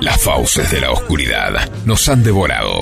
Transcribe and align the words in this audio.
las 0.00 0.20
fauces 0.20 0.70
de 0.70 0.80
la 0.80 0.90
oscuridad 0.90 1.70
nos 1.84 2.08
han 2.08 2.22
devorado. 2.22 2.80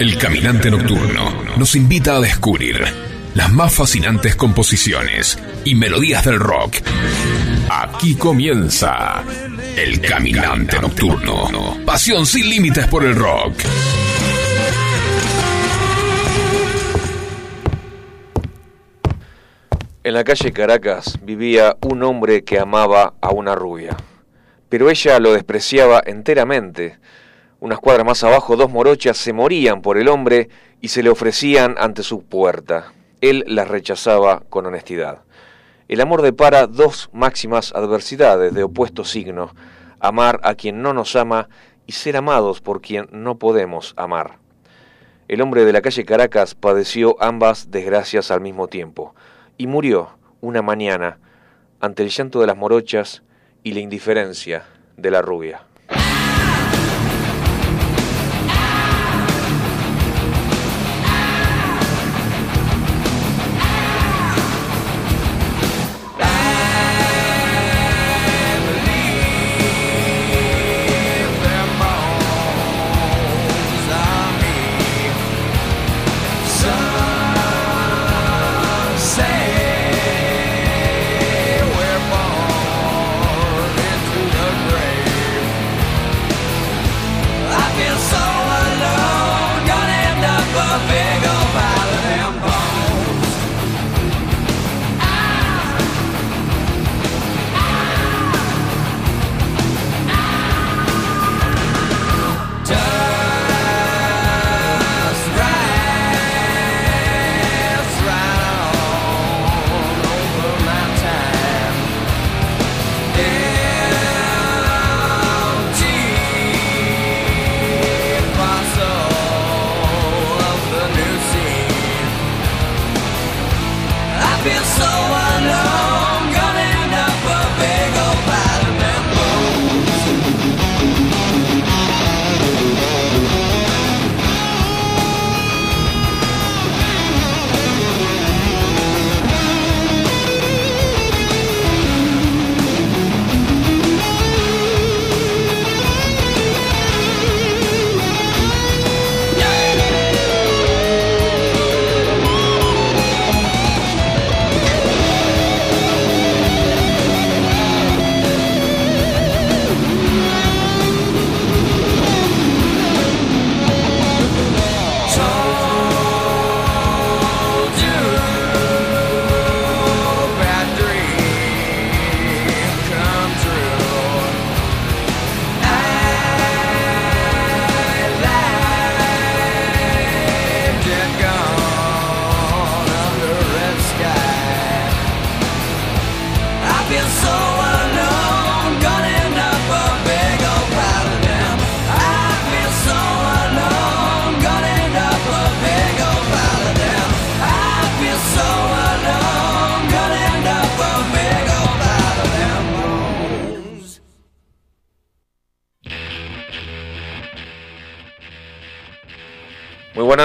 El 0.00 0.18
caminante 0.18 0.70
nocturno 0.70 1.44
nos 1.56 1.74
invita 1.74 2.16
a 2.16 2.20
descubrir 2.20 2.84
las 3.34 3.52
más 3.52 3.74
fascinantes 3.74 4.34
composiciones 4.34 5.38
y 5.64 5.74
melodías 5.74 6.24
del 6.24 6.40
rock. 6.40 6.76
Aquí 7.68 8.14
comienza 8.14 9.22
El 9.76 10.00
Caminante 10.00 10.80
Nocturno. 10.80 11.76
Pasión 11.84 12.24
sin 12.24 12.48
límites 12.48 12.86
por 12.86 13.04
el 13.04 13.14
rock. 13.14 13.54
En 20.06 20.14
la 20.14 20.22
calle 20.22 20.52
Caracas 20.52 21.18
vivía 21.22 21.76
un 21.82 22.04
hombre 22.04 22.44
que 22.44 22.60
amaba 22.60 23.14
a 23.20 23.30
una 23.30 23.56
rubia, 23.56 23.96
pero 24.68 24.90
ella 24.90 25.18
lo 25.18 25.32
despreciaba 25.32 26.02
enteramente. 26.04 26.98
Unas 27.60 27.78
cuadras 27.78 28.06
más 28.06 28.22
abajo, 28.24 28.56
dos 28.56 28.70
morochas 28.70 29.16
se 29.16 29.32
morían 29.32 29.82
por 29.82 29.98
el 29.98 30.08
hombre 30.08 30.48
y 30.80 30.88
se 30.88 31.02
le 31.02 31.10
ofrecían 31.10 31.76
ante 31.78 32.02
su 32.02 32.22
puerta. 32.22 32.92
Él 33.20 33.44
las 33.46 33.68
rechazaba 33.68 34.42
con 34.48 34.66
honestidad. 34.66 35.22
El 35.88 36.00
amor 36.00 36.22
depara 36.22 36.66
dos 36.66 37.08
máximas 37.12 37.72
adversidades 37.74 38.52
de 38.52 38.64
opuesto 38.64 39.04
signo, 39.04 39.54
amar 40.00 40.40
a 40.42 40.54
quien 40.54 40.82
no 40.82 40.92
nos 40.92 41.14
ama 41.16 41.48
y 41.86 41.92
ser 41.92 42.16
amados 42.16 42.60
por 42.60 42.80
quien 42.80 43.08
no 43.12 43.38
podemos 43.38 43.94
amar. 43.96 44.38
El 45.28 45.40
hombre 45.40 45.64
de 45.64 45.72
la 45.72 45.82
calle 45.82 46.04
Caracas 46.04 46.54
padeció 46.54 47.16
ambas 47.20 47.70
desgracias 47.70 48.30
al 48.30 48.40
mismo 48.40 48.68
tiempo 48.68 49.14
y 49.56 49.66
murió 49.66 50.10
una 50.40 50.62
mañana 50.62 51.18
ante 51.80 52.02
el 52.02 52.10
llanto 52.10 52.40
de 52.40 52.46
las 52.46 52.56
morochas 52.56 53.22
y 53.66 53.72
la 53.72 53.80
indiferencia 53.80 54.62
de 54.96 55.10
la 55.10 55.20
rubia. 55.20 55.60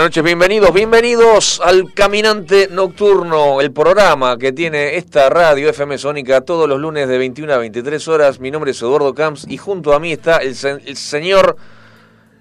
Buenas 0.01 0.15
noches, 0.15 0.23
bienvenidos, 0.23 0.73
bienvenidos 0.73 1.61
al 1.63 1.93
Caminante 1.93 2.69
Nocturno, 2.71 3.61
el 3.61 3.71
programa 3.71 4.35
que 4.39 4.51
tiene 4.51 4.95
esta 4.95 5.29
radio 5.29 5.69
FM 5.69 5.95
Sónica 5.99 6.41
todos 6.41 6.67
los 6.67 6.79
lunes 6.79 7.07
de 7.07 7.19
21 7.19 7.53
a 7.53 7.57
23 7.57 8.07
horas. 8.07 8.39
Mi 8.39 8.49
nombre 8.49 8.71
es 8.71 8.81
Eduardo 8.81 9.13
Camps 9.13 9.45
y 9.47 9.57
junto 9.57 9.93
a 9.93 9.99
mí 9.99 10.11
está 10.11 10.37
el, 10.37 10.55
señor 10.55 11.55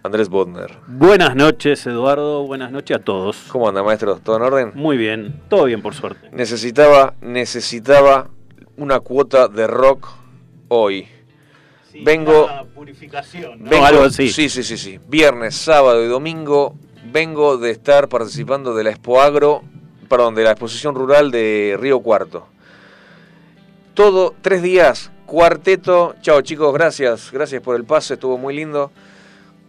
Andrés 0.03 0.31
Bodner. 0.31 0.71
Buenas 0.87 1.37
noches, 1.37 1.87
Eduardo, 1.87 2.47
buenas 2.47 2.73
noches 2.73 2.97
a 2.97 3.01
todos. 3.01 3.37
¿Cómo 3.51 3.69
anda, 3.69 3.83
maestro? 3.83 4.17
¿Todo 4.17 4.37
en 4.37 4.43
orden? 4.43 4.73
Muy 4.75 4.97
bien, 4.97 5.43
todo 5.51 5.65
bien 5.65 5.83
por 5.83 5.93
suerte. 5.93 6.31
Necesitaba, 6.33 7.13
necesitaba 7.21 8.31
una 8.79 9.01
cuota 9.01 9.49
de 9.49 9.67
rock 9.67 10.09
hoy. 10.69 11.07
vengo. 12.03 12.49
purificación, 12.75 13.63
vengo, 13.65 13.85
algo 13.85 14.05
así. 14.05 14.31
Sí, 14.31 14.49
sí, 14.49 14.63
sí, 14.63 14.79
sí. 14.79 14.99
Viernes, 15.09 15.57
sábado 15.57 16.03
y 16.03 16.09
domingo 16.09 16.75
vengo 17.13 17.57
de 17.57 17.71
estar 17.71 18.09
participando 18.09 18.75
de 18.75 18.85
la 18.85 18.91
Expo 18.91 19.21
Agro, 19.21 19.63
perdón, 20.09 20.35
de 20.35 20.45
la 20.45 20.53
exposición 20.53 20.95
rural 20.95 21.31
de 21.31 21.77
Río 21.79 22.01
Cuarto. 22.01 22.47
Todo, 23.95 24.35
tres 24.41 24.63
días, 24.63 25.11
cuarteto. 25.27 26.15
Chao 26.21 26.41
chicos, 26.43 26.73
gracias, 26.73 27.31
gracias 27.33 27.63
por 27.63 27.77
el 27.77 27.85
pase, 27.85 28.15
estuvo 28.15 28.39
muy 28.39 28.55
lindo. 28.55 28.91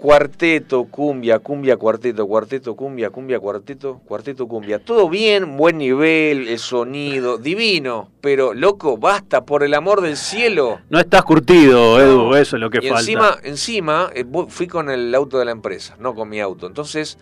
Cuarteto, 0.02 0.86
cumbia, 0.86 1.38
cumbia, 1.38 1.78
cuarteto, 1.78 2.26
cuarteto, 2.26 2.76
cumbia, 2.76 3.12
cumbia, 3.12 3.40
cuarteto, 3.40 4.02
cuarteto, 4.04 4.48
cumbia. 4.48 4.80
Todo 4.80 5.08
bien, 5.08 5.58
buen 5.58 5.78
nivel, 5.78 6.48
el 6.48 6.58
sonido, 6.58 7.38
divino. 7.38 8.10
Pero, 8.20 8.56
loco, 8.56 8.98
basta, 8.98 9.46
por 9.46 9.62
el 9.62 9.76
amor 9.76 10.02
del 10.02 10.18
cielo. 10.18 10.80
No 10.90 11.00
estás 11.00 11.22
curtido, 11.22 12.02
Edu, 12.02 12.34
eso 12.34 12.56
es 12.56 12.60
lo 12.60 12.72
que 12.72 12.80
y 12.80 12.90
falta. 12.90 13.00
Encima, 13.00 13.38
encima, 13.44 14.10
eh, 14.16 14.26
fui 14.48 14.66
con 14.66 14.90
el 14.90 15.14
auto 15.14 15.38
de 15.38 15.46
la 15.46 15.52
empresa, 15.52 15.96
no 16.00 16.16
con 16.16 16.30
mi 16.30 16.42
auto. 16.42 16.66
Entonces, 16.66 17.20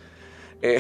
eh, 0.61 0.79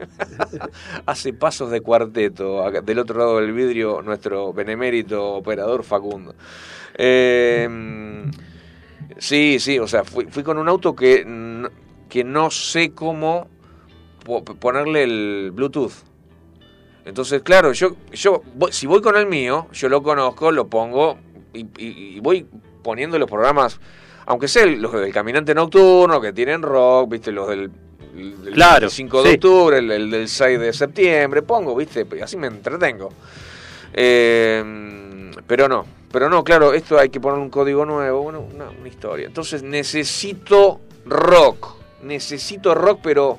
hace 1.04 1.34
pasos 1.34 1.70
de 1.70 1.82
cuarteto. 1.82 2.70
Del 2.70 2.98
otro 3.00 3.18
lado 3.18 3.36
del 3.36 3.52
vidrio, 3.52 4.00
nuestro 4.00 4.54
benemérito 4.54 5.34
operador 5.34 5.84
Facundo. 5.84 6.34
Eh 6.96 7.68
Sí, 9.20 9.58
sí, 9.60 9.78
o 9.78 9.86
sea, 9.86 10.02
fui, 10.02 10.24
con 10.42 10.56
un 10.56 10.66
auto 10.66 10.96
que, 10.96 11.26
que 12.08 12.24
no 12.24 12.50
sé 12.50 12.92
cómo 12.92 13.48
ponerle 14.58 15.02
el 15.02 15.50
Bluetooth. 15.52 15.92
Entonces, 17.04 17.42
claro, 17.42 17.72
yo, 17.72 17.96
yo 18.12 18.42
si 18.70 18.86
voy 18.86 19.02
con 19.02 19.16
el 19.16 19.26
mío, 19.26 19.68
yo 19.72 19.90
lo 19.90 20.02
conozco, 20.02 20.50
lo 20.50 20.68
pongo 20.68 21.18
y, 21.52 22.18
voy 22.20 22.46
poniendo 22.82 23.18
los 23.18 23.28
programas, 23.28 23.78
aunque 24.24 24.48
sean 24.48 24.80
los 24.80 24.92
del 24.92 25.12
Caminante 25.12 25.54
Nocturno, 25.54 26.18
que 26.18 26.32
tienen 26.32 26.62
rock, 26.62 27.10
viste, 27.10 27.30
los 27.30 27.46
del, 27.46 27.70
del 28.14 28.54
Claro, 28.54 28.88
5 28.88 29.22
de 29.22 29.28
sí. 29.28 29.34
octubre, 29.34 29.78
el, 29.78 29.90
el 29.90 30.10
del 30.10 30.28
6 30.28 30.58
de 30.58 30.72
septiembre, 30.72 31.42
pongo, 31.42 31.76
viste, 31.76 32.06
así 32.22 32.38
me 32.38 32.46
entretengo. 32.46 33.10
Eh, 33.92 35.30
pero 35.46 35.68
no, 35.68 35.84
pero 36.12 36.28
no, 36.28 36.42
claro, 36.44 36.72
esto 36.72 36.98
hay 36.98 37.08
que 37.08 37.20
poner 37.20 37.38
un 37.38 37.50
código 37.50 37.84
nuevo, 37.84 38.22
bueno, 38.22 38.40
una, 38.40 38.68
una 38.70 38.88
historia. 38.88 39.26
Entonces 39.26 39.62
necesito 39.62 40.80
rock, 41.06 41.76
necesito 42.02 42.74
rock, 42.74 43.00
pero 43.02 43.38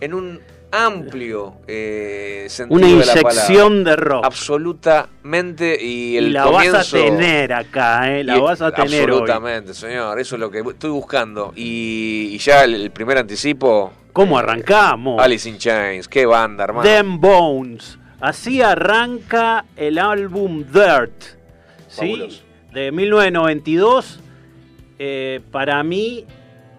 en 0.00 0.14
un 0.14 0.40
amplio 0.70 1.54
eh, 1.66 2.46
sentido 2.50 2.76
Una 2.78 2.86
de 2.88 3.06
la 3.06 3.14
palabra. 3.14 3.32
inyección 3.32 3.84
de 3.84 3.96
rock. 3.96 4.24
Absolutamente, 4.24 5.78
y 5.80 6.12
y 6.12 6.16
el 6.18 6.32
la 6.34 6.44
comienzo... 6.44 6.72
vas 6.76 6.88
a 6.94 6.96
tener 6.96 7.52
acá, 7.52 8.10
¿eh? 8.18 8.24
La 8.24 8.36
y- 8.36 8.40
vas 8.40 8.60
a 8.60 8.70
tener 8.72 9.10
hoy. 9.10 9.20
Absolutamente, 9.20 9.74
señor, 9.74 10.18
eso 10.20 10.36
es 10.36 10.40
lo 10.40 10.50
que 10.50 10.60
estoy 10.60 10.90
buscando. 10.90 11.52
Y, 11.56 12.30
y 12.32 12.38
ya 12.38 12.64
el, 12.64 12.74
el 12.74 12.90
primer 12.90 13.18
anticipo... 13.18 13.92
¿Cómo 14.12 14.36
eh, 14.38 14.42
arrancamos? 14.42 15.22
Alice 15.22 15.48
in 15.48 15.58
Chains, 15.58 16.08
qué 16.08 16.26
banda, 16.26 16.64
hermano. 16.64 16.82
Them 16.88 17.20
Bones. 17.20 17.98
Así 18.20 18.60
arranca 18.60 19.64
el 19.76 19.98
álbum 19.98 20.64
Dirt. 20.70 21.37
¿Sí? 22.00 22.40
De 22.72 22.92
1992. 22.92 24.20
Eh, 24.98 25.40
para 25.50 25.82
mí, 25.82 26.24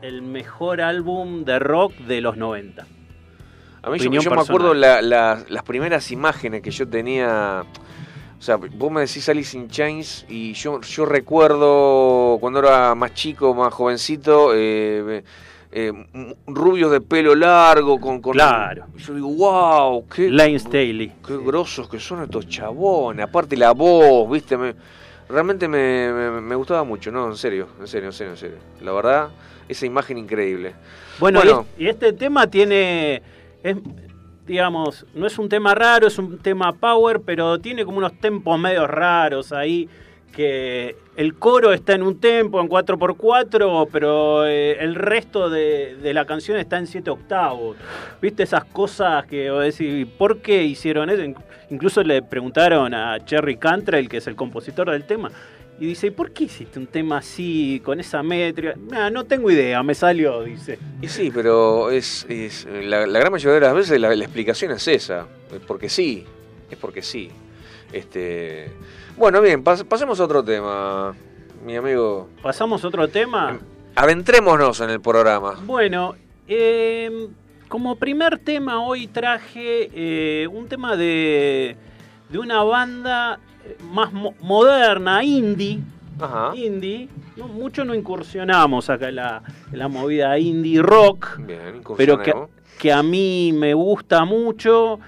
el 0.01 0.21
mejor 0.21 0.81
álbum 0.81 1.43
de 1.45 1.59
rock 1.59 1.93
de 1.99 2.21
los 2.21 2.37
90. 2.37 2.85
A 3.81 3.89
mí 3.89 3.97
yo, 3.99 4.09
me 4.11 4.17
acuerdo 4.41 4.73
la- 4.73 5.01
la- 5.01 5.43
las 5.47 5.63
primeras 5.63 6.11
imágenes 6.11 6.61
que 6.61 6.71
yo 6.71 6.87
tenía. 6.87 7.63
O 8.37 8.41
sea, 8.41 8.55
vos 8.57 8.91
me 8.91 9.01
decís 9.01 9.27
Alice 9.29 9.57
in 9.57 9.69
Chains 9.69 10.25
y 10.29 10.53
yo, 10.53 10.79
yo 10.81 11.05
recuerdo 11.05 12.37
cuando 12.39 12.59
era 12.59 12.93
más 12.95 13.13
chico, 13.13 13.53
más 13.53 13.73
jovencito, 13.73 14.51
eh, 14.55 15.23
eh, 15.71 15.93
rubios 16.47 16.91
de 16.91 16.99
pelo 17.01 17.35
largo, 17.35 17.99
con, 17.99 18.21
con- 18.21 18.33
Claro. 18.33 18.85
Yo 18.97 19.13
digo, 19.13 19.27
wow, 19.29 20.05
qué, 20.07 20.29
Lane 20.29 20.57
Staley. 20.59 21.13
qué 21.25 21.37
grosos 21.37 21.87
que 21.89 21.99
son 21.99 22.23
estos 22.23 22.47
chabones. 22.47 23.25
Aparte 23.25 23.55
la 23.57 23.71
voz, 23.71 24.29
viste, 24.31 24.57
me- 24.57 24.73
realmente 25.29 25.67
me, 25.67 26.11
me- 26.11 26.41
me 26.41 26.55
gustaba 26.55 26.83
mucho, 26.83 27.11
¿no? 27.11 27.27
En 27.27 27.37
serio, 27.37 27.67
en 27.79 27.87
serio, 27.87 28.09
en 28.09 28.13
serio, 28.13 28.31
en 28.33 28.37
serio. 28.37 28.57
La 28.81 28.91
verdad, 28.91 29.29
esa 29.67 29.85
imagen 29.85 30.17
increíble. 30.17 30.73
Bueno, 31.19 31.39
Bueno. 31.39 31.65
y, 31.77 31.85
y 31.85 31.87
este 31.87 32.11
tema 32.13 32.47
tiene, 32.47 33.21
es, 33.63 33.77
digamos, 34.45 35.05
no 35.13 35.27
es 35.27 35.37
un 35.37 35.47
tema 35.49 35.75
raro, 35.75 36.07
es 36.07 36.17
un 36.17 36.39
tema 36.39 36.73
power, 36.73 37.21
pero 37.21 37.59
tiene 37.59 37.85
como 37.85 37.99
unos 37.99 38.19
tempos 38.19 38.59
medio 38.59 38.87
raros 38.87 39.51
ahí, 39.51 39.87
que 40.35 40.95
el 41.15 41.35
coro 41.35 41.73
está 41.73 41.93
en 41.95 42.03
un 42.03 42.19
tempo, 42.19 42.61
en 42.61 42.69
4x4, 42.69 43.87
pero 43.91 44.45
eh, 44.47 44.77
el 44.79 44.95
resto 44.95 45.49
de, 45.49 45.95
de 45.95 46.13
la 46.13 46.25
canción 46.25 46.57
está 46.57 46.77
en 46.77 46.87
7 46.87 47.09
octavos. 47.09 47.75
¿Viste 48.21 48.43
esas 48.43 48.63
cosas 48.65 49.25
que 49.25 49.49
vos 49.51 49.63
decís, 49.63 50.07
¿por 50.17 50.39
qué 50.39 50.63
hicieron 50.63 51.09
eso? 51.09 51.21
Inc- 51.23 51.41
Incluso 51.71 52.01
le 52.03 52.21
preguntaron 52.23 52.93
a 52.93 53.23
Cherry 53.25 53.57
Cantrell, 53.57 54.09
que 54.09 54.17
es 54.17 54.27
el 54.27 54.35
compositor 54.35 54.89
del 54.89 55.03
tema, 55.03 55.29
y 55.79 55.85
dice, 55.85 56.07
¿y 56.07 56.11
por 56.11 56.31
qué 56.31 56.45
hiciste 56.45 56.79
un 56.79 56.87
tema 56.87 57.19
así, 57.19 57.79
con 57.85 57.99
esa 57.99 58.23
métrica? 58.23 58.73
"Nah, 58.89 59.09
no 59.11 59.23
tengo 59.25 59.51
idea, 59.51 59.81
me 59.83 59.93
salió, 59.93 60.41
dice. 60.43 60.79
Y 61.01 61.07
sí, 61.07 61.31
pero 61.33 61.91
es, 61.91 62.25
la 62.81 63.05
gran 63.05 63.31
mayoría 63.31 63.55
de 63.55 63.59
las 63.67 63.75
veces 63.75 63.99
la, 64.01 64.15
la 64.15 64.23
explicación 64.23 64.71
es 64.71 64.87
esa, 64.87 65.27
es 65.53 65.59
porque 65.67 65.89
sí, 65.89 66.25
es 66.71 66.77
porque 66.77 67.01
sí. 67.03 67.29
Este, 67.91 68.71
bueno, 69.17 69.41
bien, 69.41 69.63
pas- 69.63 69.83
pasemos 69.83 70.19
a 70.19 70.23
otro 70.25 70.43
tema, 70.43 71.15
mi 71.65 71.75
amigo. 71.75 72.29
¿Pasamos 72.41 72.83
a 72.83 72.87
otro 72.87 73.07
tema? 73.07 73.57
Adentrémonos 73.95 74.79
en 74.81 74.91
el 74.91 75.01
programa. 75.01 75.55
Bueno, 75.65 76.15
eh, 76.47 77.27
como 77.67 77.95
primer 77.95 78.37
tema 78.39 78.81
hoy 78.81 79.07
traje 79.07 79.89
eh, 79.93 80.47
un 80.47 80.67
tema 80.67 80.95
de, 80.95 81.75
de 82.29 82.37
una 82.39 82.63
banda 82.63 83.39
eh, 83.65 83.75
más 83.91 84.13
mo- 84.13 84.35
moderna, 84.41 85.23
indie. 85.23 85.79
Ajá. 86.19 86.51
Indie. 86.55 87.09
No, 87.37 87.47
mucho 87.47 87.85
no 87.85 87.95
incursionamos 87.95 88.89
acá 88.89 89.09
en 89.09 89.15
la, 89.15 89.41
en 89.71 89.79
la 89.79 89.87
movida 89.87 90.37
indie 90.37 90.81
rock. 90.81 91.37
Bien, 91.39 91.81
pero 91.97 92.21
que, 92.21 92.33
que 92.77 92.91
a 92.91 93.01
mí 93.01 93.51
me 93.53 93.73
gusta 93.73 94.25
mucho. 94.25 94.99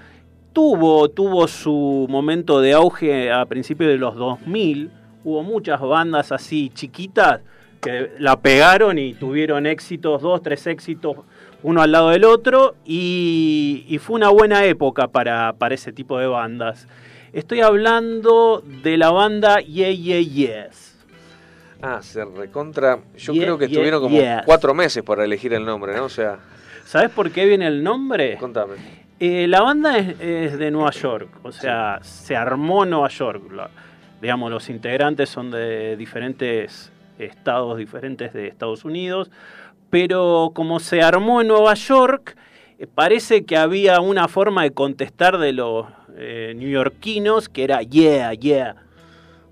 Tuvo, 0.52 1.08
tuvo 1.08 1.48
su 1.48 2.06
momento 2.10 2.60
de 2.60 2.72
auge 2.74 3.30
a 3.32 3.46
principios 3.46 3.90
de 3.90 3.98
los 3.98 4.16
2000. 4.16 4.90
Hubo 5.24 5.42
muchas 5.42 5.80
bandas 5.80 6.32
así 6.32 6.70
chiquitas 6.74 7.40
que 7.80 8.10
la 8.18 8.40
pegaron 8.40 8.98
y 8.98 9.14
tuvieron 9.14 9.66
éxitos, 9.66 10.20
dos, 10.22 10.42
tres 10.42 10.66
éxitos, 10.66 11.16
uno 11.62 11.80
al 11.82 11.90
lado 11.92 12.10
del 12.10 12.24
otro. 12.24 12.74
Y, 12.84 13.84
y 13.88 13.98
fue 13.98 14.16
una 14.16 14.28
buena 14.28 14.64
época 14.64 15.08
para, 15.08 15.54
para 15.54 15.74
ese 15.74 15.92
tipo 15.92 16.18
de 16.18 16.26
bandas. 16.26 16.86
Estoy 17.32 17.60
hablando 17.60 18.62
de 18.82 18.98
la 18.98 19.10
banda 19.10 19.60
Yeah 19.60 19.90
Yeah 19.90 20.20
Yes. 20.20 20.96
Ah, 21.80 22.00
se 22.02 22.24
recontra. 22.24 23.00
Yo 23.16 23.32
Yeah, 23.32 23.42
creo 23.44 23.58
que 23.58 23.66
yeah, 23.66 23.72
estuvieron 23.72 24.02
como 24.02 24.16
yes. 24.16 24.42
cuatro 24.44 24.74
meses 24.74 25.02
para 25.02 25.24
elegir 25.24 25.52
el 25.54 25.64
nombre, 25.64 25.96
¿no? 25.96 26.04
O 26.04 26.08
sea, 26.08 26.38
¿Sabes 26.84 27.10
por 27.10 27.30
qué 27.30 27.46
viene 27.46 27.66
el 27.66 27.82
nombre? 27.82 28.36
contame. 28.38 28.74
Eh, 29.20 29.46
la 29.46 29.60
banda 29.62 29.98
es, 29.98 30.16
es 30.20 30.58
de 30.58 30.70
Nueva 30.72 30.90
York, 30.90 31.28
o 31.44 31.52
sea, 31.52 32.00
se 32.02 32.34
armó 32.34 32.82
en 32.84 32.90
Nueva 32.90 33.08
York. 33.08 33.42
La- 33.52 33.70
digamos, 34.20 34.50
los 34.50 34.68
integrantes 34.68 35.28
son 35.30 35.50
de 35.50 35.96
diferentes 35.96 36.90
estados 37.18 37.76
diferentes 37.78 38.32
de 38.32 38.48
Estados 38.48 38.84
Unidos, 38.84 39.30
pero 39.90 40.50
como 40.54 40.80
se 40.80 41.02
armó 41.02 41.40
en 41.40 41.48
Nueva 41.48 41.74
York, 41.74 42.36
eh, 42.78 42.86
parece 42.92 43.44
que 43.44 43.56
había 43.56 44.00
una 44.00 44.26
forma 44.28 44.62
de 44.64 44.72
contestar 44.72 45.38
de 45.38 45.52
los 45.52 45.86
eh, 46.16 46.52
neoyorquinos 46.56 47.48
que 47.48 47.64
era 47.64 47.82
yeah, 47.82 48.32
yeah. 48.34 48.76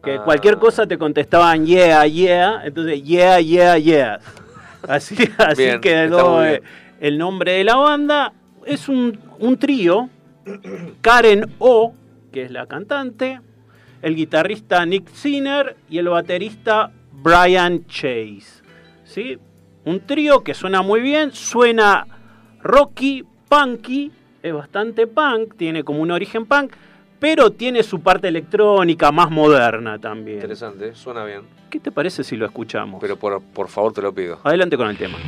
Que 0.03 0.15
Ah. 0.15 0.23
cualquier 0.25 0.57
cosa 0.59 0.87
te 0.87 0.99
contestaban 0.99 1.65
yeah, 1.67 2.05
yeah, 2.07 2.63
entonces 2.65 3.03
yeah, 3.05 3.39
yeah, 3.41 3.77
yeah. 3.79 4.19
Así, 4.89 5.15
así 5.39 5.63
Bien, 5.63 5.81
quedó 5.81 6.45
eh. 6.45 6.63
El 7.01 7.19
nombre 7.19 7.53
de 7.53 7.65
la 7.65 7.77
banda. 7.77 8.33
Es 8.65 8.89
un, 8.89 9.19
un 9.39 9.57
trío. 9.57 10.09
Karen 11.01 11.55
O, 11.59 11.95
que 12.33 12.43
es 12.43 12.51
la 12.51 12.67
cantante, 12.67 13.41
el 14.03 14.17
guitarrista 14.17 14.85
Nick 14.87 15.09
Sinner 15.09 15.77
y 15.89 15.99
el 15.99 16.09
baterista 16.09 16.91
Brian 17.13 17.87
Chase. 17.87 18.63
¿Sí? 19.05 19.39
Un 19.85 20.01
trío 20.01 20.43
que 20.43 20.55
suena 20.55 20.83
muy 20.83 21.01
bien, 21.01 21.33
suena 21.33 22.07
rocky, 22.63 23.25
punky, 23.49 24.11
es 24.43 24.53
bastante 24.53 25.07
punk, 25.07 25.57
tiene 25.57 25.85
como 25.85 26.01
un 26.01 26.11
origen 26.11 26.47
punk, 26.47 26.73
pero 27.19 27.51
tiene 27.51 27.83
su 27.83 28.01
parte 28.01 28.29
electrónica 28.29 29.13
más 29.13 29.31
moderna 29.31 29.99
también. 29.99 30.39
Interesante, 30.39 30.95
suena 30.95 31.25
bien. 31.25 31.43
¿Qué 31.69 31.79
te 31.79 31.93
parece 31.93 32.25
si 32.25 32.37
lo 32.37 32.47
escuchamos? 32.47 33.01
Pero 33.01 33.17
por, 33.17 33.43
por 33.43 33.69
favor 33.69 33.93
te 33.93 34.03
lo 34.03 34.13
pido. 34.13 34.41
Adelante 34.43 34.77
con 34.77 34.89
el 34.89 34.97
tema. 34.97 35.19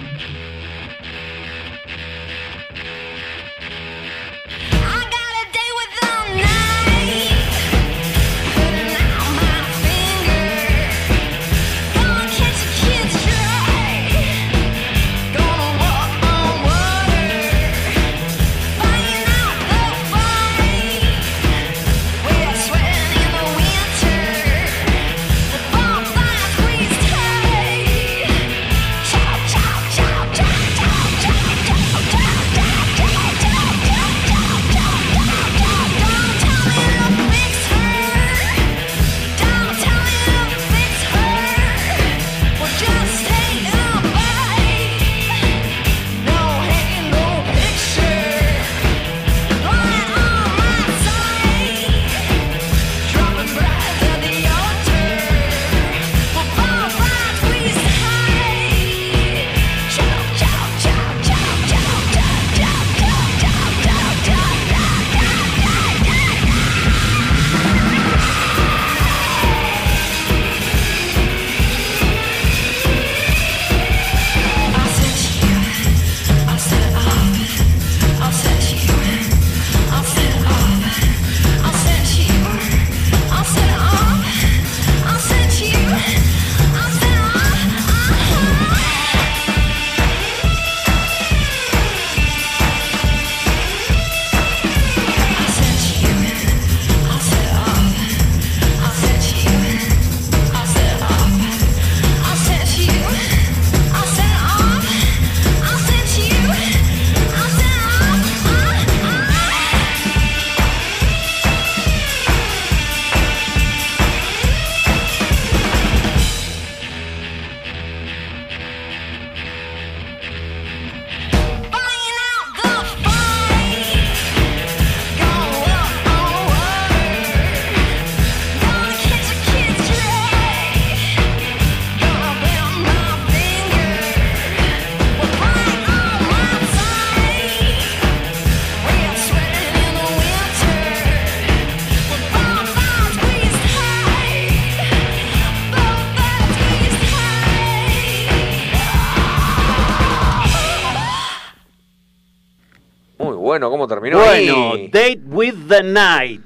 ¿Cómo 153.82 153.88
terminó 153.88 154.18
Bueno, 154.18 154.72
ahí? 154.74 154.88
Date 154.88 155.20
with 155.26 155.54
the 155.68 155.82
Night. 155.82 156.42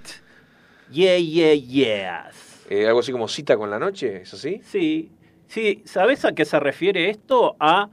Yeah, 0.91 1.19
yeah, 1.19 1.53
yes. 1.55 2.65
Eh, 2.71 2.87
algo 2.87 3.01
así 3.01 3.13
como 3.13 3.29
cita 3.29 3.57
con 3.59 3.69
la 3.71 3.79
noche, 3.79 4.23
¿es 4.23 4.33
así? 4.33 4.61
Sí, 4.65 5.11
sí, 5.47 5.83
¿sabes 5.85 6.25
a 6.25 6.33
qué 6.33 6.45
se 6.47 6.59
refiere 6.59 7.11
esto? 7.11 7.57
A 7.61 7.91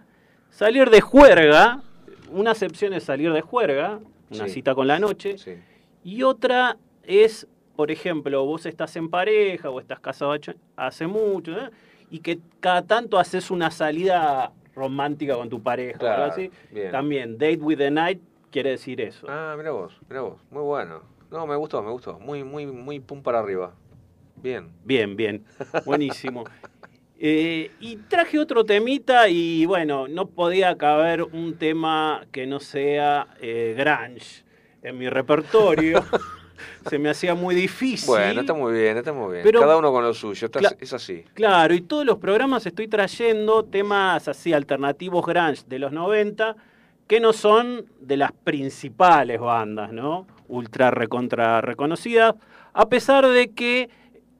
salir 0.49 0.89
de 0.89 1.01
juerga. 1.01 1.81
Una 2.31 2.51
acepción 2.51 2.93
es 2.93 3.03
salir 3.03 3.33
de 3.33 3.41
juerga, 3.41 3.99
una 4.31 4.45
Sí. 4.47 4.53
cita 4.55 4.73
con 4.73 4.87
la 4.87 4.97
noche. 4.99 5.37
Sí. 5.37 5.55
Y 6.05 6.23
otra 6.23 6.77
es, 7.03 7.45
por 7.75 7.91
ejemplo, 7.91 8.45
vos 8.45 8.65
estás 8.65 8.95
en 8.95 9.09
pareja 9.09 9.69
o 9.69 9.79
estás 9.79 9.99
casado 9.99 10.33
hace- 10.77 11.07
mucho, 11.07 11.51
¿eh? 11.51 11.69
y 12.09 12.19
que 12.19 12.39
cada 12.61 12.83
tanto 12.83 13.19
haces 13.19 13.51
una 13.51 13.71
salida 13.71 14.51
romántica 14.75 15.35
con 15.35 15.49
tu 15.49 15.61
pareja. 15.61 15.99
Claro, 15.99 16.33
bien. 16.71 16.91
También, 16.91 17.37
date 17.37 17.57
with 17.57 17.77
the 17.77 17.91
night 17.91 18.19
quiere 18.53 18.69
decir 18.69 19.01
eso. 19.01 19.25
Ah, 19.29 19.55
mira 19.57 19.71
vos, 19.71 19.99
mira 20.07 20.21
vos. 20.21 20.39
Muy 20.51 20.61
bueno. 20.61 21.01
No, 21.31 21.47
me 21.47 21.55
gustó, 21.55 21.81
me 21.81 21.91
gustó. 21.91 22.19
Muy, 22.19 22.43
muy, 22.43 22.67
muy 22.67 22.99
pum 22.99 23.21
para 23.23 23.39
arriba. 23.39 23.73
Bien. 24.35 24.71
Bien, 24.85 25.15
bien, 25.17 25.43
buenísimo. 25.85 26.43
Eh, 27.25 27.71
y 27.79 27.95
traje 28.09 28.37
otro 28.37 28.65
temita 28.65 29.29
y 29.29 29.65
bueno, 29.65 30.09
no 30.09 30.25
podía 30.25 30.77
caber 30.77 31.23
un 31.23 31.55
tema 31.57 32.25
que 32.33 32.45
no 32.45 32.59
sea 32.59 33.27
eh, 33.39 33.73
grunge 33.77 34.43
en 34.81 34.97
mi 34.97 35.07
repertorio. 35.07 36.03
Se 36.89 36.99
me 36.99 37.09
hacía 37.09 37.33
muy 37.33 37.55
difícil. 37.55 38.07
Bueno, 38.07 38.41
está 38.41 38.53
muy 38.53 38.73
bien, 38.73 38.97
está 38.97 39.13
muy 39.13 39.31
bien. 39.31 39.43
Pero- 39.45 39.61
Cada 39.61 39.77
uno 39.77 39.93
con 39.93 40.03
lo 40.03 40.13
suyo, 40.13 40.47
está- 40.47 40.75
es 40.77 40.91
así. 40.91 41.23
Claro, 41.33 41.73
y 41.73 41.79
todos 41.81 42.05
los 42.05 42.17
programas 42.17 42.65
estoy 42.65 42.89
trayendo 42.89 43.63
temas 43.63 44.27
así 44.27 44.51
alternativos 44.51 45.25
grunge 45.25 45.63
de 45.67 45.79
los 45.79 45.93
90 45.93 46.57
que 47.07 47.19
no 47.19 47.33
son 47.33 47.85
de 47.99 48.17
las 48.17 48.31
principales 48.31 49.39
bandas, 49.39 49.91
¿no? 49.91 50.27
Ultra 50.47 50.91
recontra 50.91 51.61
reconocidas, 51.61 52.35
a 52.73 52.87
pesar 52.89 53.27
de 53.27 53.51
que 53.51 53.89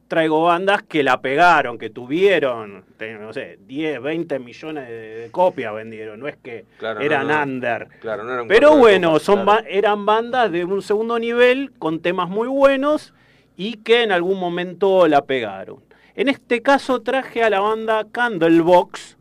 traigo 0.08 0.44
bandas 0.44 0.84
que 0.84 1.02
la 1.02 1.22
pegaron, 1.22 1.78
que 1.80 1.90
tuvieron, 1.90 2.86
no 3.20 3.34
sé, 3.34 3.58
10, 3.66 4.00
20 4.02 4.38
millones 4.40 4.88
de, 4.88 4.94
de 5.22 5.32
copias 5.32 5.74
vendieron, 5.74 6.20
no 6.20 6.28
es 6.28 6.38
que 6.38 6.66
Claro, 6.78 7.02
eran 7.02 7.28
no. 7.28 7.42
under. 7.42 7.88
Claro, 8.00 8.24
no 8.24 8.32
era 8.34 8.42
un 8.44 8.48
Pero 8.48 8.78
bueno, 8.78 9.18
son 9.20 9.44
claro. 9.44 9.64
ba- 9.64 9.68
eran 9.70 10.06
bandas 10.06 10.52
de 10.52 10.66
un 10.66 10.82
segundo 10.84 11.18
nivel 11.18 11.72
con 11.80 12.00
temas 12.00 12.30
muy 12.30 12.48
buenos 12.48 13.14
y 13.58 13.78
que 13.78 14.04
en 14.04 14.12
algún 14.12 14.40
momento 14.40 15.08
la 15.08 15.26
pegaron. 15.26 15.78
En 16.16 16.30
este 16.30 16.62
caso 16.62 17.02
traje 17.02 17.42
a 17.44 17.50
la 17.50 17.60
banda 17.62 18.06
Candlebox, 18.12 19.18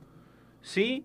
¿sí? 0.61 1.05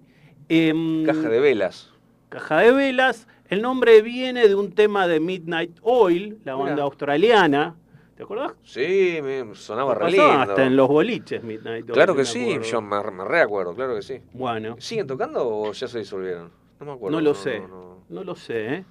Em, 0.49 1.05
Caja 1.05 1.29
de 1.29 1.39
velas. 1.39 1.93
Caja 2.29 2.59
de 2.59 2.71
Velas. 2.71 3.27
El 3.49 3.61
nombre 3.61 4.01
viene 4.01 4.47
de 4.47 4.55
un 4.55 4.71
tema 4.73 5.07
de 5.07 5.19
Midnight 5.19 5.77
Oil, 5.81 6.37
la 6.43 6.55
banda 6.55 6.83
australiana. 6.83 7.75
¿Te 8.17 8.23
acordás? 8.23 8.53
Sí, 8.63 9.19
me 9.23 9.53
sonaba 9.55 9.93
re 9.93 10.11
lindo. 10.11 10.29
hasta 10.31 10.65
en 10.65 10.75
los 10.75 10.87
boliches 10.87 11.43
Midnight 11.43 11.85
Oil. 11.85 11.93
Claro 11.93 12.15
que 12.15 12.25
sí, 12.25 12.51
acuerdo. 12.53 12.63
yo 12.71 12.81
me, 12.81 13.11
me 13.11 13.23
reacuerdo, 13.25 13.73
claro 13.75 13.95
que 13.95 14.01
sí. 14.01 14.19
Bueno, 14.33 14.75
¿Siguen 14.79 15.07
tocando 15.07 15.47
o 15.47 15.71
ya 15.71 15.87
se 15.87 15.99
disolvieron? 15.99 16.51
No 16.79 16.85
me 16.87 16.91
acuerdo. 16.93 17.15
no 17.17 17.21
lo 17.21 17.33
sé. 17.33 17.59
no, 17.59 17.67
no. 17.67 17.97
No 18.09 18.23
lo 18.23 18.35
sé, 18.35 18.73
¿eh? 18.73 18.85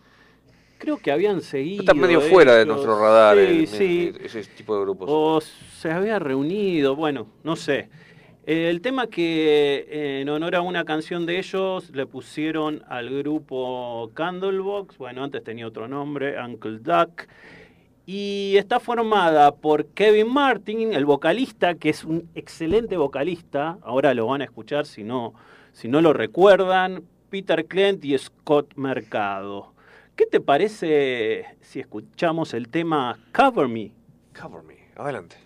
Creo 0.79 0.99
que 0.99 1.11
habían 1.11 1.41
seguido. 1.41 1.81
Está 1.81 1.95
medio 1.95 2.21
fuera 2.21 2.55
de 2.55 2.67
nuestro 2.67 2.99
radar 3.01 3.37
Sí, 3.37 3.43
el- 3.43 3.67
sí. 3.67 4.13
ese 4.23 4.45
tipo 4.45 4.77
de 4.77 4.83
grupos. 4.83 5.09
O 5.11 5.41
se 5.41 5.91
había 5.91 6.19
reunido, 6.19 6.95
bueno, 6.97 7.27
no 7.45 7.57
sé. 7.57 7.89
El 8.47 8.81
tema 8.81 9.09
que 9.09 9.87
eh, 9.89 10.21
en 10.21 10.29
honor 10.29 10.55
a 10.55 10.61
una 10.61 10.85
canción 10.85 11.27
de 11.27 11.41
ellos 11.41 11.91
le 11.91 12.07
pusieron 12.07 12.85
al 12.87 13.11
grupo 13.11 14.13
Candlebox, 14.15 14.99
bueno, 14.99 15.25
antes 15.25 15.43
tenía 15.43 15.67
otro 15.67 15.89
nombre, 15.89 16.41
Uncle 16.41 16.79
Duck, 16.79 17.27
y 18.07 18.55
está 18.57 18.79
formada 18.79 19.53
por 19.53 19.87
Kevin 19.87 20.33
Martin, 20.33 20.93
el 20.93 21.05
vocalista, 21.05 21.75
que 21.75 21.89
es 21.89 22.05
un 22.05 22.31
excelente 22.37 22.97
vocalista, 22.97 23.79
ahora 23.83 24.15
lo 24.15 24.29
van 24.29 24.43
a 24.43 24.45
escuchar 24.45 24.87
si 24.87 25.03
no, 25.03 25.35
si 25.73 25.89
no 25.89 26.01
lo 26.01 26.13
recuerdan, 26.13 27.03
Peter 27.31 27.67
Clent 27.67 28.05
y 28.05 28.17
Scott 28.17 28.77
Mercado. 28.77 29.73
¿Qué 30.15 30.25
te 30.25 30.39
parece 30.39 31.47
si 31.63 31.81
escuchamos 31.81 32.55
el 32.55 32.69
tema 32.69 33.19
Cover 33.33 33.67
Me? 33.67 33.91
Cover 34.41 34.63
me. 34.63 34.77
Adelante. 34.95 35.46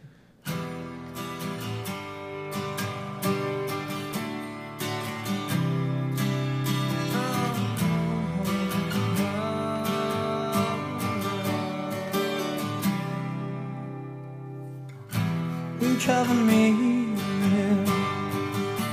Cover 16.07 16.35
me 16.35 16.71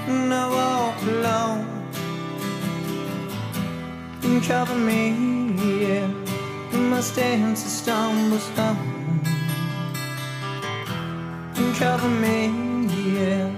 and 0.08 0.34
I 0.34 0.50
walk 0.50 1.02
alone. 1.04 1.66
Cover 4.46 4.76
me, 4.76 5.02
yeah. 5.82 6.10
In 6.74 6.90
my 6.90 7.00
stance 7.00 7.64
to 7.64 7.70
stumble 7.70 8.40
stone. 8.40 9.22
Cover 11.80 12.10
me, 12.10 12.52
yeah. 13.16 13.50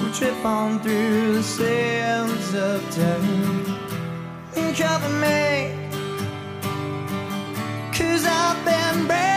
We 0.00 0.12
trip 0.12 0.44
on 0.44 0.78
through 0.80 1.32
the 1.34 1.42
sands 1.42 2.54
of 2.54 2.80
time. 2.94 3.64
Cover 4.76 5.12
me. 5.24 5.74
Cause 7.92 8.24
I've 8.24 8.64
been 8.64 9.06
branded, 9.08 9.27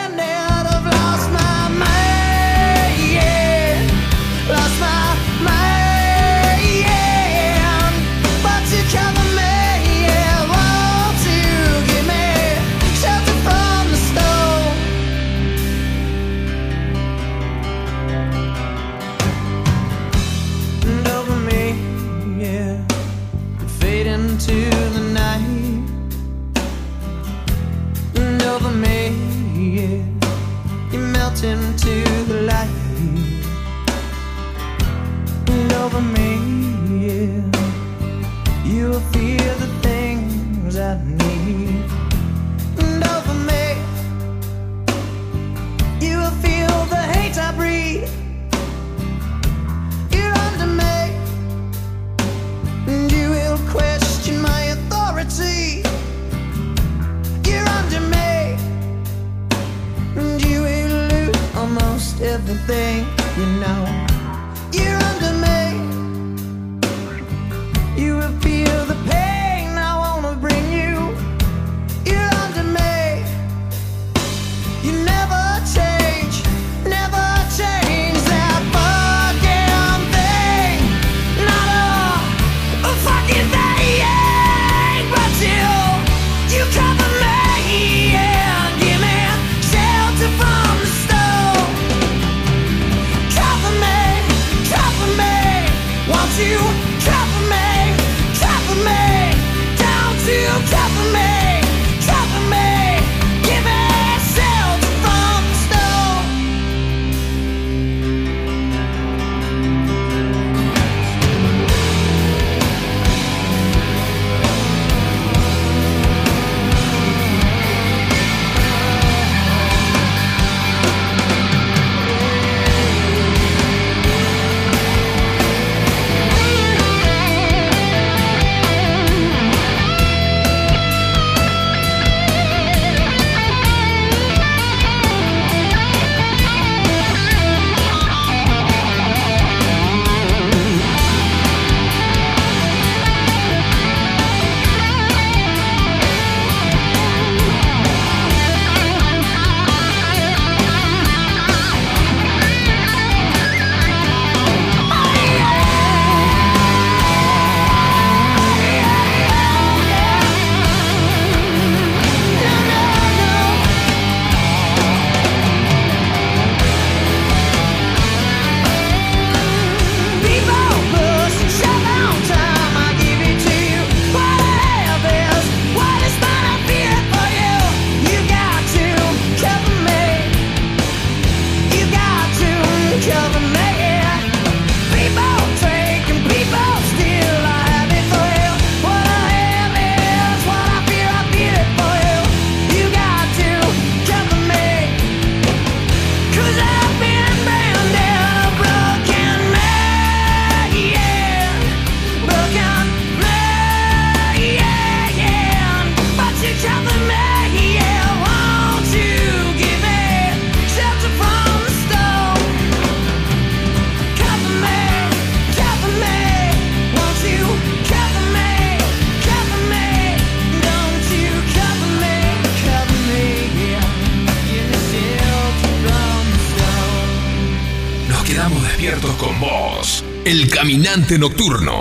caminante 230.76 231.20
nocturno. 231.20 231.74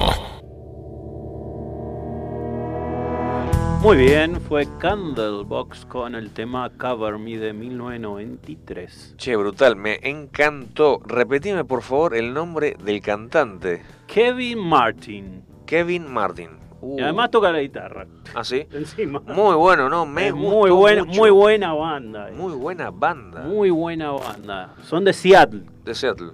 Muy 3.83 3.97
bien, 3.99 4.41
fue 4.41 4.67
Candlebox 4.81 5.87
con 5.87 6.17
el 6.17 6.31
tema 6.33 6.71
Cover 6.77 7.17
Me 7.17 7.39
de 7.39 7.53
1993. 7.53 9.15
Che, 9.17 9.37
brutal, 9.37 9.77
me 9.77 10.01
encantó. 10.03 11.01
Repetime 11.07 11.65
por 11.65 11.83
favor 11.83 12.17
el 12.17 12.35
nombre 12.35 12.77
del 12.83 13.01
cantante. 13.01 13.81
Kevin 14.09 14.59
Martin. 14.59 15.45
Kevin 15.67 16.13
Martin. 16.13 16.51
Uh, 16.81 16.99
Y 16.99 17.03
además 17.03 17.31
toca 17.31 17.53
la 17.53 17.61
guitarra. 17.61 18.09
¿Ah, 18.35 18.43
sí? 18.43 18.67
Encima. 18.73 19.21
Muy 19.21 19.55
bueno, 19.55 19.89
¿no? 19.89 20.05
Me 20.05 20.27
Es 20.29 20.33
gustó 20.33 20.51
muy 20.51 20.71
buena, 20.71 21.05
mucho. 21.05 21.21
muy 21.21 21.31
buena 21.31 21.73
banda. 21.75 22.29
eh. 22.29 22.33
Muy 22.33 22.55
buena 22.55 22.91
banda. 22.91 23.43
Muy 23.43 23.71
buena 23.71 24.11
banda. 24.11 24.75
Son 24.83 25.05
de 25.05 25.13
Seattle. 25.13 25.63
De 25.85 25.95
Seattle. 25.95 26.33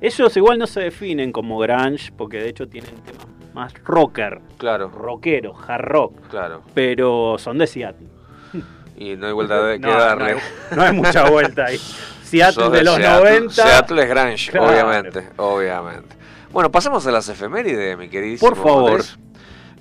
Ellos 0.00 0.36
igual 0.36 0.58
no 0.58 0.66
se 0.66 0.80
definen 0.80 1.32
como 1.32 1.58
grunge, 1.58 2.12
porque 2.16 2.38
de 2.38 2.48
hecho 2.50 2.68
tienen 2.68 2.94
temas 3.02 3.26
más 3.54 3.72
rocker, 3.84 4.40
Claro, 4.58 4.88
rockero, 4.90 5.54
hard 5.66 5.84
rock, 5.84 6.28
claro. 6.28 6.62
pero 6.74 7.36
son 7.38 7.58
de 7.58 7.66
Seattle. 7.66 8.06
Y 8.98 9.14
no 9.16 9.26
hay 9.26 9.32
vuelta 9.32 9.62
de 9.62 9.78
que 9.80 9.86
darle. 9.88 10.32
No, 10.34 10.38
hay, 10.38 10.76
no 10.76 10.82
hay 10.82 10.92
mucha 10.92 11.28
vuelta 11.30 11.66
ahí. 11.66 11.78
Seattle 12.22 12.64
Sos 12.64 12.72
de 12.72 12.82
los 12.82 12.96
Seattle. 12.96 13.30
90. 13.40 13.52
Seattle 13.54 14.02
es 14.02 14.08
grunge, 14.08 14.50
Claro. 14.50 14.68
obviamente, 14.68 15.28
obviamente. 15.36 16.16
Bueno, 16.50 16.70
pasamos 16.70 17.06
a 17.06 17.10
las 17.12 17.28
efemérides, 17.28 17.96
mi 17.98 18.08
queridísimo. 18.08 18.48
Por 18.50 18.58
favor. 18.58 19.00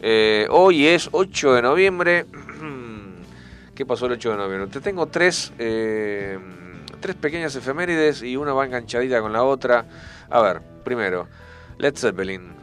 Eh, 0.02 0.46
hoy 0.50 0.86
es 0.88 1.08
8 1.12 1.54
de 1.56 1.62
noviembre. 1.62 2.26
¿Qué 3.76 3.86
pasó 3.86 4.06
el 4.06 4.14
8 4.14 4.32
de 4.32 4.38
noviembre? 4.38 4.70
Te 4.70 4.80
tengo 4.82 5.08
tres, 5.08 5.52
eh, 5.60 6.38
tres 7.06 7.16
pequeñas 7.18 7.56
efemérides 7.56 8.24
y 8.24 8.36
una 8.36 8.52
va 8.52 8.66
enganchadita 8.66 9.22
con 9.22 9.32
la 9.32 9.44
otra. 9.44 9.86
A 10.28 10.42
ver, 10.42 10.60
primero, 10.84 11.28
Led 11.78 11.96
Zeppelin. 11.96 12.56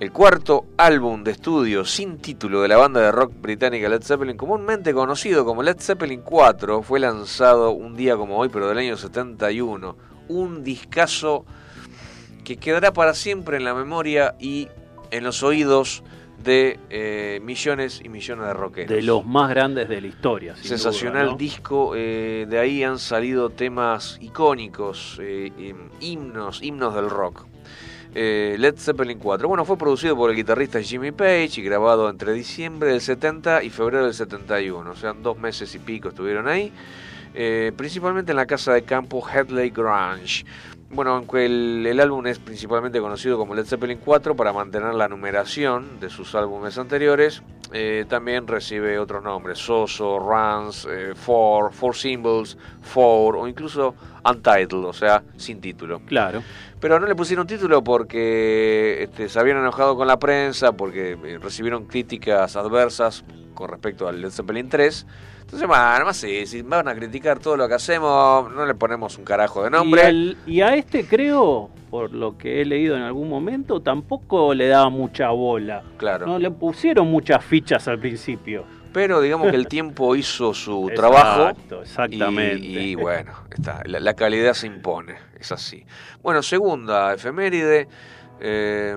El 0.00 0.12
cuarto 0.12 0.64
álbum 0.78 1.22
de 1.22 1.32
estudio 1.32 1.84
sin 1.84 2.16
título 2.16 2.62
de 2.62 2.68
la 2.68 2.78
banda 2.78 3.02
de 3.02 3.12
rock 3.12 3.34
británica 3.38 3.90
Led 3.90 4.02
Zeppelin, 4.02 4.38
comúnmente 4.38 4.94
conocido 4.94 5.44
como 5.44 5.62
Led 5.62 5.76
Zeppelin 5.78 6.22
4, 6.22 6.82
fue 6.82 7.00
lanzado 7.00 7.72
un 7.72 7.96
día 7.96 8.16
como 8.16 8.38
hoy, 8.38 8.48
pero 8.48 8.66
del 8.66 8.78
año 8.78 8.96
71. 8.96 9.94
Un 10.28 10.64
discazo 10.64 11.44
que 12.44 12.56
quedará 12.56 12.94
para 12.94 13.12
siempre 13.12 13.58
en 13.58 13.64
la 13.64 13.74
memoria 13.74 14.36
y 14.40 14.70
en 15.10 15.22
los 15.22 15.42
oídos 15.42 16.02
de 16.46 16.78
eh, 16.88 17.40
millones 17.42 18.00
y 18.02 18.08
millones 18.08 18.46
de 18.46 18.54
rockeros. 18.54 18.88
De 18.88 19.02
los 19.02 19.26
más 19.26 19.50
grandes 19.50 19.88
de 19.88 20.00
la 20.00 20.06
historia. 20.06 20.56
Sensacional 20.56 21.24
duda, 21.24 21.32
¿no? 21.32 21.36
disco, 21.36 21.92
eh, 21.94 22.46
de 22.48 22.58
ahí 22.58 22.84
han 22.84 22.98
salido 22.98 23.50
temas 23.50 24.16
icónicos, 24.22 25.18
eh, 25.20 25.52
em, 25.58 25.90
himnos, 26.00 26.62
himnos 26.62 26.94
del 26.94 27.10
rock. 27.10 27.44
Led 28.14 28.76
Zeppelin 28.78 29.18
4. 29.18 29.46
Bueno, 29.46 29.66
fue 29.66 29.76
producido 29.76 30.16
por 30.16 30.30
el 30.30 30.36
guitarrista 30.36 30.80
Jimmy 30.80 31.12
Page 31.12 31.60
y 31.60 31.62
grabado 31.62 32.08
entre 32.08 32.32
diciembre 32.32 32.88
del 32.92 33.02
70 33.02 33.62
y 33.62 33.68
febrero 33.68 34.04
del 34.04 34.14
71. 34.14 34.90
O 34.90 34.96
sea, 34.96 35.12
dos 35.12 35.36
meses 35.36 35.74
y 35.74 35.78
pico 35.80 36.08
estuvieron 36.08 36.48
ahí. 36.48 36.72
principalmente 37.76 38.32
en 38.32 38.36
la 38.36 38.46
casa 38.46 38.72
de 38.72 38.84
campo 38.84 39.22
Headley 39.28 39.68
Grange. 39.68 40.46
Bueno, 40.90 41.12
aunque 41.12 41.46
el, 41.46 41.84
el 41.86 42.00
álbum 42.00 42.26
es 42.26 42.38
principalmente 42.38 43.00
conocido 43.00 43.36
como 43.38 43.54
Led 43.54 43.66
Zeppelin 43.66 43.98
4 44.04 44.36
para 44.36 44.52
mantener 44.52 44.94
la 44.94 45.08
numeración 45.08 45.98
de 45.98 46.08
sus 46.10 46.34
álbumes 46.34 46.78
anteriores, 46.78 47.42
eh, 47.72 48.04
también 48.08 48.46
recibe 48.46 48.98
otros 48.98 49.24
nombres, 49.24 49.58
Soso, 49.58 50.18
Runs, 50.18 50.86
eh, 50.88 51.12
Four, 51.14 51.72
Four 51.72 51.96
Symbols, 51.96 52.56
Four 52.80 53.36
o 53.36 53.48
incluso 53.48 53.94
Untitled, 54.24 54.84
o 54.84 54.92
sea, 54.92 55.22
sin 55.36 55.60
título. 55.60 56.00
Claro. 56.06 56.42
Pero 56.78 57.00
no 57.00 57.06
le 57.06 57.16
pusieron 57.16 57.46
título 57.46 57.82
porque 57.82 59.02
este, 59.02 59.28
se 59.28 59.40
habían 59.40 59.58
enojado 59.58 59.96
con 59.96 60.06
la 60.06 60.18
prensa, 60.18 60.72
porque 60.72 61.18
eh, 61.22 61.38
recibieron 61.42 61.86
críticas 61.86 62.54
adversas 62.54 63.24
con 63.54 63.68
respecto 63.68 64.06
al 64.06 64.20
Led 64.20 64.30
Zeppelin 64.30 64.68
3. 64.68 65.06
Entonces, 65.46 65.68
bueno, 65.68 66.04
más 66.04 66.16
sí, 66.16 66.44
si 66.44 66.62
van 66.62 66.88
a 66.88 66.94
criticar 66.96 67.38
todo 67.38 67.56
lo 67.56 67.68
que 67.68 67.74
hacemos, 67.74 68.52
no 68.52 68.66
le 68.66 68.74
ponemos 68.74 69.16
un 69.16 69.24
carajo 69.24 69.62
de 69.62 69.70
nombre. 69.70 70.34
Y, 70.44 70.60
a 70.60 70.74
este 70.74 71.06
creo, 71.06 71.70
por 71.88 72.12
lo 72.12 72.36
que 72.36 72.60
he 72.60 72.64
leído 72.64 72.96
en 72.96 73.02
algún 73.02 73.28
momento, 73.28 73.80
tampoco 73.80 74.52
le 74.54 74.66
daba 74.66 74.90
mucha 74.90 75.28
bola. 75.30 75.84
Claro. 75.98 76.26
No 76.26 76.40
le 76.40 76.50
pusieron 76.50 77.08
muchas 77.08 77.44
fichas 77.44 77.86
al 77.86 78.00
principio. 78.00 78.64
Pero 78.92 79.20
digamos 79.20 79.48
que 79.48 79.56
el 79.56 79.68
tiempo 79.68 80.16
hizo 80.16 80.52
su 80.52 80.90
trabajo. 80.96 81.50
Exacto, 81.50 81.82
exactamente. 81.82 82.66
Y, 82.66 82.78
y 82.78 82.94
bueno, 82.96 83.30
está, 83.48 83.82
la, 83.84 84.00
la 84.00 84.14
calidad 84.14 84.52
se 84.52 84.66
impone, 84.66 85.14
es 85.38 85.52
así. 85.52 85.86
Bueno, 86.24 86.42
segunda 86.42 87.14
efeméride, 87.14 87.86
eh, 88.40 88.96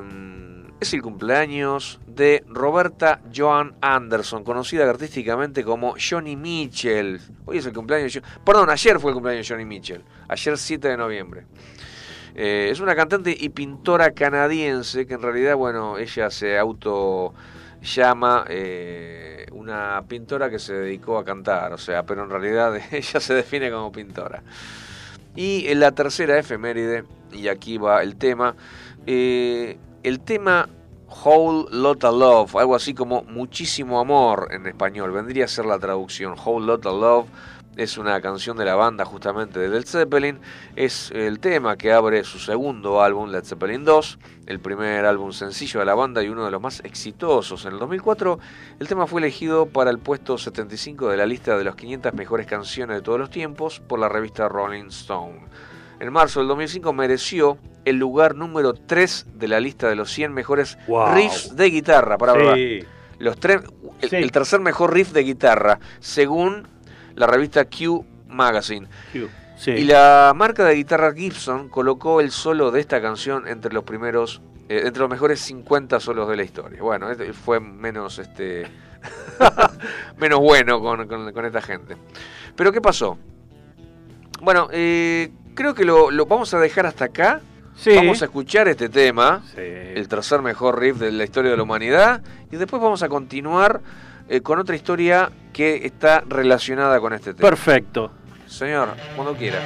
es 0.79 0.93
el 0.93 1.01
cumpleaños 1.01 1.99
de 2.07 2.43
Roberta 2.47 3.21
Joan 3.35 3.75
Anderson, 3.81 4.43
conocida 4.43 4.89
artísticamente 4.89 5.63
como 5.63 5.95
Johnny 5.99 6.35
Mitchell. 6.35 7.19
Hoy 7.45 7.57
es 7.57 7.65
el 7.65 7.73
cumpleaños 7.73 8.13
de 8.13 8.21
Perdón, 8.45 8.69
ayer 8.69 8.99
fue 8.99 9.11
el 9.11 9.15
cumpleaños 9.15 9.47
de 9.47 9.53
Johnny 9.53 9.65
Mitchell, 9.65 10.01
ayer 10.27 10.57
7 10.57 10.87
de 10.87 10.97
noviembre. 10.97 11.45
Eh, 12.35 12.69
es 12.71 12.79
una 12.79 12.95
cantante 12.95 13.35
y 13.37 13.49
pintora 13.49 14.11
canadiense 14.11 15.05
que 15.05 15.15
en 15.15 15.21
realidad, 15.21 15.55
bueno, 15.55 15.97
ella 15.97 16.29
se 16.29 16.57
auto 16.57 17.33
llama 17.81 18.45
eh, 18.47 19.47
una 19.51 20.01
pintora 20.07 20.49
que 20.49 20.59
se 20.59 20.73
dedicó 20.73 21.17
a 21.17 21.25
cantar, 21.25 21.73
o 21.73 21.77
sea, 21.77 22.03
pero 22.03 22.23
en 22.23 22.29
realidad 22.29 22.79
ella 22.91 23.19
se 23.19 23.33
define 23.33 23.69
como 23.69 23.91
pintora. 23.91 24.43
Y 25.35 25.67
en 25.67 25.79
la 25.81 25.91
tercera 25.91 26.37
efeméride, 26.37 27.03
y 27.31 27.49
aquí 27.49 27.77
va 27.77 28.01
el 28.01 28.15
tema, 28.15 28.55
eh, 29.05 29.77
el 30.03 30.19
tema 30.19 30.69
Whole 31.07 31.67
Lotta 31.71 32.11
Love, 32.11 32.55
algo 32.55 32.75
así 32.75 32.93
como 32.93 33.23
muchísimo 33.23 33.99
amor 33.99 34.49
en 34.51 34.67
español, 34.67 35.11
vendría 35.11 35.45
a 35.45 35.47
ser 35.47 35.65
la 35.65 35.79
traducción. 35.79 36.35
Whole 36.43 36.65
Lotta 36.65 36.91
Love 36.91 37.27
es 37.75 37.97
una 37.97 38.19
canción 38.21 38.57
de 38.57 38.65
la 38.65 38.75
banda 38.75 39.05
justamente 39.05 39.59
de 39.59 39.69
Led 39.69 39.85
Zeppelin, 39.85 40.39
es 40.75 41.11
el 41.11 41.39
tema 41.39 41.77
que 41.77 41.93
abre 41.93 42.23
su 42.23 42.37
segundo 42.37 43.01
álbum, 43.01 43.29
Led 43.29 43.43
Zeppelin 43.43 43.85
2, 43.85 44.19
el 44.47 44.59
primer 44.59 45.05
álbum 45.05 45.31
sencillo 45.31 45.79
de 45.79 45.85
la 45.85 45.95
banda 45.95 46.21
y 46.23 46.29
uno 46.29 46.45
de 46.45 46.51
los 46.51 46.61
más 46.61 46.81
exitosos. 46.83 47.65
En 47.65 47.73
el 47.73 47.79
2004 47.79 48.39
el 48.79 48.87
tema 48.87 49.07
fue 49.07 49.21
elegido 49.21 49.65
para 49.65 49.91
el 49.91 49.99
puesto 49.99 50.37
75 50.37 51.09
de 51.09 51.17
la 51.17 51.25
lista 51.25 51.57
de 51.57 51.63
las 51.63 51.75
500 51.75 52.13
mejores 52.13 52.47
canciones 52.47 52.97
de 52.97 53.01
todos 53.01 53.19
los 53.19 53.29
tiempos 53.29 53.79
por 53.79 53.99
la 53.99 54.09
revista 54.09 54.49
Rolling 54.49 54.87
Stone. 54.87 55.39
En 55.99 56.13
marzo 56.13 56.39
del 56.39 56.47
2005 56.47 56.93
mereció 56.93 57.57
el 57.85 57.97
lugar 57.97 58.35
número 58.35 58.73
3 58.73 59.25
de 59.35 59.47
la 59.47 59.59
lista 59.59 59.89
de 59.89 59.95
los 59.95 60.11
100 60.11 60.33
mejores 60.33 60.77
Wow. 60.87 61.13
riffs 61.15 61.55
de 61.55 61.69
guitarra. 61.69 62.17
Para 62.17 62.55
Sí. 62.55 62.79
los 63.19 63.37
tres, 63.39 63.61
el, 64.01 64.09
Sí. 64.09 64.15
el 64.15 64.31
tercer 64.31 64.59
mejor 64.61 64.93
riff 64.93 65.11
de 65.11 65.23
guitarra, 65.23 65.79
según 65.99 66.67
la 67.15 67.27
revista 67.27 67.65
Q 67.65 68.05
Magazine. 68.27 68.87
Sí. 69.57 69.71
Y 69.71 69.83
la 69.83 70.31
marca 70.35 70.63
de 70.63 70.75
guitarra 70.75 71.13
Gibson 71.13 71.67
colocó 71.67 72.21
el 72.21 72.31
solo 72.31 72.71
de 72.71 72.79
esta 72.79 73.01
canción 73.01 73.45
entre 73.47 73.73
los 73.73 73.83
primeros, 73.83 74.41
eh, 74.69 74.83
entre 74.85 75.01
los 75.01 75.09
mejores 75.09 75.41
50 75.41 75.99
solos 75.99 76.29
de 76.29 76.37
la 76.37 76.43
historia. 76.43 76.81
Bueno, 76.81 77.09
este 77.11 77.33
fue 77.33 77.59
menos, 77.59 78.19
este, 78.19 78.67
menos 80.17 80.39
bueno 80.39 80.79
con, 80.79 81.05
con- 81.09 81.33
con 81.33 81.45
esta 81.45 81.61
gente. 81.61 81.97
Pero 82.55 82.71
¿qué 82.71 82.79
pasó? 82.79 83.17
Bueno, 84.41 84.69
eh, 84.71 85.31
creo 85.59 85.75
que 85.75 85.83
lo, 85.83 86.09
lo 86.09 86.25
vamos 86.25 86.53
a 86.53 86.59
dejar 86.59 86.85
hasta 86.85 87.05
acá. 87.05 87.41
Sí. 87.75 87.93
Vamos 87.93 88.21
a 88.21 88.25
escuchar 88.25 88.69
este 88.69 88.87
tema 88.87 89.41
Sí. 89.53 89.59
el 89.61 90.07
tercer 90.07 90.41
mejor 90.41 90.79
riff 90.79 90.97
de 90.97 91.11
la 91.11 91.25
historia 91.25 91.51
de 91.51 91.57
la 91.57 91.63
humanidad. 91.63 92.21
Y 92.49 92.55
después 92.55 92.81
vamos 92.81 93.03
a 93.03 93.09
continuar 93.09 93.81
eh, 94.29 94.39
con 94.39 94.57
otra 94.57 94.77
historia 94.77 95.29
que 95.51 95.85
está 95.85 96.23
relacionada 96.27 96.99
con 97.01 97.11
este 97.13 97.33
tema. 97.33 97.49
Perfecto. 97.49 98.09
Señor, 98.47 98.89
cuando 99.17 99.35
quiera. 99.35 99.59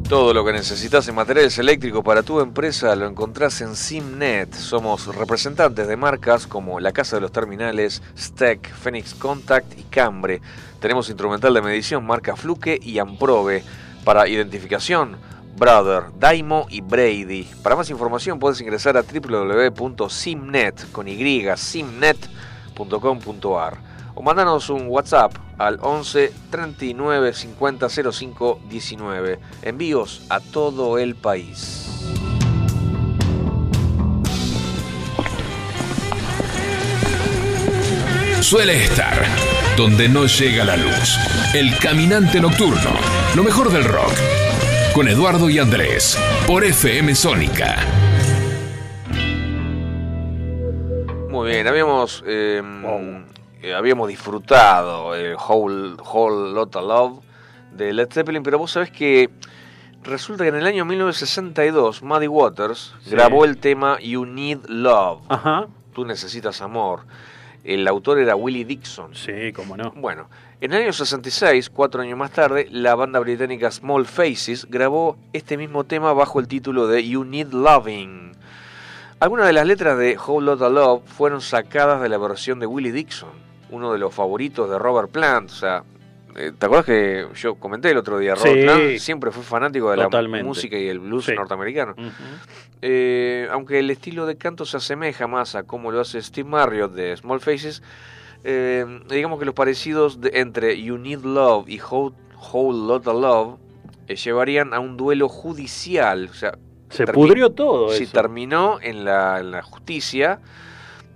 Todo 0.10 0.34
lo 0.34 0.43
que 0.43 0.52
necesitas 0.54 1.08
en 1.08 1.13
materiales 1.13 1.60
eléctricos 1.60 2.04
para 2.04 2.24
tu 2.24 2.39
empresa 2.39 2.95
lo 2.95 3.06
encontrás 3.06 3.62
en 3.62 3.76
Simnet. 3.76 4.52
Somos 4.56 5.15
representantes 5.15 5.88
de 5.88 5.95
marcas 5.98 6.48
como 6.48 6.80
la 6.80 6.91
Casa 6.91 7.17
de 7.17 7.22
los 7.22 7.32
Terminales, 7.32 8.02
Steck, 8.17 8.74
Phoenix 8.74 9.13
Contact 9.13 9.78
y 9.78 9.84
Cambre. 9.84 10.41
Tenemos 10.82 11.10
instrumental 11.10 11.54
de 11.54 11.62
medición 11.62 12.08
marca 12.08 12.36
Fluke 12.36 12.80
y 12.82 12.98
Amprobe. 12.98 13.63
Para 14.04 14.28
identificación, 14.28 15.15
Brother, 15.56 16.06
Daimo 16.17 16.65
y 16.72 16.82
Brady. 16.82 17.48
Para 17.62 17.76
más 17.76 17.91
información 17.91 18.39
puedes 18.39 18.60
ingresar 18.62 18.98
a 18.98 19.04
www.simnet 19.04 20.91
con 20.91 21.08
y, 21.08 21.45
simnet.com.ar 21.56 23.88
o 24.19 24.21
mandanos 24.21 24.69
un 24.69 24.88
WhatsApp 24.89 25.32
al 25.58 25.79
11 25.82 26.34
39 26.51 27.34
50 27.34 27.88
05 28.12 28.60
19. 28.69 29.39
Envíos 29.62 30.23
a 30.27 30.41
todo 30.41 30.97
el 30.97 31.15
país. 31.15 31.86
Suele 38.41 38.84
estar 38.84 39.23
donde 39.77 40.10
no 40.10 40.25
llega 40.25 40.65
la 40.65 40.75
luz. 40.75 41.17
El 41.53 41.77
caminante 41.77 42.41
nocturno. 42.41 42.91
Lo 43.38 43.43
mejor 43.45 43.71
del 43.71 43.86
rock. 43.86 44.12
Con 44.93 45.08
Eduardo 45.08 45.49
y 45.49 45.60
Andrés. 45.60 46.19
Por 46.45 46.65
FM 46.65 47.15
Sónica. 47.15 47.77
Muy 51.29 51.51
bien, 51.51 51.67
habíamos, 51.67 52.21
eh, 52.27 52.62
eh, 53.62 53.74
habíamos 53.74 54.08
disfrutado 54.08 55.15
el 55.15 55.36
Whole, 55.36 55.95
Whole 56.02 56.54
Lotta 56.54 56.82
Love 56.82 57.19
de 57.72 57.93
Led 57.93 58.08
Zeppelin, 58.12 58.43
pero 58.43 58.58
vos 58.58 58.72
sabés 58.72 58.91
que 58.91 59.30
resulta 60.04 60.43
que 60.43 60.50
en 60.50 60.56
el 60.56 60.65
año 60.65 60.86
1962 60.86 62.02
Muddy 62.04 62.28
Waters 62.28 62.93
Sí. 63.04 63.12
grabó 63.12 63.45
el 63.45 63.58
tema 63.58 64.00
You 64.00 64.26
Need 64.26 64.65
Love. 64.67 65.22
Ajá. 65.30 65.67
Tú 65.93 66.06
necesitas 66.06 66.62
amor. 66.62 67.02
El 67.63 67.88
autor 67.88 68.19
era 68.19 68.36
Willie 68.36 68.63
Dixon. 68.65 69.13
Sí, 69.13 69.52
cómo 69.54 69.76
no. 69.76 69.91
Bueno, 69.91 70.30
en 70.62 70.72
el 70.74 70.84
año 70.84 70.93
66, 70.93 71.69
cuatro 71.69 72.02
años 72.02 72.17
más 72.17 72.32
tarde, 72.32 72.67
la 72.72 72.95
banda 72.95 73.19
británica 73.19 73.69
Small 73.69 74.06
Faces 74.06 74.65
grabó 74.69 75.17
este 75.34 75.58
mismo 75.58 75.84
tema 75.84 76.13
bajo 76.13 76.39
el 76.39 76.48
título 76.48 76.88
de 76.88 77.06
You 77.08 77.26
Need 77.26 77.52
Loving. 77.52 78.32
Algunas 79.19 79.45
de 79.48 79.54
las 79.54 79.67
letras 79.67 79.98
de 79.98 80.17
Whole 80.17 80.45
Lotta 80.45 80.69
Love 80.69 81.04
fueron 81.06 81.41
sacadas 81.41 82.02
de 82.02 82.08
la 82.08 82.17
versión 82.17 82.60
de 82.62 82.65
Willie 82.65 82.93
Dixon, 82.93 83.30
uno 83.71 83.91
de 83.93 83.99
los 83.99 84.13
favoritos 84.13 84.69
de 84.69 84.77
Robert 84.79 85.10
Plant. 85.12 85.49
O 85.49 85.53
sea, 85.53 85.84
eh, 86.36 86.51
¿te 86.58 86.65
acuerdas 86.65 86.86
que 86.86 87.27
yo 87.36 87.55
comenté 87.55 87.91
el 87.91 87.97
otro 87.97 88.17
día? 88.19 88.36
Robert 88.36 88.53
Sí. 88.55 88.62
Plant 88.63 88.97
siempre 88.99 89.32
fue 89.32 89.43
fanático 89.43 89.91
de 89.91 89.97
Totalmente. 89.97 90.43
la 90.43 90.47
música 90.47 90.77
y 90.77 90.88
el 90.88 90.99
blues 90.99 91.25
Sí. 91.25 91.34
norteamericano. 91.36 91.95
Eh, 92.82 93.47
aunque 93.51 93.79
el 93.79 93.89
estilo 93.89 94.25
de 94.25 94.38
canto 94.38 94.65
se 94.65 94.77
asemeja 94.77 95.27
más 95.27 95.55
a 95.55 95.63
cómo 95.63 95.91
lo 95.91 95.99
hace 95.99 96.21
Steve 96.21 96.47
Marriott 96.49 96.93
de 96.93 97.15
Small 97.17 97.41
Faces, 97.41 97.84
eh, 98.43 98.86
digamos 99.10 99.38
que 99.39 99.45
los 99.45 99.53
parecidos 99.53 100.21
de- 100.21 100.32
entre 100.36 100.82
You 100.82 100.97
Need 100.97 101.23
Love 101.25 101.67
y 101.67 101.79
Whole, 101.82 102.15
Whole 102.53 102.88
Lotta 102.88 103.12
Love 103.13 103.58
eh, 104.08 104.15
llevarían 104.15 104.73
a 104.73 104.79
un 104.79 104.95
duelo 104.95 105.27
judicial. 105.27 106.29
O 106.32 106.34
sea, 106.34 106.58
Se 106.89 107.05
pudrió 107.05 107.51
todo 107.51 107.89
sí, 107.91 108.03
eso. 108.05 108.13
terminó 108.13 108.79
en 108.82 109.03
la, 109.03 109.39
en 109.41 109.51
la 109.51 109.62
justicia 109.62 110.39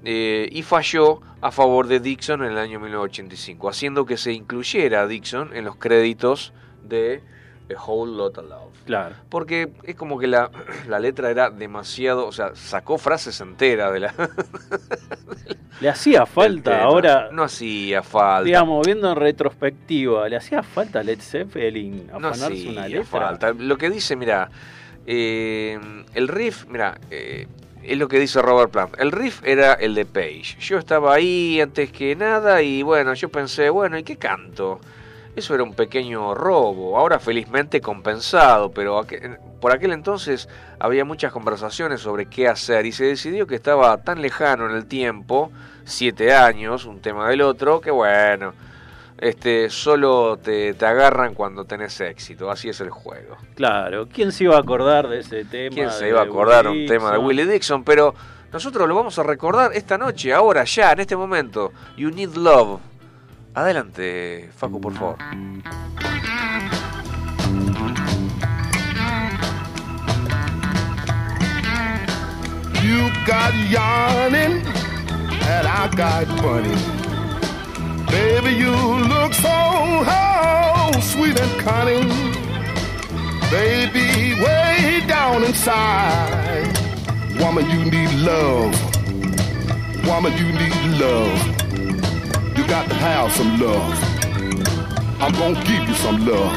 y 0.06 0.62
falló 0.64 1.22
a 1.44 1.52
favor 1.52 1.88
de 1.88 2.00
Dixon 2.00 2.44
en 2.44 2.52
el 2.54 2.58
año 2.58 2.80
1985, 2.80 3.70
haciendo 3.70 4.06
que 4.06 4.18
se 4.18 4.32
incluyera 4.32 5.02
a 5.02 5.08
Dixon 5.08 5.56
en 5.56 5.66
los 5.66 5.76
créditos 5.76 6.54
de 6.84 7.22
A 7.76 7.82
Whole 7.84 8.16
Lotta 8.16 8.42
Love. 8.42 8.72
Claro. 8.86 9.16
Porque 9.30 9.72
es 9.84 9.96
como 9.96 10.18
que 10.20 10.28
la, 10.28 10.50
la 10.88 11.00
letra 11.00 11.30
era 11.30 11.50
demasiado, 11.50 12.26
o 12.28 12.32
sea, 12.32 12.56
sacó 12.56 12.98
frases 12.98 13.42
enteras 13.42 13.92
de 13.94 14.00
la... 14.00 14.14
Le 15.82 15.90
hacía 15.90 16.26
falta 16.26 16.82
ahora, 16.84 17.30
No 17.32 17.44
hacía 17.44 18.04
falta. 18.04 18.44
digamos, 18.46 18.86
viendo 18.86 19.10
en 19.12 19.18
retrospectiva, 19.18 20.30
le 20.30 20.38
hacía 20.38 20.64
falta 20.64 21.00
a 21.00 21.04
Led 21.04 21.20
Zeppelin 21.20 22.08
no 22.08 22.18
afanarse 22.30 22.46
hacía 22.46 22.72
una 22.72 22.88
letra. 22.88 23.04
falta. 23.06 23.54
Lo 23.54 23.78
que 23.78 23.90
dice, 23.90 24.16
mira, 24.16 24.50
eh, 25.06 25.78
el 26.14 26.28
riff, 26.30 26.66
mira, 26.68 26.98
eh, 27.12 27.48
es 27.84 27.98
lo 27.98 28.08
que 28.08 28.20
dice 28.20 28.42
Robert 28.42 28.72
Plant. 28.72 29.00
El 29.00 29.12
riff 29.12 29.42
era 29.44 29.74
el 29.74 29.96
de 29.96 30.06
Page. 30.06 30.58
Yo 30.60 30.78
estaba 30.78 31.14
ahí 31.14 31.60
antes 31.62 31.92
que 31.92 32.16
nada 32.16 32.62
y 32.62 32.82
bueno, 32.84 33.14
yo 33.14 33.30
pensé, 33.30 33.70
bueno, 33.70 33.98
¿y 33.98 34.04
qué 34.04 34.18
canto? 34.18 34.80
Eso 35.36 35.56
era 35.56 35.64
un 35.64 35.74
pequeño 35.74 36.36
robo, 36.36 36.98
ahora 36.98 37.18
felizmente 37.20 37.82
compensado, 37.82 38.72
pero 38.72 39.02
aqu- 39.02 39.38
por 39.60 39.72
aquel 39.72 39.92
entonces 39.92 40.48
había 40.80 41.06
muchas 41.06 41.32
conversaciones 41.32 42.02
sobre 42.02 42.28
qué 42.28 42.48
hacer 42.48 42.86
y 42.86 42.92
se 42.92 43.06
decidió 43.06 43.48
que 43.48 43.56
estaba 43.56 43.98
tan 44.04 44.22
lejano 44.22 44.70
en 44.70 44.76
el 44.76 44.86
tiempo, 44.86 45.52
siete 45.86 46.34
años, 46.34 46.86
un 46.86 47.00
tema 47.00 47.28
del 47.30 47.42
otro, 47.42 47.82
que 47.82 47.90
bueno, 47.90 48.54
este, 49.24 49.70
solo 49.70 50.38
te, 50.38 50.74
te 50.74 50.86
agarran 50.86 51.34
cuando 51.34 51.64
tenés 51.64 52.00
éxito, 52.02 52.52
así 52.52 52.68
es 52.68 52.82
el 52.82 52.90
juego. 52.90 53.38
Claro, 53.56 54.08
¿quién 54.12 54.34
se 54.34 54.44
iba 54.44 54.58
a 54.58 54.60
acordar 54.60 55.08
de 55.08 55.20
ese 55.20 55.46
tema? 55.46 55.74
¿Quién 55.74 55.92
se 55.92 56.10
iba 56.10 56.20
a 56.20 56.24
acordar 56.24 56.68
un 56.68 56.74
Willie 56.74 56.88
tema 56.90 57.14
de? 57.14 57.18
Willie 57.20 57.46
Dixon? 57.46 57.86
Pero 57.86 58.14
nosotros 58.52 58.86
lo 58.86 58.96
vamos 58.96 59.18
a 59.18 59.24
recordar 59.24 59.72
esta 59.74 59.98
noche, 59.98 60.34
ahora, 60.34 60.66
ya, 60.66 60.92
en 60.92 61.00
este 61.00 61.16
momento. 61.16 61.72
You 61.96 62.12
Need 62.12 62.36
Love. 62.36 62.82
Adelante, 63.54 64.50
Facu, 64.54 64.82
por 64.82 64.94
favor. 64.94 65.18
You 72.84 73.10
got 73.26 73.54
yarning, 73.70 74.66
and 75.48 75.66
I 75.66 75.90
got 75.96 76.28
funny. 76.42 77.13
Baby, 78.14 78.52
you 78.52 78.70
look 78.70 79.34
so 79.34 79.50
oh, 79.50 80.92
sweet 81.02 81.36
and 81.40 81.60
cunning. 81.62 82.08
Baby, 83.50 84.40
way 84.40 85.02
down 85.08 85.44
inside, 85.44 86.78
woman, 87.40 87.68
you 87.72 87.90
need 87.90 88.12
love. 88.20 88.72
Woman, 90.06 90.32
you 90.38 90.46
need 90.62 91.00
love. 91.02 91.38
You 92.56 92.68
got 92.68 92.88
to 92.88 92.94
have 92.94 93.32
some 93.34 93.60
love. 93.60 93.98
I'm 95.20 95.32
gonna 95.32 95.64
give 95.66 95.84
you 95.90 95.96
some 95.96 96.24
love. 96.24 96.54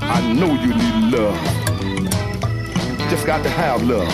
I 0.00 0.32
know 0.32 0.52
you 0.62 0.72
need 0.82 1.12
love. 1.12 1.40
Just 3.10 3.26
got 3.26 3.42
to 3.42 3.50
have 3.50 3.82
love. 3.82 4.08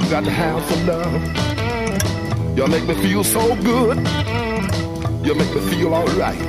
You 0.00 0.08
got 0.08 0.24
to 0.24 0.30
have 0.30 0.64
some 0.70 0.86
love. 0.86 1.67
You 2.58 2.66
make 2.66 2.88
me 2.88 2.94
feel 2.94 3.22
so 3.22 3.54
good. 3.62 3.98
You 5.24 5.32
make 5.36 5.54
me 5.54 5.60
feel 5.70 5.94
alright. 5.94 6.40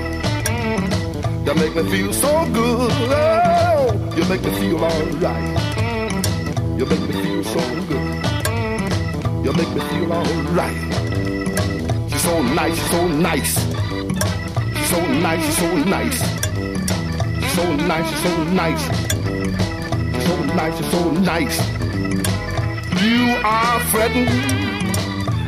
You 1.46 1.54
make 1.54 1.76
me 1.76 1.84
feel 1.84 2.12
so 2.12 2.50
good. 2.52 2.92
Oh, 2.92 4.14
you 4.18 4.26
make 4.26 4.42
me 4.44 4.50
feel 4.60 4.84
alright. 4.84 5.60
You 6.80 6.86
make 6.88 7.02
me 7.02 7.14
feel 7.22 7.44
so 7.44 7.60
good. 7.86 8.26
You 9.46 9.54
make 9.54 9.70
me 9.70 9.82
feel 9.82 10.12
alright. 10.12 10.82
She's 12.10 12.24
so 12.24 12.42
nice, 12.42 12.76
she's 12.76 12.90
so 12.90 13.08
nice. 13.08 13.54
She's 14.78 14.90
so 14.90 15.06
nice, 15.06 15.46
she's 15.46 15.58
so 15.58 15.76
nice. 15.78 16.20
She's 17.40 17.54
so 17.54 17.76
nice, 17.76 18.10
she's 18.10 18.24
so 18.24 18.44
nice. 18.46 18.84
She's 20.16 20.26
so 20.26 20.36
nice, 20.56 20.76
she's 20.76 20.92
so 20.92 21.12
nice. 21.12 21.58
You 23.00 23.38
are 23.46 23.80
fretting, 23.92 24.69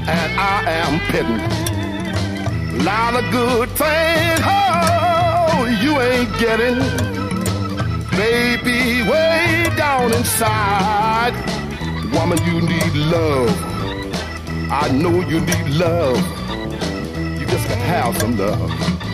and 0.08 0.40
I 0.40 0.64
am 0.68 1.00
petting. 1.12 2.84
Lot 2.84 3.16
of 3.16 3.32
good 3.32 3.70
things, 3.70 4.42
oh, 4.44 5.66
you 5.82 6.00
ain't 6.00 6.32
getting. 6.40 6.80
Baby, 8.18 9.08
way 9.10 9.70
down 9.78 10.14
inside, 10.14 11.34
woman, 12.14 12.38
you 12.46 12.62
need 12.62 12.94
love. 12.96 13.72
I 14.72 14.90
know 14.92 15.22
you 15.22 15.40
need 15.42 15.68
love. 15.70 16.18
You 17.40 17.46
just 17.46 17.68
gotta 17.68 17.82
have 17.82 18.18
some 18.18 18.38
love. 18.38 19.11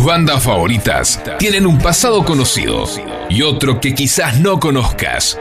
Tus 0.00 0.06
bandas 0.06 0.42
favoritas 0.42 1.22
tienen 1.38 1.66
un 1.66 1.76
pasado 1.76 2.24
conocido 2.24 2.86
y 3.28 3.42
otro 3.42 3.82
que 3.82 3.94
quizás 3.94 4.40
no 4.40 4.58
conozcas. 4.58 5.38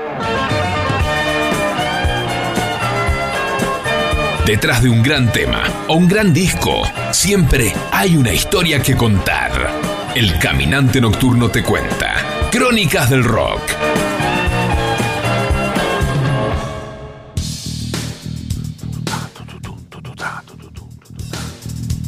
Detrás 4.46 4.84
de 4.84 4.90
un 4.90 5.02
gran 5.02 5.32
tema 5.32 5.64
o 5.88 5.94
un 5.94 6.10
gran 6.10 6.34
disco, 6.34 6.82
siempre 7.12 7.74
hay 7.94 8.18
una 8.18 8.34
historia 8.34 8.84
que 8.84 8.98
contar. 8.98 9.72
El 10.14 10.38
Caminante 10.40 11.00
Nocturno 11.00 11.48
te 11.50 11.64
cuenta. 11.64 12.50
Crónicas 12.52 13.10
del 13.10 13.24
Rock. 13.24 13.62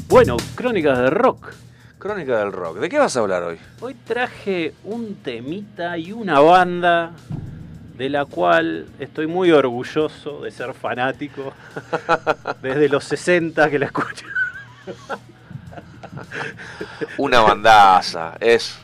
Bueno, 0.10 0.36
crónicas 0.56 0.98
de 0.98 1.10
rock. 1.10 1.61
Crónica 2.02 2.40
del 2.40 2.52
rock. 2.52 2.78
¿De 2.80 2.90
qué 2.90 2.98
vas 2.98 3.16
a 3.16 3.20
hablar 3.20 3.44
hoy? 3.44 3.60
Hoy 3.80 3.94
traje 3.94 4.74
un 4.86 5.18
temita 5.18 6.00
y 6.00 6.12
una 6.12 6.40
banda 6.40 7.12
de 7.96 8.10
la 8.10 8.26
cual 8.26 8.88
estoy 8.98 9.28
muy 9.28 9.52
orgulloso 9.52 10.42
de 10.42 10.50
ser 10.50 10.74
fanático 10.74 11.54
desde 12.64 12.90
los 12.90 13.04
60 13.04 13.70
que 13.70 13.78
la 13.78 13.86
escucho. 13.86 14.26
Una 17.20 17.42
bandaza. 17.42 18.34
Es. 18.40 18.80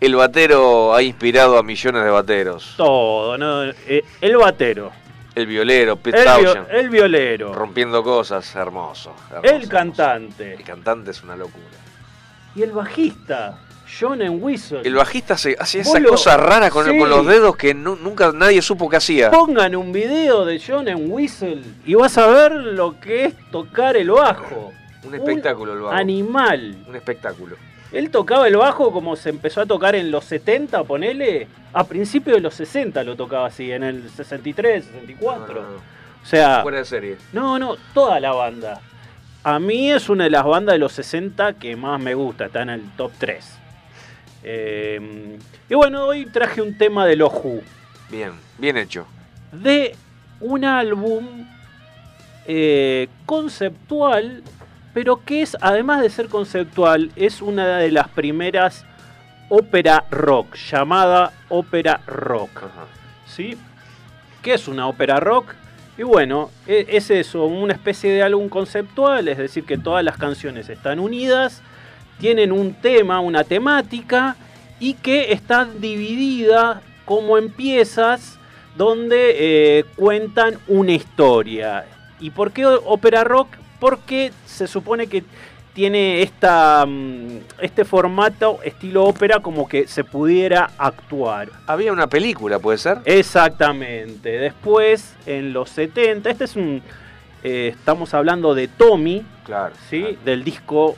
El 0.00 0.16
batero 0.16 0.92
ha 0.92 1.02
inspirado 1.02 1.56
a 1.56 1.62
millones 1.62 2.02
de 2.02 2.10
bateros. 2.10 2.74
Todo, 2.76 3.38
¿no? 3.38 3.62
Eh, 3.86 4.04
el 4.20 4.36
batero, 4.36 4.90
El 5.36 5.46
violero, 5.46 5.94
Pete 5.94 6.20
el, 6.20 6.66
el 6.68 6.90
violero, 6.90 7.54
rompiendo 7.54 8.02
cosas, 8.02 8.52
hermoso. 8.56 9.14
hermoso, 9.28 9.44
el 9.44 9.50
hermoso. 9.50 9.68
cantante 9.70 10.54
El 10.54 10.64
cantante 10.64 11.12
es 11.12 11.22
una 11.22 11.36
locura. 11.36 11.79
Y 12.54 12.62
el 12.62 12.72
bajista, 12.72 13.58
John 14.00 14.22
and 14.22 14.42
Whistle. 14.42 14.80
El 14.84 14.94
bajista 14.94 15.34
hace- 15.34 15.56
Vos 15.56 15.74
esas 15.74 16.00
lo- 16.00 16.10
cosas 16.10 16.38
raras 16.38 16.70
con, 16.70 16.84
sí. 16.86 16.98
con 16.98 17.10
los 17.10 17.26
dedos 17.26 17.56
que 17.56 17.74
nu- 17.74 17.96
nunca 17.96 18.32
nadie 18.32 18.62
supo 18.62 18.88
que 18.88 18.96
hacía. 18.96 19.30
Pongan 19.30 19.74
un 19.76 19.92
video 19.92 20.44
de 20.44 20.60
John 20.64 20.88
and 20.88 21.10
Whistle 21.10 21.62
y 21.84 21.94
vas 21.94 22.16
a 22.18 22.26
ver 22.28 22.52
lo 22.52 22.98
que 23.00 23.24
es 23.26 23.34
tocar 23.50 23.96
el 23.96 24.10
bajo. 24.10 24.72
Un 25.04 25.14
espectáculo 25.14 25.72
el 25.72 25.80
bajo. 25.80 25.94
Animal. 25.94 26.76
Un 26.88 26.94
espectáculo. 26.96 27.56
Él 27.92 28.10
tocaba 28.10 28.46
el 28.46 28.56
bajo 28.56 28.92
como 28.92 29.16
se 29.16 29.30
empezó 29.30 29.60
a 29.62 29.66
tocar 29.66 29.96
en 29.96 30.10
los 30.12 30.24
70, 30.24 30.84
ponele. 30.84 31.48
A 31.72 31.82
principios 31.84 32.36
de 32.36 32.40
los 32.42 32.54
60 32.54 33.02
lo 33.02 33.16
tocaba 33.16 33.46
así, 33.46 33.72
en 33.72 33.82
el 33.82 34.08
63, 34.10 34.84
64. 34.84 35.54
No, 35.54 35.60
no, 35.62 35.68
no. 35.70 35.76
O 36.22 36.26
sea, 36.26 36.60
Fuera 36.62 36.78
de 36.78 36.84
serie. 36.84 37.16
no, 37.32 37.58
no, 37.58 37.76
toda 37.94 38.20
la 38.20 38.32
banda. 38.32 38.80
A 39.42 39.58
mí 39.58 39.90
es 39.90 40.08
una 40.08 40.24
de 40.24 40.30
las 40.30 40.44
bandas 40.44 40.74
de 40.74 40.78
los 40.78 40.92
60 40.92 41.54
que 41.54 41.74
más 41.76 42.00
me 42.00 42.14
gusta, 42.14 42.46
está 42.46 42.62
en 42.62 42.70
el 42.70 42.82
top 42.96 43.12
3. 43.18 43.58
Eh, 44.42 45.38
y 45.68 45.74
bueno, 45.74 46.04
hoy 46.04 46.26
traje 46.26 46.60
un 46.60 46.76
tema 46.76 47.06
de 47.06 47.16
los 47.16 47.32
Who, 47.32 47.62
Bien, 48.10 48.32
bien 48.58 48.76
hecho. 48.76 49.06
de 49.52 49.94
un 50.40 50.64
álbum 50.64 51.46
eh, 52.46 53.08
conceptual, 53.26 54.42
pero 54.92 55.24
que 55.24 55.42
es, 55.42 55.56
además 55.60 56.02
de 56.02 56.10
ser 56.10 56.28
conceptual, 56.28 57.10
es 57.16 57.40
una 57.40 57.78
de 57.78 57.90
las 57.90 58.08
primeras 58.08 58.84
ópera 59.48 60.04
rock, 60.10 60.56
llamada 60.56 61.32
ópera 61.48 62.00
rock. 62.06 62.64
Ajá. 62.64 62.86
¿sí? 63.26 63.56
¿Qué 64.42 64.54
es 64.54 64.68
una 64.68 64.86
ópera 64.86 65.20
rock? 65.20 65.54
Y 66.00 66.02
bueno, 66.02 66.48
e- 66.66 66.86
es 66.88 67.10
eso, 67.10 67.44
una 67.44 67.74
especie 67.74 68.10
de 68.10 68.22
álbum 68.22 68.48
conceptual, 68.48 69.28
es 69.28 69.36
decir, 69.36 69.64
que 69.64 69.76
todas 69.76 70.02
las 70.02 70.16
canciones 70.16 70.70
están 70.70 70.98
unidas, 70.98 71.60
tienen 72.18 72.52
un 72.52 72.72
tema, 72.72 73.20
una 73.20 73.44
temática, 73.44 74.34
y 74.78 74.94
que 74.94 75.30
está 75.34 75.66
dividida 75.66 76.80
como 77.04 77.36
en 77.36 77.50
piezas 77.50 78.38
donde 78.78 79.36
eh, 79.36 79.84
cuentan 79.94 80.58
una 80.68 80.92
historia. 80.92 81.84
¿Y 82.18 82.30
por 82.30 82.52
qué 82.52 82.64
ópera 82.64 83.22
rock? 83.22 83.48
Porque 83.78 84.32
se 84.46 84.66
supone 84.68 85.06
que 85.06 85.22
tiene 85.72 86.22
esta, 86.22 86.84
mm, 86.86 87.38
este 87.60 87.84
formato 87.84 88.58
estilo 88.64 89.04
ópera 89.04 89.40
como 89.40 89.68
que 89.68 89.86
se 89.86 90.04
pudiera 90.04 90.70
actuar. 90.78 91.48
Había 91.66 91.92
una 91.92 92.06
película, 92.08 92.58
¿puede 92.58 92.78
ser? 92.78 92.98
Exactamente. 93.04 94.30
Después, 94.38 95.14
en 95.26 95.52
los 95.52 95.70
70, 95.70 96.30
este 96.30 96.44
es 96.44 96.56
un. 96.56 96.82
eh, 97.42 97.72
estamos 97.74 98.12
hablando 98.14 98.54
de 98.54 98.68
Tommy, 98.68 99.24
Claro. 99.44 99.74
¿sí? 99.88 100.00
claro. 100.00 100.16
Del 100.24 100.44
disco 100.44 100.96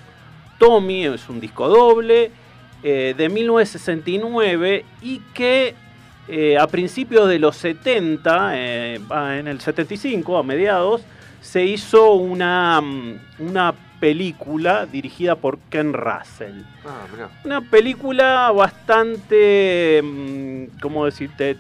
Tommy, 0.59 1.07
es 1.07 1.29
un 1.29 1.41
disco 1.41 1.69
doble, 1.69 2.31
eh, 2.83 3.15
de 3.17 3.29
1969 3.29 4.85
y 5.03 5.21
que 5.35 5.75
eh, 6.29 6.57
a 6.59 6.67
principios 6.67 7.29
de 7.29 7.39
los 7.39 7.57
70, 7.57 8.53
eh, 8.57 9.01
en 9.39 9.49
el 9.49 9.61
75, 9.61 10.39
a 10.39 10.43
mediados, 10.43 11.03
se 11.41 11.65
hizo 11.65 12.13
una, 12.15 12.81
mm, 12.81 13.19
una 13.41 13.75
película 14.03 14.85
dirigida 14.85 15.37
por 15.37 15.59
Ken 15.71 15.93
Russell. 15.93 16.63
Ah, 16.85 17.07
mirá. 17.13 17.29
Una 17.45 17.61
película 17.61 18.51
bastante, 18.51 20.01
mm, 20.03 20.81
¿cómo 20.81 21.05
decirte? 21.05 21.57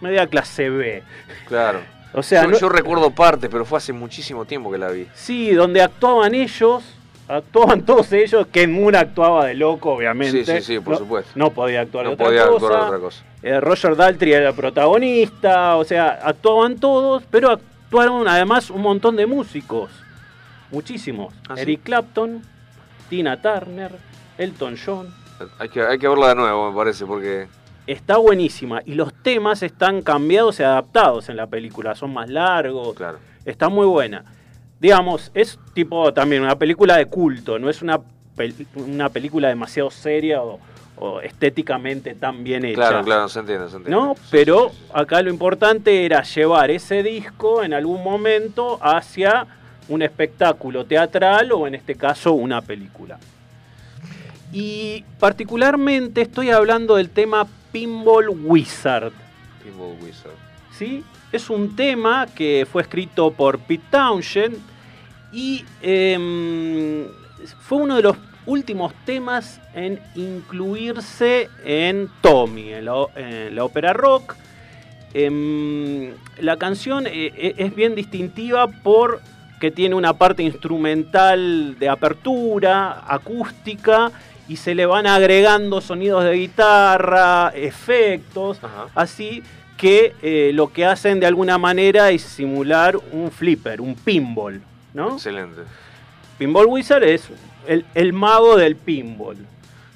Media 0.00 0.26
clase 0.26 0.70
B. 0.70 1.02
Claro. 1.46 1.80
O 2.14 2.22
sea, 2.22 2.44
yo, 2.44 2.48
no- 2.52 2.58
yo 2.58 2.70
recuerdo 2.70 3.10
parte, 3.10 3.50
pero 3.50 3.66
fue 3.66 3.76
hace 3.76 3.92
muchísimo 3.92 4.46
tiempo 4.46 4.72
que 4.72 4.78
la 4.78 4.88
vi. 4.88 5.06
sí, 5.14 5.52
donde 5.52 5.82
actuaban 5.82 6.34
ellos, 6.34 6.82
actuaban 7.28 7.82
todos 7.86 8.10
ellos. 8.12 8.46
Ken 8.50 8.72
Moon 8.72 8.96
actuaba 8.96 9.44
de 9.44 9.52
loco, 9.54 9.90
obviamente. 9.92 10.42
Sí, 10.46 10.52
sí, 10.52 10.62
sí, 10.62 10.80
por 10.80 10.94
No- 10.94 10.98
supuesto. 11.00 11.32
No 11.34 11.50
podía 11.50 11.82
actuar 11.82 12.06
No 12.06 12.12
otra 12.12 12.24
podía 12.26 12.46
cosa. 12.46 12.54
actuar 12.66 12.80
de 12.80 12.86
otra 12.86 12.98
cosa. 12.98 13.24
Eh, 13.42 13.60
Roger 13.60 13.94
Daltrey 13.94 14.32
era 14.32 14.48
el 14.48 14.54
protagonista, 14.54 15.76
o 15.76 15.84
sea, 15.84 16.18
actuaban 16.24 16.78
todos, 16.78 17.24
pero 17.30 17.50
actuaron 17.50 18.26
además 18.26 18.70
un 18.70 18.80
montón 18.80 19.16
de 19.16 19.26
músicos. 19.26 19.90
Muchísimos. 20.74 21.32
¿Ah, 21.48 21.54
sí? 21.56 21.62
Eric 21.62 21.82
Clapton, 21.84 22.42
Tina 23.08 23.40
Turner, 23.40 23.92
Elton 24.36 24.76
John. 24.84 25.14
Hay 25.58 25.68
que, 25.68 25.80
hay 25.82 25.98
que 25.98 26.08
verla 26.08 26.28
de 26.28 26.34
nuevo, 26.34 26.70
me 26.70 26.76
parece, 26.76 27.06
porque. 27.06 27.46
Está 27.86 28.16
buenísima 28.16 28.80
y 28.84 28.94
los 28.94 29.12
temas 29.22 29.62
están 29.62 30.00
cambiados 30.02 30.58
y 30.58 30.62
adaptados 30.62 31.28
en 31.28 31.36
la 31.36 31.46
película, 31.46 31.94
son 31.94 32.12
más 32.14 32.28
largos, 32.30 32.94
Claro. 32.96 33.18
está 33.44 33.68
muy 33.68 33.86
buena. 33.86 34.24
Digamos, 34.80 35.30
es 35.34 35.58
tipo 35.74 36.12
también 36.14 36.42
una 36.42 36.56
película 36.56 36.96
de 36.96 37.06
culto, 37.06 37.58
no 37.58 37.68
es 37.68 37.82
una, 37.82 37.98
pel- 38.36 38.66
una 38.74 39.10
película 39.10 39.48
demasiado 39.48 39.90
seria 39.90 40.42
o, 40.42 40.58
o 40.96 41.20
estéticamente 41.20 42.14
tan 42.14 42.42
bien 42.42 42.64
hecha. 42.64 42.74
Claro, 42.88 43.04
claro, 43.04 43.28
se 43.28 43.40
entiende, 43.40 43.68
se 43.68 43.76
entiende. 43.76 43.90
¿no? 43.90 44.14
Sí, 44.14 44.22
Pero 44.30 44.70
sí, 44.70 44.76
sí. 44.78 44.90
acá 44.94 45.20
lo 45.20 45.28
importante 45.30 46.06
era 46.06 46.22
llevar 46.22 46.70
ese 46.70 47.02
disco 47.02 47.62
en 47.62 47.74
algún 47.74 48.02
momento 48.02 48.78
hacia 48.82 49.46
un 49.88 50.02
espectáculo 50.02 50.84
teatral 50.84 51.52
o 51.52 51.66
en 51.66 51.74
este 51.74 51.94
caso 51.94 52.32
una 52.32 52.60
película. 52.62 53.18
Y 54.52 55.04
particularmente 55.18 56.22
estoy 56.22 56.50
hablando 56.50 56.96
del 56.96 57.10
tema 57.10 57.46
Pinball 57.72 58.28
Wizard. 58.28 59.12
Pinball 59.62 59.96
Wizard. 60.00 60.36
¿sí? 60.76 61.02
Es 61.32 61.50
un 61.50 61.74
tema 61.74 62.26
que 62.34 62.66
fue 62.70 62.82
escrito 62.82 63.32
por 63.32 63.58
Pete 63.58 63.84
Townshend 63.90 64.56
y 65.32 65.64
em, 65.82 67.06
fue 67.60 67.78
uno 67.78 67.96
de 67.96 68.02
los 68.02 68.16
últimos 68.46 68.94
temas 69.04 69.60
en 69.74 69.98
incluirse 70.14 71.48
en 71.64 72.08
Tommy, 72.20 72.74
en 72.74 72.84
la, 72.84 73.06
en 73.16 73.56
la 73.56 73.64
ópera 73.64 73.92
rock. 73.92 74.36
Em, 75.12 76.12
la 76.40 76.56
canción 76.56 77.06
eh, 77.06 77.32
eh, 77.36 77.54
es 77.56 77.74
bien 77.74 77.94
distintiva 77.94 78.68
por 78.68 79.20
que 79.64 79.70
tiene 79.70 79.94
una 79.94 80.12
parte 80.12 80.42
instrumental 80.42 81.78
de 81.78 81.88
apertura, 81.88 83.02
acústica, 83.08 84.12
y 84.46 84.56
se 84.56 84.74
le 84.74 84.84
van 84.84 85.06
agregando 85.06 85.80
sonidos 85.80 86.22
de 86.24 86.34
guitarra, 86.34 87.50
efectos, 87.54 88.58
Ajá. 88.62 88.88
así 88.94 89.42
que 89.78 90.14
eh, 90.20 90.50
lo 90.52 90.70
que 90.70 90.84
hacen 90.84 91.18
de 91.18 91.24
alguna 91.24 91.56
manera 91.56 92.10
es 92.10 92.20
simular 92.20 92.98
un 93.12 93.30
flipper, 93.30 93.80
un 93.80 93.94
pinball, 93.94 94.60
¿no? 94.92 95.14
Excelente. 95.14 95.62
Pinball 96.36 96.66
Wizard 96.66 97.04
es 97.04 97.26
el, 97.66 97.86
el 97.94 98.12
mago 98.12 98.56
del 98.56 98.76
pinball. 98.76 99.38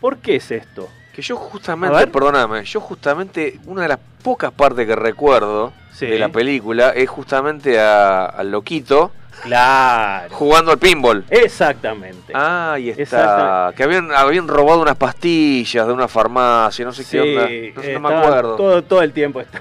¿Por 0.00 0.16
qué 0.16 0.36
es 0.36 0.50
esto? 0.50 0.88
Que 1.12 1.20
yo 1.20 1.36
justamente, 1.36 2.06
perdóname, 2.06 2.64
yo 2.64 2.80
justamente, 2.80 3.60
una 3.66 3.82
de 3.82 3.88
las 3.88 3.98
pocas 4.22 4.50
partes 4.50 4.86
que 4.86 4.96
recuerdo 4.96 5.74
Sí. 5.92 6.06
de 6.06 6.18
la 6.18 6.28
película 6.30 6.90
es 6.90 7.10
justamente 7.10 7.78
a- 7.78 8.24
al 8.24 8.50
loquito 8.52 9.10
Claro. 9.42 10.34
Jugando 10.34 10.72
al 10.72 10.78
pinball. 10.78 11.24
Exactamente. 11.30 12.32
Ah, 12.34 12.72
ahí 12.74 12.90
está. 12.90 13.02
Exactamente. 13.02 13.76
Que 13.76 13.82
habían, 13.84 14.12
habían 14.12 14.48
robado 14.48 14.82
unas 14.82 14.96
pastillas 14.96 15.86
de 15.86 15.92
una 15.92 16.08
farmacia, 16.08 16.84
no 16.84 16.92
sé 16.92 17.04
qué 17.08 17.20
onda. 17.20 17.42
No, 17.42 17.82
sé, 17.82 17.92
no 17.94 18.00
me 18.00 18.14
acuerdo. 18.14 18.56
Todo, 18.56 18.82
todo 18.82 19.02
el 19.02 19.12
tiempo 19.12 19.40
está. 19.40 19.60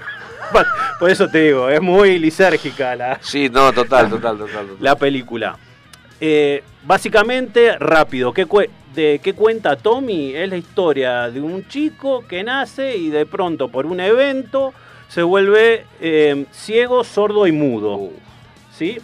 Por 0.98 1.10
eso 1.10 1.28
te 1.28 1.42
digo, 1.42 1.68
es 1.68 1.80
muy 1.80 2.18
lisérgica 2.18 2.96
la, 2.96 3.18
Sí, 3.20 3.48
no, 3.48 3.72
total, 3.72 4.08
total, 4.08 4.38
total. 4.38 4.66
total. 4.66 4.76
la 4.80 4.96
película. 4.96 5.56
Eh, 6.20 6.64
básicamente, 6.84 7.78
rápido, 7.78 8.32
¿qué, 8.32 8.46
de, 8.94 9.20
¿qué 9.22 9.34
cuenta 9.34 9.76
Tommy? 9.76 10.34
Es 10.34 10.48
la 10.48 10.56
historia 10.56 11.30
de 11.30 11.40
un 11.40 11.68
chico 11.68 12.26
que 12.26 12.42
nace 12.42 12.96
y 12.96 13.10
de 13.10 13.26
pronto 13.26 13.68
por 13.68 13.86
un 13.86 14.00
evento 14.00 14.72
se 15.08 15.22
vuelve 15.22 15.86
eh, 16.00 16.46
ciego, 16.52 17.04
sordo 17.04 17.46
y 17.46 17.52
mudo. 17.52 17.94
Uh, 17.94 18.12
¿sí? 18.72 18.98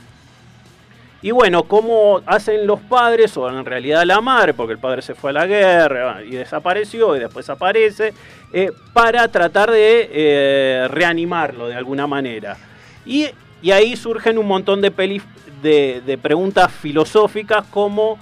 Y 1.25 1.31
bueno, 1.31 1.63
¿cómo 1.63 2.21
hacen 2.27 2.67
los 2.67 2.81
padres, 2.81 3.35
o 3.39 3.49
en 3.49 3.65
realidad 3.65 4.05
la 4.05 4.21
madre, 4.21 4.53
porque 4.53 4.75
el 4.75 4.79
padre 4.79 5.01
se 5.01 5.15
fue 5.15 5.31
a 5.31 5.33
la 5.33 5.47
guerra 5.47 6.23
y 6.23 6.33
desapareció 6.33 7.17
y 7.17 7.19
después 7.19 7.49
aparece, 7.49 8.13
eh, 8.53 8.71
para 8.93 9.27
tratar 9.29 9.71
de 9.71 10.11
eh, 10.13 10.87
reanimarlo 10.91 11.67
de 11.69 11.77
alguna 11.77 12.07
manera? 12.07 12.59
Y, 13.07 13.29
y 13.63 13.71
ahí 13.71 13.97
surgen 13.97 14.37
un 14.37 14.47
montón 14.47 14.83
de, 14.83 14.91
peli- 14.91 15.23
de, 15.63 16.03
de 16.05 16.19
preguntas 16.19 16.71
filosóficas 16.71 17.65
como 17.71 18.19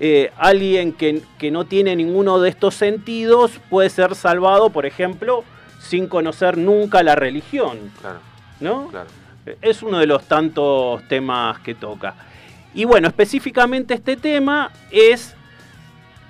eh, 0.00 0.32
alguien 0.36 0.92
que, 0.92 1.22
que 1.38 1.52
no 1.52 1.66
tiene 1.66 1.94
ninguno 1.94 2.40
de 2.40 2.48
estos 2.48 2.74
sentidos 2.74 3.60
puede 3.70 3.90
ser 3.90 4.16
salvado, 4.16 4.70
por 4.70 4.86
ejemplo, 4.86 5.44
sin 5.78 6.08
conocer 6.08 6.58
nunca 6.58 7.04
la 7.04 7.14
religión, 7.14 7.78
claro, 8.00 8.18
¿no? 8.58 8.88
claro. 8.88 9.08
Es 9.62 9.84
uno 9.84 10.00
de 10.00 10.06
los 10.06 10.24
tantos 10.24 11.06
temas 11.06 11.60
que 11.60 11.76
toca. 11.76 12.14
Y 12.74 12.84
bueno, 12.84 13.08
específicamente 13.08 13.94
este 13.94 14.16
tema 14.16 14.70
es 14.90 15.34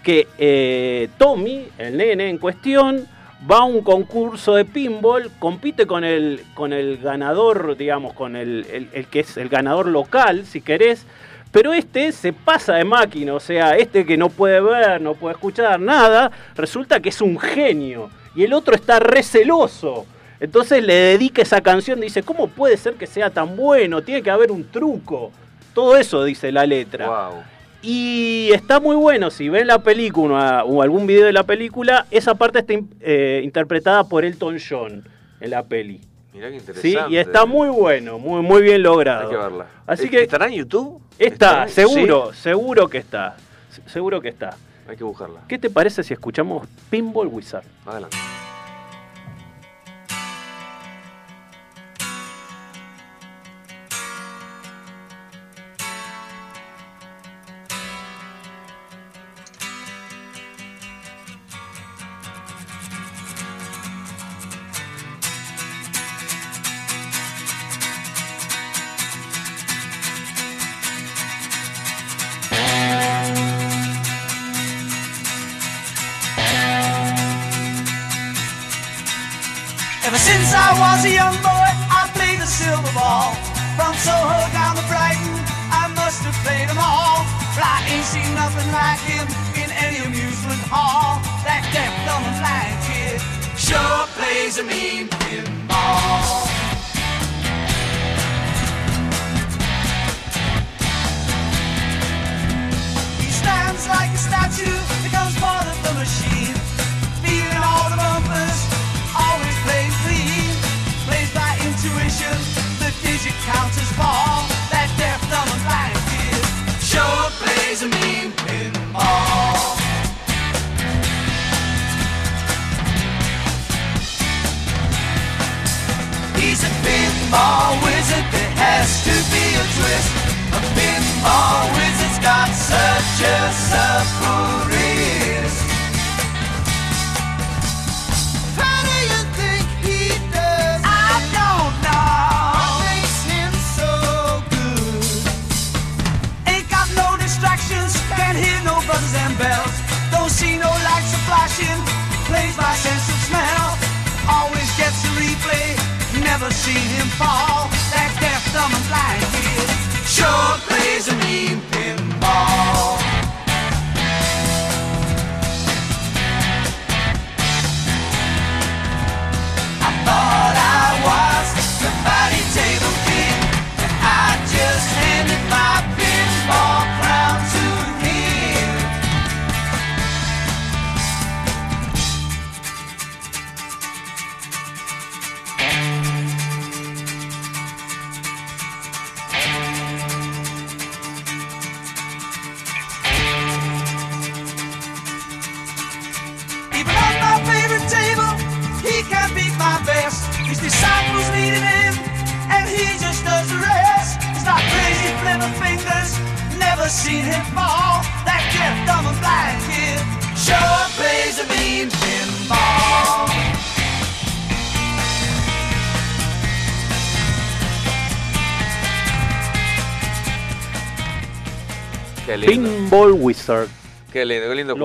que 0.03 0.27
eh, 0.39 1.09
Tommy, 1.19 1.69
el 1.79 1.97
nene 1.99 2.31
en 2.31 2.39
cuestión, 2.39 3.07
va 3.51 3.59
a 3.59 3.65
un 3.65 3.83
concurso 3.83 4.55
de 4.55 4.65
pinball, 4.65 5.31
compite 5.39 5.87
con 5.87 6.05
el, 6.05 6.43
con 6.55 6.73
el 6.73 6.99
ganador, 6.99 7.77
digamos, 7.77 8.15
con 8.15 8.37
el, 8.37 8.67
el- 8.73 8.89
el 8.93 9.07
que 9.07 9.21
es 9.21 9.37
el 9.37 9.49
ganador 9.49 9.87
local, 9.87 10.47
si 10.47 10.61
querés, 10.63 11.05
pero 11.53 11.73
este 11.75 12.13
se 12.13 12.33
pasa 12.33 12.75
de 12.75 12.85
máquina, 12.85 13.35
o 13.35 13.41
sea, 13.41 13.77
este 13.77 14.07
que 14.07 14.17
no 14.17 14.29
puede 14.31 14.61
ver, 14.61 15.01
no 15.01 15.15
puede 15.15 15.35
escuchar 15.35 15.81
nada, 15.81 16.31
resulta 16.55 17.01
que 17.01 17.09
es 17.11 17.21
un 17.21 17.39
genio, 17.39 18.11
y 18.35 18.45
el 18.45 18.53
otro 18.53 18.75
está 18.75 19.01
receloso. 19.01 20.07
Entonces 20.39 20.83
le 20.83 20.95
dedica 20.95 21.43
esa 21.43 21.61
canción, 21.61 22.01
dice, 22.01 22.23
¿cómo 22.23 22.47
puede 22.49 22.77
ser 22.79 22.95
que 22.95 23.07
sea 23.07 23.29
tan 23.29 23.57
bueno? 23.57 24.01
Tiene 24.03 24.23
que 24.23 24.31
haber 24.31 24.51
un 24.51 24.65
truco. 24.71 25.33
Todo 25.75 25.97
eso 25.97 26.25
dice 26.25 26.51
la 26.53 26.67
letra. 26.67 27.07
Wow. 27.31 27.43
Y 27.83 28.51
está 28.53 28.79
muy 28.81 28.95
bueno, 28.97 29.31
si 29.31 29.49
ven 29.49 29.67
la 29.67 29.79
película 29.83 30.65
o 30.65 30.83
algún 30.83 31.07
video 31.07 31.25
de 31.27 31.33
la 31.33 31.45
película, 31.45 32.07
esa 32.11 32.35
parte 32.35 32.59
está 32.59 32.75
eh, 33.01 33.41
interpretada 33.43 34.05
por 34.05 34.25
Elton 34.25 34.59
John 34.61 35.03
en 35.41 35.51
la 35.51 35.63
peli. 35.65 36.01
Mirá 36.35 36.49
qué 36.51 36.61
¿sí? 36.61 36.67
interesante. 36.69 37.13
Y 37.15 37.17
está 37.17 37.47
muy 37.47 37.69
bueno, 37.71 38.19
muy, 38.19 38.43
muy 38.43 38.63
bien 38.63 38.83
logrado. 38.83 39.23
Hay 39.23 39.31
que 39.31 39.37
verla. 39.37 39.67
Así 39.87 40.05
¿Es- 40.05 40.11
que 40.11 40.23
¿Estará 40.23 40.47
en 40.47 40.53
YouTube? 40.55 41.01
está, 41.19 41.65
¿Estará? 41.65 41.69
seguro, 41.69 42.33
seguro 42.35 42.89
que 42.89 42.99
está. 42.99 43.37
Se- 43.71 43.89
Seguro 43.89 44.21
que 44.21 44.29
está. 44.29 44.53
Sí, 44.53 44.59
Hay 44.91 44.97
que 44.97 45.05
buscarla. 45.05 45.41
¿Qué 45.49 45.59
te 45.59 45.71
parece 45.71 46.03
si 46.03 46.13
escuchamos 46.13 46.67
Pinball 46.91 47.29
Wizard? 47.29 47.65
Adelante. 47.87 48.17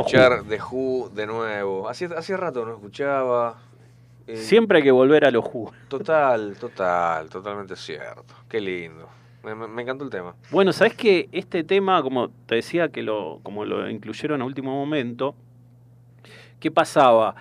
Escuchar 0.02 0.44
The 0.48 0.60
Who 0.62 1.10
de 1.10 1.28
nuevo. 1.28 1.88
Hacía, 1.90 2.10
hacía 2.18 2.38
rato 2.38 2.66
no 2.66 2.74
escuchaba. 2.74 3.58
Eh, 4.28 4.38
Siempre 4.38 4.80
hay 4.80 4.84
que 4.84 4.92
volver 4.92 5.26
a 5.26 5.32
los 5.32 5.44
jugos. 5.46 5.74
Total, 5.88 6.56
total, 6.60 7.30
totalmente 7.30 7.76
cierto. 7.76 8.34
Qué 8.50 8.60
lindo. 8.60 9.08
Me, 9.44 9.54
me- 9.54 9.82
encantó 9.84 10.04
el 10.04 10.10
tema. 10.10 10.34
Bueno, 10.50 10.74
sabes 10.74 10.96
que 10.96 11.30
este 11.32 11.64
tema, 11.64 12.02
como 12.02 12.30
te 12.30 12.56
decía, 12.56 12.90
que 12.90 13.04
lo, 13.04 13.40
como 13.44 13.64
lo 13.66 13.88
incluyeron 13.90 14.42
a 14.42 14.46
último 14.46 14.72
momento, 14.72 15.36
¿qué 16.60 16.72
pasaba? 16.72 17.36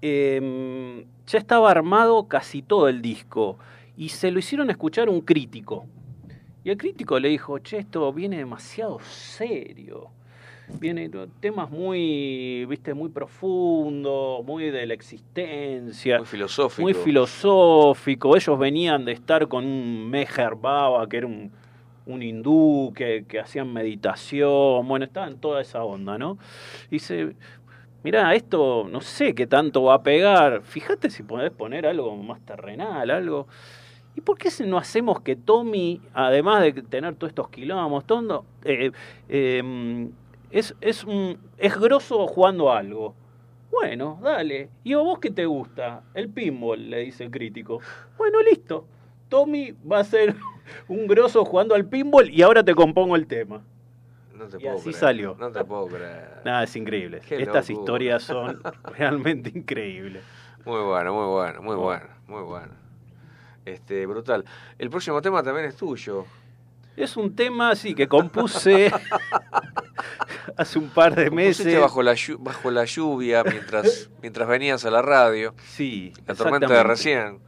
Em, 0.00 1.04
ya 1.26 1.38
estaba 1.38 1.70
armado 1.70 2.26
casi 2.28 2.62
todo 2.62 2.88
el 2.88 3.02
disco 3.02 3.58
y 3.96 4.08
se 4.08 4.30
lo 4.30 4.38
hicieron 4.38 4.70
escuchar 4.70 5.10
un 5.10 5.20
crítico. 5.20 5.84
Y 6.64 6.70
el 6.70 6.78
crítico 6.78 7.18
le 7.18 7.28
dijo, 7.28 7.58
che, 7.58 7.78
esto 7.78 8.10
viene 8.12 8.38
demasiado 8.38 8.98
serio. 9.00 10.08
Viene 10.78 11.10
temas 11.40 11.70
muy, 11.70 12.64
viste, 12.66 12.94
muy 12.94 13.08
profundos, 13.10 14.44
muy 14.44 14.70
de 14.70 14.86
la 14.86 14.94
existencia. 14.94 16.18
Muy 16.18 16.26
filosófico. 16.26 16.82
Muy 16.82 16.94
filosófico. 16.94 18.36
Ellos 18.36 18.58
venían 18.58 19.04
de 19.04 19.12
estar 19.12 19.48
con 19.48 19.64
un 19.64 20.08
Meher 20.08 20.54
Baba, 20.54 21.08
que 21.08 21.18
era 21.18 21.26
un, 21.26 21.50
un 22.06 22.22
hindú, 22.22 22.92
que, 22.94 23.24
que 23.28 23.40
hacían 23.40 23.72
meditación. 23.72 24.86
Bueno, 24.86 25.04
estaban 25.04 25.32
en 25.32 25.38
toda 25.38 25.60
esa 25.60 25.82
onda, 25.84 26.16
¿no? 26.18 26.38
Y 26.88 26.96
dice, 26.96 27.34
mirá, 28.02 28.34
esto 28.34 28.86
no 28.90 29.00
sé 29.00 29.34
qué 29.34 29.46
tanto 29.46 29.82
va 29.82 29.94
a 29.94 30.02
pegar. 30.02 30.62
Fíjate 30.62 31.10
si 31.10 31.22
podés 31.22 31.50
poner 31.50 31.86
algo 31.86 32.16
más 32.16 32.40
terrenal, 32.40 33.10
algo... 33.10 33.46
¿Y 34.16 34.22
por 34.22 34.36
qué 34.38 34.48
no 34.66 34.76
hacemos 34.76 35.20
que 35.20 35.36
Tommy, 35.36 36.00
además 36.12 36.62
de 36.62 36.72
tener 36.72 37.14
todos 37.14 37.30
estos 37.30 37.48
kilómetros, 37.48 38.04
todo, 38.06 38.44
eh, 38.64 38.90
eh, 39.28 40.10
es, 40.50 40.74
es, 40.80 41.04
un, 41.04 41.38
es 41.58 41.78
grosso 41.78 42.26
jugando 42.26 42.70
algo? 42.72 43.14
Bueno, 43.70 44.18
dale. 44.22 44.68
¿Y 44.82 44.92
a 44.94 44.98
vos 44.98 45.18
qué 45.20 45.30
te 45.30 45.46
gusta? 45.46 46.02
El 46.14 46.28
pinball, 46.28 46.90
le 46.90 46.98
dice 47.00 47.24
el 47.24 47.30
crítico. 47.30 47.80
Bueno, 48.18 48.42
listo. 48.42 48.84
Tommy 49.28 49.72
va 49.90 50.00
a 50.00 50.04
ser 50.04 50.34
un 50.88 51.06
grosso 51.06 51.44
jugando 51.44 51.74
al 51.74 51.86
pinball 51.86 52.28
y 52.30 52.42
ahora 52.42 52.64
te 52.64 52.74
compongo 52.74 53.14
el 53.16 53.26
tema. 53.26 53.62
No 54.34 54.46
te 54.48 54.56
Y 54.56 54.60
puedo 54.60 54.74
así 54.74 54.84
creer. 54.84 54.96
salió. 54.96 55.36
No 55.38 55.52
te 55.52 55.64
puedo 55.64 55.86
creer. 55.86 56.40
Nada, 56.44 56.64
es 56.64 56.74
increíble. 56.74 57.20
Qué 57.28 57.40
Estas 57.42 57.68
locura. 57.68 57.80
historias 57.82 58.22
son 58.24 58.60
realmente 58.96 59.50
increíbles. 59.54 60.22
Muy 60.64 60.80
bueno, 60.82 61.14
muy 61.14 61.26
bueno, 61.26 61.62
muy 61.62 61.76
bueno, 61.76 62.06
muy 62.26 62.42
bueno. 62.42 62.72
Este, 63.64 64.04
brutal. 64.06 64.44
El 64.78 64.90
próximo 64.90 65.20
tema 65.22 65.42
también 65.42 65.66
es 65.66 65.76
tuyo. 65.76 66.24
Es 66.96 67.16
un 67.16 67.34
tema, 67.34 67.74
sí, 67.76 67.94
que 67.94 68.08
compuse 68.08 68.92
hace 70.56 70.78
un 70.78 70.88
par 70.90 71.14
de 71.14 71.30
Pusiste 71.30 71.64
meses. 71.64 71.80
bajo 71.80 72.02
la, 72.02 72.14
bajo 72.38 72.70
la 72.70 72.84
lluvia 72.84 73.42
mientras, 73.44 74.10
mientras 74.22 74.48
venías 74.48 74.84
a 74.84 74.90
la 74.90 75.02
radio. 75.02 75.54
Sí, 75.64 76.12
La 76.26 76.34
tormenta 76.34 76.68
de 76.68 76.82
recién. 76.82 77.40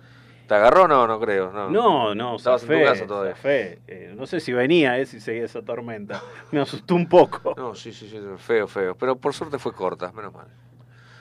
¿Te 0.49 0.55
agarró? 0.55 0.89
No, 0.89 1.07
no 1.07 1.21
creo. 1.21 1.53
No, 1.53 1.71
No, 1.71 2.15
no, 2.15 2.37
Estabas 2.37 2.63
en 2.65 2.69
tu 2.81 2.85
casa 2.85 3.07
todavía. 3.07 3.35
Eh, 3.45 4.13
no 4.17 4.27
sé 4.27 4.41
si 4.41 4.53
venía, 4.53 4.99
eh, 4.99 5.07
si 5.07 5.21
seguía 5.21 5.45
esa 5.45 5.63
tormenta. 5.63 6.21
Me 6.51 6.61
asustó 6.61 6.95
un 6.95 7.09
poco. 7.09 7.55
No, 7.57 7.75
sí, 7.75 7.93
sí, 7.93 8.09
sí, 8.09 8.19
feo, 8.39 8.67
feo. 8.67 8.95
Pero 8.97 9.17
por 9.17 9.33
suerte 9.35 9.59
fue 9.59 9.73
corta, 9.73 10.13
menos 10.13 10.33
mal. 10.33 10.49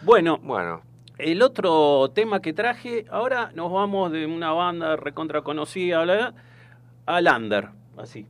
Bueno, 0.01 0.39
Bueno, 0.41 0.81
el 1.17 1.41
otro 1.43 2.11
tema 2.15 2.41
que 2.41 2.53
traje, 2.53 3.05
ahora 3.11 3.51
nos 3.53 3.71
vamos 3.71 4.11
de 4.11 4.25
una 4.25 4.51
banda 4.51 4.95
recontra 4.95 5.43
conocida 5.43 6.01
bla, 6.03 6.15
bla, 6.15 6.33
al 7.05 7.27
under, 7.27 7.69
así. 7.97 8.25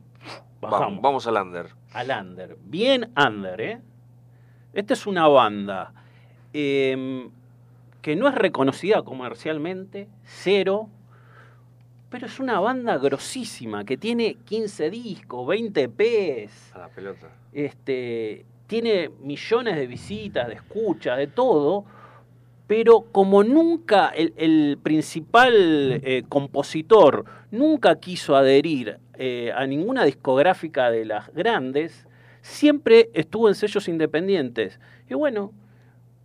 Bajamos. 0.60 0.80
vamos, 0.80 1.02
vamos 1.02 1.26
al 1.26 1.36
under. 1.36 1.66
al 1.92 2.10
under. 2.10 2.56
Bien 2.64 3.10
under, 3.16 3.60
¿eh? 3.60 3.80
Esta 4.72 4.94
es 4.94 5.06
una 5.06 5.26
banda 5.28 5.92
eh, 6.52 7.28
que 8.00 8.16
no 8.16 8.28
es 8.28 8.34
reconocida 8.34 9.02
comercialmente, 9.02 10.08
cero, 10.24 10.88
pero 12.10 12.26
es 12.26 12.38
una 12.40 12.60
banda 12.60 12.98
grosísima 12.98 13.84
que 13.84 13.96
tiene 13.96 14.34
15 14.44 14.90
discos, 14.90 15.46
20 15.46 15.82
EPs, 15.82 16.74
A 16.74 16.78
la 16.78 16.88
pelota. 16.88 17.28
este, 17.52 18.44
tiene 18.66 19.10
millones 19.20 19.76
de 19.76 19.86
visitas, 19.86 20.48
de 20.48 20.54
escuchas, 20.54 21.18
de 21.18 21.26
todo, 21.26 21.84
pero 22.66 23.02
como 23.12 23.42
nunca 23.44 24.08
el, 24.08 24.32
el 24.36 24.78
principal 24.82 25.52
eh, 25.54 26.22
compositor 26.28 27.24
nunca 27.50 27.96
quiso 27.98 28.34
adherir 28.36 28.98
eh, 29.18 29.52
a 29.54 29.66
ninguna 29.66 30.04
discográfica 30.04 30.90
de 30.90 31.04
las 31.04 31.32
grandes, 31.34 32.06
siempre 32.40 33.10
estuvo 33.14 33.48
en 33.48 33.54
sellos 33.54 33.88
independientes. 33.88 34.80
Y 35.08 35.14
bueno, 35.14 35.52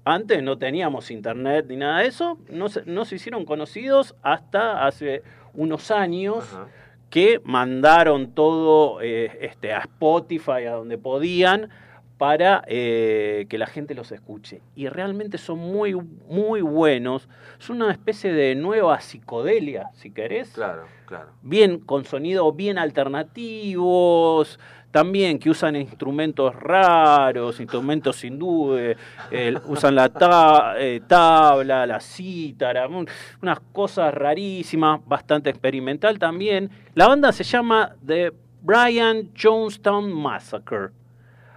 antes 0.05 0.41
no 0.41 0.57
teníamos 0.57 1.11
internet 1.11 1.65
ni 1.67 1.75
nada 1.75 1.99
de 1.99 2.07
eso, 2.07 2.38
no 2.49 2.69
se, 2.69 2.83
no 2.85 3.05
se 3.05 3.15
hicieron 3.15 3.45
conocidos 3.45 4.15
hasta 4.21 4.85
hace 4.85 5.21
unos 5.53 5.91
años 5.91 6.45
Ajá. 6.53 6.67
que 7.09 7.41
mandaron 7.43 8.31
todo 8.31 9.01
eh, 9.01 9.38
este, 9.41 9.73
a 9.73 9.79
Spotify, 9.79 10.65
a 10.67 10.73
donde 10.73 10.97
podían, 10.97 11.69
para 12.18 12.63
eh, 12.68 13.45
que 13.49 13.57
la 13.57 13.68
gente 13.68 13.93
los 13.93 14.11
escuche. 14.11 14.61
Y 14.76 14.88
realmente 14.89 15.38
son 15.38 15.59
muy, 15.59 15.93
muy 15.93 16.61
buenos. 16.61 17.30
Es 17.59 17.70
una 17.70 17.91
especie 17.91 18.34
de 18.34 18.55
nueva 18.55 18.99
psicodelia, 18.99 19.89
si 19.93 20.09
querés. 20.11 20.49
Claro, 20.49 20.86
claro. 21.05 21.30
Bien, 21.43 21.80
con 21.80 22.05
sonidos 22.05 22.55
bien 22.55 22.78
alternativos, 22.78 24.59
también 24.91 25.38
que 25.38 25.49
usan 25.49 25.76
instrumentos 25.76 26.55
raros, 26.55 27.59
instrumentos 27.59 28.24
hindúes, 28.24 28.97
eh, 29.30 29.55
usan 29.65 29.93
la 29.95 30.09
ta- 30.09 30.76
eh, 30.80 31.01
tabla, 31.05 31.86
la 31.86 31.99
cítara, 31.99 32.88
un- 32.88 33.07
unas 33.41 33.59
cosas 33.72 34.13
rarísimas, 34.13 35.01
bastante 35.05 35.49
experimental 35.49 36.18
también. 36.18 36.70
La 36.95 37.07
banda 37.07 37.32
se 37.32 37.43
llama 37.43 37.95
The 38.05 38.32
Brian 38.63 39.30
Jonestown 39.39 40.11
Massacre. 40.11 40.89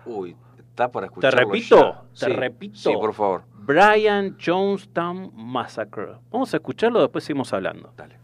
Uy, 0.04 0.36
está 0.84 0.90
para 0.92 1.08
¿Te 1.08 1.30
repito? 1.30 1.76
ya. 1.76 2.02
¿Te 2.18 2.26
Sí, 2.26 2.32
repito? 2.32 2.76
Sí, 2.78 2.92
por 2.94 3.12
favor. 3.12 3.42
Brian 3.54 4.36
Jonestown 4.44 5.32
Massacre. 5.34 6.14
Vamos 6.30 6.52
a 6.54 6.56
escucharlo, 6.56 7.00
después 7.00 7.24
seguimos 7.24 7.52
hablando. 7.52 7.92
Dale. 7.96 8.18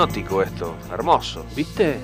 Hipnótico 0.00 0.42
esto, 0.42 0.76
hermoso, 0.92 1.46
¿Viste? 1.56 1.98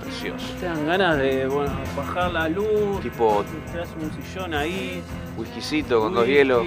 precioso. 0.00 0.46
Te 0.60 0.66
dan 0.66 0.86
ganas 0.86 1.18
de 1.18 1.48
bueno, 1.48 1.72
bajar 1.96 2.32
la 2.32 2.48
luz. 2.48 3.00
Tipo- 3.02 3.44
Te 3.72 3.78
das 3.78 3.88
un 4.00 4.10
sillón 4.22 4.54
ahí. 4.54 5.02
Whiskycito 5.36 6.00
con 6.00 6.14
dos 6.14 6.26
hielos. 6.28 6.64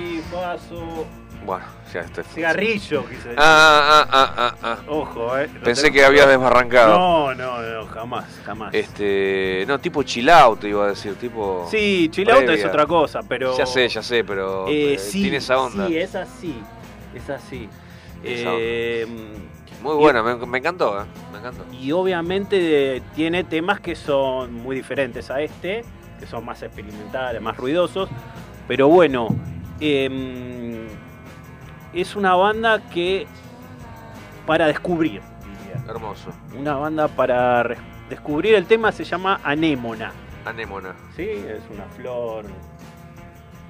Bueno, 1.46 1.64
ya 1.94 2.02
está. 2.02 2.22
Cigarrillo, 2.24 3.04
decir. 3.04 3.34
Ah, 3.38 4.06
ah, 4.06 4.08
ah, 4.12 4.34
ah, 4.38 4.56
ah. 4.62 4.78
Ojo, 4.90 5.38
eh. 5.40 5.50
Pensé 5.64 5.84
tengo- 5.84 5.94
que 5.96 6.06
habías 6.06 6.28
desbarrancado. 6.28 7.00
No, 7.00 7.34
no, 7.34 7.62
no, 7.62 7.86
jamás, 7.88 8.26
jamás. 8.46 8.74
Este, 8.74 9.64
no, 9.68 9.80
tipo 9.80 10.04
chill 10.04 10.30
out, 10.30 10.60
te 10.60 10.68
iba 10.68 10.84
a 10.86 10.90
decir, 10.90 11.16
tipo. 11.16 11.66
Sí, 11.72 12.10
chill 12.12 12.30
out 12.30 12.44
es 12.44 12.66
otra 12.66 12.86
cosa, 12.86 13.22
pero. 13.24 13.58
Ya 13.58 13.66
sé, 13.66 13.88
ya 13.88 14.04
sé, 14.04 14.24
pero 14.26 14.68
Eh, 14.68 14.96
eh, 14.96 14.98
sí, 15.00 15.22
tiene 15.22 15.38
esa 15.38 15.58
onda. 15.58 15.88
Sí, 15.88 15.98
es 15.98 16.14
así. 16.14 16.60
Es 17.16 17.30
así. 17.30 17.70
Eh, 18.24 19.08
Muy 19.82 19.96
buena, 19.96 20.22
me, 20.22 20.36
me 20.46 20.58
encantó, 20.60 21.02
¿eh? 21.02 21.06
Me 21.32 21.40
encantó. 21.40 21.66
y 21.72 21.92
obviamente 21.92 22.98
eh, 22.98 23.02
tiene 23.16 23.44
temas 23.44 23.80
que 23.80 23.96
son 23.96 24.54
muy 24.54 24.76
diferentes 24.76 25.32
a 25.32 25.42
este, 25.42 25.84
que 26.20 26.28
son 26.28 26.46
más 26.46 26.62
experimentales, 26.62 27.42
más 27.42 27.58
ruidosos. 27.58 28.10
Pero 28.68 28.88
bueno, 28.88 29.28
em, 29.80 30.88
es 31.94 32.16
una 32.16 32.36
banda 32.36 32.80
que 32.90 33.26
para 34.46 34.68
descubrir, 34.68 35.22
diría. 35.60 35.84
Hermoso. 35.90 36.32
Una 36.58 36.76
banda 36.76 37.08
para 37.08 37.76
descubrir 38.08 38.54
el 38.56 38.68
tema 38.68 38.92
se 38.92 39.04
llama 39.04 39.40
Anémona. 39.44 40.12
Anémona. 40.46 40.94
Sí, 41.16 41.24
es 41.24 41.62
una 41.74 41.86
flor 41.96 42.46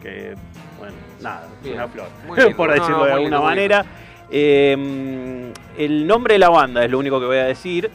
que, 0.01 0.36
bueno, 0.78 0.95
nada, 1.22 1.47
es 1.64 1.72
una 1.72 1.88
flor, 1.88 2.07
por 2.57 2.72
decirlo 2.72 2.97
no, 2.97 3.05
de 3.05 3.14
alguna 3.14 3.39
manera. 3.39 3.86
Eh, 4.32 5.51
el 5.77 6.07
nombre 6.07 6.36
de 6.36 6.39
la 6.39 6.49
banda 6.49 6.84
es 6.86 6.91
lo 6.91 6.99
único 6.99 7.19
que 7.19 7.25
voy 7.25 7.38
a 7.38 7.45
decir. 7.45 7.89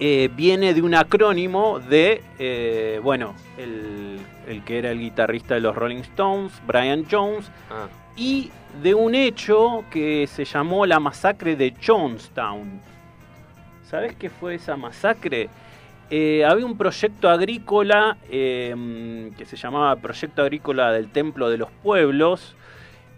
Eh, 0.00 0.28
viene 0.34 0.74
de 0.74 0.82
un 0.82 0.94
acrónimo 0.94 1.78
de, 1.78 2.22
eh, 2.38 3.00
bueno, 3.02 3.34
el, 3.56 4.18
el 4.48 4.64
que 4.64 4.78
era 4.78 4.90
el 4.90 4.98
guitarrista 4.98 5.54
de 5.54 5.60
los 5.60 5.74
Rolling 5.74 5.98
Stones, 5.98 6.52
Brian 6.66 7.06
Jones, 7.08 7.50
Ah, 7.70 7.86
y 8.16 8.50
de 8.82 8.94
un 8.94 9.14
hecho 9.14 9.84
que 9.90 10.26
se 10.26 10.44
llamó 10.44 10.84
la 10.84 10.98
masacre 10.98 11.54
de 11.56 11.74
Jonestown. 11.84 12.80
¿Sabes 13.88 14.16
qué 14.16 14.30
fue 14.30 14.56
esa 14.56 14.76
masacre? 14.76 15.48
Eh, 16.10 16.44
había 16.44 16.66
un 16.66 16.76
proyecto 16.76 17.30
agrícola 17.30 18.16
eh, 18.28 19.30
que 19.38 19.44
se 19.46 19.56
llamaba 19.56 19.96
Proyecto 19.96 20.42
Agrícola 20.42 20.92
del 20.92 21.08
Templo 21.08 21.48
de 21.48 21.56
los 21.56 21.70
Pueblos, 21.82 22.56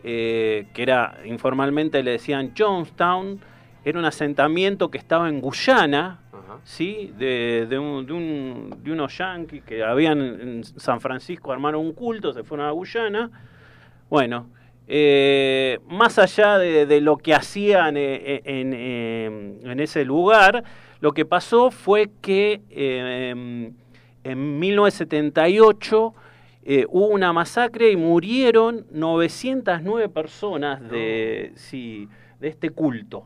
eh, 0.09 0.66
que 0.72 0.82
era, 0.84 1.18
informalmente 1.24 2.00
le 2.04 2.12
decían 2.12 2.52
Jonestown, 2.57 3.40
era 3.84 3.98
un 3.98 4.04
asentamiento 4.04 4.88
que 4.90 4.98
estaba 4.98 5.28
en 5.28 5.40
Guyana, 5.40 6.20
ajá. 6.32 6.59
¿sí? 6.64 7.12
de, 7.18 7.66
de, 7.68 7.78
un- 7.78 8.07
de 8.07 8.12
un- 8.12 8.78
de 8.84 8.92
unos 8.92 9.18
yanquis 9.18 9.62
que 9.64 9.82
habían 9.82 10.20
en 10.20 10.64
San 10.64 11.00
Francisco, 11.00 11.52
armaron 11.52 11.80
un 11.84 11.92
culto, 11.92 12.32
se 12.32 12.44
fueron 12.44 12.66
a 12.66 12.70
Guyana. 12.70 13.30
Bueno, 14.09 14.46
eh, 14.86 15.80
más 15.88 16.18
allá 16.20 16.59
de, 16.59 17.00
lo 17.00 17.16
que 17.16 17.34
hacían 17.34 17.96
eh, 17.96 18.42
en, 18.44 19.59
en 19.68 19.80
ese 19.80 20.04
lugar, 20.04 20.62
lo 21.00 21.11
que 21.12 21.24
pasó 21.24 21.72
fue 21.72 22.11
que 22.22 22.62
eh, 22.70 23.72
en 24.24 24.59
1978 24.61 26.14
eh, 26.68 26.84
hubo 26.88 27.06
una 27.06 27.32
masacre 27.32 27.92
y 27.92 27.96
murieron 27.96 28.86
909 28.90 30.08
personas 30.08 30.80
de, 30.90 31.52
sí, 31.54 32.08
de 32.40 32.48
este 32.48 32.70
culto. 32.70 33.24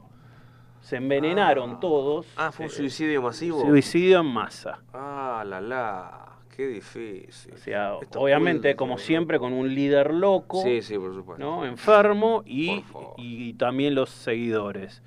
Se 0.82 0.96
envenenaron 0.96 1.72
Ah. 1.76 1.80
todos. 1.80 2.26
Ah, 2.36 2.52
fue 2.52 2.66
un 2.66 2.70
Eh, 2.70 2.74
suicidio 2.74 3.22
masivo. 3.22 3.60
Suicidio 3.62 4.20
en 4.20 4.26
masa. 4.26 4.80
Ah, 4.92 5.42
la 5.46 5.60
la. 5.60 6.26
Qué 6.54 6.66
difícil. 6.66 7.54
O 7.54 7.56
sea, 7.56 7.94
Esto 8.02 8.20
obviamente, 8.20 8.76
como 8.76 8.98
siempre, 8.98 9.38
con 9.38 9.54
un 9.54 9.74
líder 9.74 10.12
loco, 10.12 10.62
Sí, 10.62 10.82
sí, 10.82 10.98
por 10.98 11.14
supuesto. 11.14 11.42
¿no? 11.42 11.64
enfermo 11.64 12.42
y, 12.44 13.54
también 13.54 13.94
los 13.94 14.10
seguidores. 14.10 15.02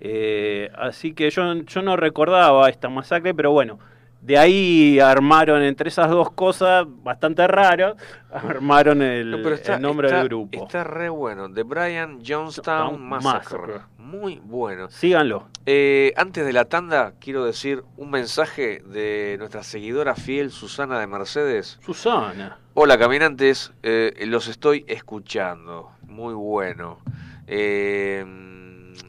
Eh, 0.00 0.70
así 0.76 1.14
que 1.14 1.30
yo, 1.30 1.54
yo 1.54 1.82
no 1.82 1.96
recordaba 1.96 2.68
esta 2.68 2.88
masacre, 2.88 3.34
pero 3.34 3.52
bueno, 3.52 3.78
de 4.22 4.38
ahí 4.38 5.00
armaron 5.00 5.62
entre 5.62 5.88
esas 5.88 6.08
dos 6.08 6.30
cosas 6.32 6.86
bastante 6.88 7.46
raras, 7.46 7.94
armaron 8.32 9.02
el, 9.02 9.30
No, 9.32 9.36
pero 9.42 9.54
está- 9.56 9.74
el 9.76 9.82
nombre 9.82 10.06
está- 10.08 10.18
del 10.20 10.28
grupo. 10.28 10.62
Está 10.64 10.84
re 10.84 11.08
bueno. 11.08 11.52
The 11.52 11.64
Brian 11.64 12.20
Jonestown 12.24 12.90
Town 12.92 13.02
Massacre. 13.08 13.58
Massacre. 13.58 13.80
Muy 13.98 14.40
bueno. 14.44 14.88
Síganlo. 14.90 15.48
Eh, 15.64 16.12
antes 16.16 16.44
de 16.44 16.52
la 16.52 16.66
tanda, 16.66 17.14
quiero 17.18 17.44
decir 17.44 17.82
un 17.96 18.10
mensaje 18.10 18.82
de 18.86 19.36
nuestra 19.38 19.62
seguidora 19.62 20.14
fiel 20.14 20.50
Susana 20.50 20.98
de 21.00 21.06
Mercedes. 21.06 21.78
Susana. 21.84 22.58
Hola 22.74 22.98
caminantes, 22.98 23.72
eh, 23.82 24.12
los 24.26 24.48
estoy 24.48 24.84
escuchando. 24.86 25.90
Muy 26.06 26.34
bueno. 26.34 26.98
Eh, 27.46 28.24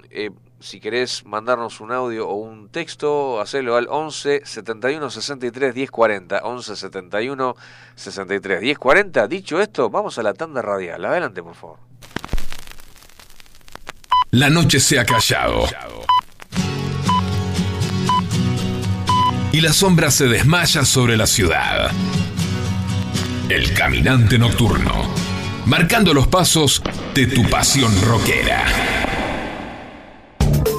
eh, 0.10 0.32
si 0.64 0.80
querés 0.80 1.26
mandarnos 1.26 1.82
un 1.82 1.92
audio 1.92 2.30
o 2.30 2.36
un 2.36 2.70
texto, 2.70 3.42
hacelo 3.42 3.76
al 3.76 3.88
11 3.90 4.44
71 4.46 5.10
63 5.10 5.76
10 5.76 5.92
40. 5.92 6.40
11 6.42 6.76
71 6.78 7.56
63 7.96 8.62
10 8.62 8.78
40. 8.78 9.28
Dicho 9.28 9.60
esto, 9.60 9.90
vamos 9.90 10.18
a 10.18 10.24
la 10.24 10.34
tanda 10.34 10.62
radial. 10.62 11.04
Adelante, 11.04 11.44
por 11.44 11.56
favor. 11.56 11.80
La 14.32 14.50
noche 14.50 14.80
se 14.80 14.98
ha 15.00 15.06
callado. 15.06 15.66
Y 19.52 19.60
la 19.60 19.74
sombra 19.74 20.10
se 20.12 20.28
desmaya 20.28 20.86
sobre 20.86 21.18
la 21.18 21.28
ciudad. 21.28 21.92
El 23.50 23.74
caminante 23.74 24.40
nocturno. 24.40 25.10
Marcando 25.66 26.14
los 26.14 26.28
pasos 26.28 26.82
de 27.14 27.28
tu 27.28 27.48
pasión 27.50 27.92
rockera. 28.02 29.13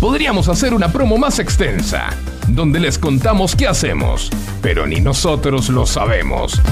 Podríamos 0.00 0.48
hacer 0.48 0.74
una 0.74 0.92
promo 0.92 1.16
más 1.16 1.38
extensa, 1.38 2.08
donde 2.48 2.78
les 2.80 2.98
contamos 2.98 3.56
qué 3.56 3.66
hacemos, 3.66 4.30
pero 4.60 4.86
ni 4.86 5.00
nosotros 5.00 5.68
lo 5.70 5.86
sabemos. 5.86 6.60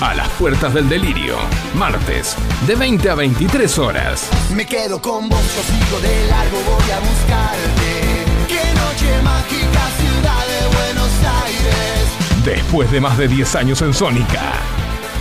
A 0.00 0.14
las 0.14 0.28
puertas 0.38 0.74
del 0.74 0.88
delirio, 0.90 1.36
martes, 1.74 2.36
de 2.66 2.74
20 2.74 3.08
a 3.08 3.14
23 3.14 3.78
horas. 3.78 4.28
Me 4.54 4.66
quedo 4.66 5.00
con 5.00 5.26
vos, 5.28 5.40
yo 5.40 5.62
sigo 5.62 6.00
de 6.00 6.28
largo, 6.28 6.58
voy 6.66 6.90
a 6.90 7.00
buscarte. 7.00 8.24
Qué 8.46 8.60
noche 8.74 9.22
mágica, 9.22 9.88
ciudad 9.98 10.46
de 10.46 10.66
Buenos 10.76 11.10
Aires. 11.44 12.44
Después 12.44 12.90
de 12.92 13.00
más 13.00 13.16
de 13.16 13.26
10 13.26 13.54
años 13.56 13.80
en 13.80 13.94
Sónica. 13.94 14.52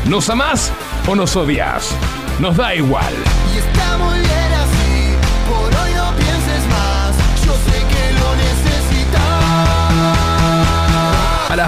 ¿Nos 0.09 0.29
amás 0.29 0.73
o 1.07 1.15
nos 1.15 1.37
odias? 1.37 1.95
Nos 2.39 2.57
da 2.57 2.75
igual. 2.75 3.13
Y 3.55 3.59
está 3.59 3.97
muy 3.97 4.19
bien 4.19 4.53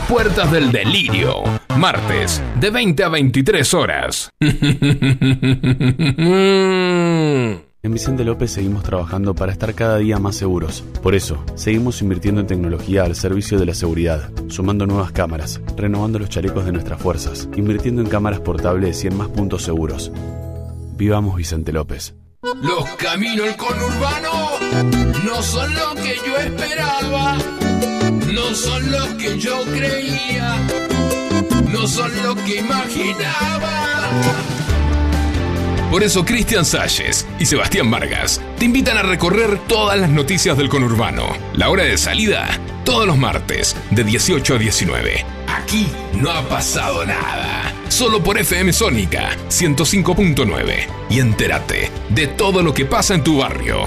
puertas 0.08 0.52
del 0.52 0.72
delirio, 0.72 1.44
martes, 1.78 2.42
de 2.60 2.70
20 2.70 3.04
a 3.04 3.10
23 3.10 3.74
horas. 3.74 4.30
En 7.84 7.94
Vicente 7.94 8.26
López 8.26 8.52
seguimos 8.52 8.84
trabajando 8.84 9.34
para 9.34 9.54
estar 9.54 9.74
cada 9.74 9.98
día 9.98 10.18
más 10.18 10.36
seguros. 10.36 10.84
Por 11.02 11.16
eso, 11.16 11.42
seguimos 11.56 12.02
invirtiendo 12.02 12.42
en 12.42 12.48
tecnología 12.48 13.04
al 13.04 13.16
servicio 13.16 13.58
de 13.58 13.66
la 13.66 13.74
seguridad, 13.74 14.30
sumando 14.50 14.86
nuevas 14.86 15.14
cámaras, 15.14 15.62
renovando 15.78 16.20
los 16.20 16.28
chalecos 16.28 16.66
de 16.66 16.74
nuestras 16.74 17.00
fuerzas, 17.00 17.48
invirtiendo 17.56 18.02
en 18.02 18.10
cámaras 18.10 18.42
portables 18.42 19.02
y 19.04 19.08
en 19.08 19.16
más 19.16 19.30
puntos 19.30 19.64
seguros. 19.64 20.12
Vivamos 20.98 21.38
Vicente 21.38 21.72
López. 21.72 22.14
Los 22.62 22.84
caminos 22.98 23.46
del 23.46 23.56
conurbano 23.56 24.50
no 25.24 25.42
son 25.42 25.74
lo 25.74 25.96
que 25.96 26.16
yo 26.26 26.38
esperaba, 26.38 27.38
no 28.38 28.54
son 28.54 28.92
lo 28.92 29.18
que 29.18 29.40
yo 29.40 29.64
creía, 29.66 30.58
no 31.72 31.88
son 31.88 32.12
lo 32.24 32.36
que 32.36 32.58
imaginaba. 32.58 34.12
Por 35.90 36.04
eso 36.04 36.24
Cristian 36.24 36.64
Salles 36.64 37.26
y 37.40 37.46
Sebastián 37.46 37.90
Vargas 37.90 38.40
te 38.60 38.66
invitan 38.66 38.98
a 38.98 39.02
recorrer 39.02 39.58
todas 39.68 40.00
las 40.00 40.12
noticias 40.12 40.56
del 40.56 40.70
conurbano. 40.70 41.36
La 41.56 41.70
hora 41.70 41.84
de 41.84 41.98
salida, 41.98 42.48
todos 42.86 43.08
los 43.08 43.18
martes, 43.18 43.76
de 43.90 44.04
18 44.04 44.56
a 44.56 44.58
19. 44.60 45.26
Aquí 45.48 45.88
no 46.14 46.30
ha 46.30 46.48
pasado 46.48 47.06
nada. 47.06 47.74
Solo 47.90 48.22
por 48.22 48.38
FM 48.38 48.72
Sónica 48.72 49.36
105.9. 49.50 50.88
Y 51.10 51.20
entérate 51.20 51.90
de 52.10 52.28
todo 52.28 52.62
lo 52.62 52.74
que 52.74 52.86
pasa 52.86 53.16
en 53.16 53.24
tu 53.24 53.40
barrio. 53.40 53.86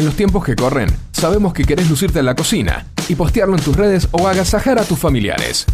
En 0.00 0.06
los 0.06 0.16
tiempos 0.16 0.42
que 0.42 0.56
corren, 0.56 0.88
sabemos 1.12 1.52
que 1.52 1.66
querés 1.66 1.90
lucirte 1.90 2.20
en 2.20 2.24
la 2.24 2.34
cocina 2.34 2.86
y 3.06 3.16
postearlo 3.16 3.54
en 3.54 3.62
tus 3.62 3.76
redes 3.76 4.08
o 4.12 4.26
agasajar 4.26 4.78
a 4.78 4.84
tus 4.84 4.98
familiares. 4.98 5.66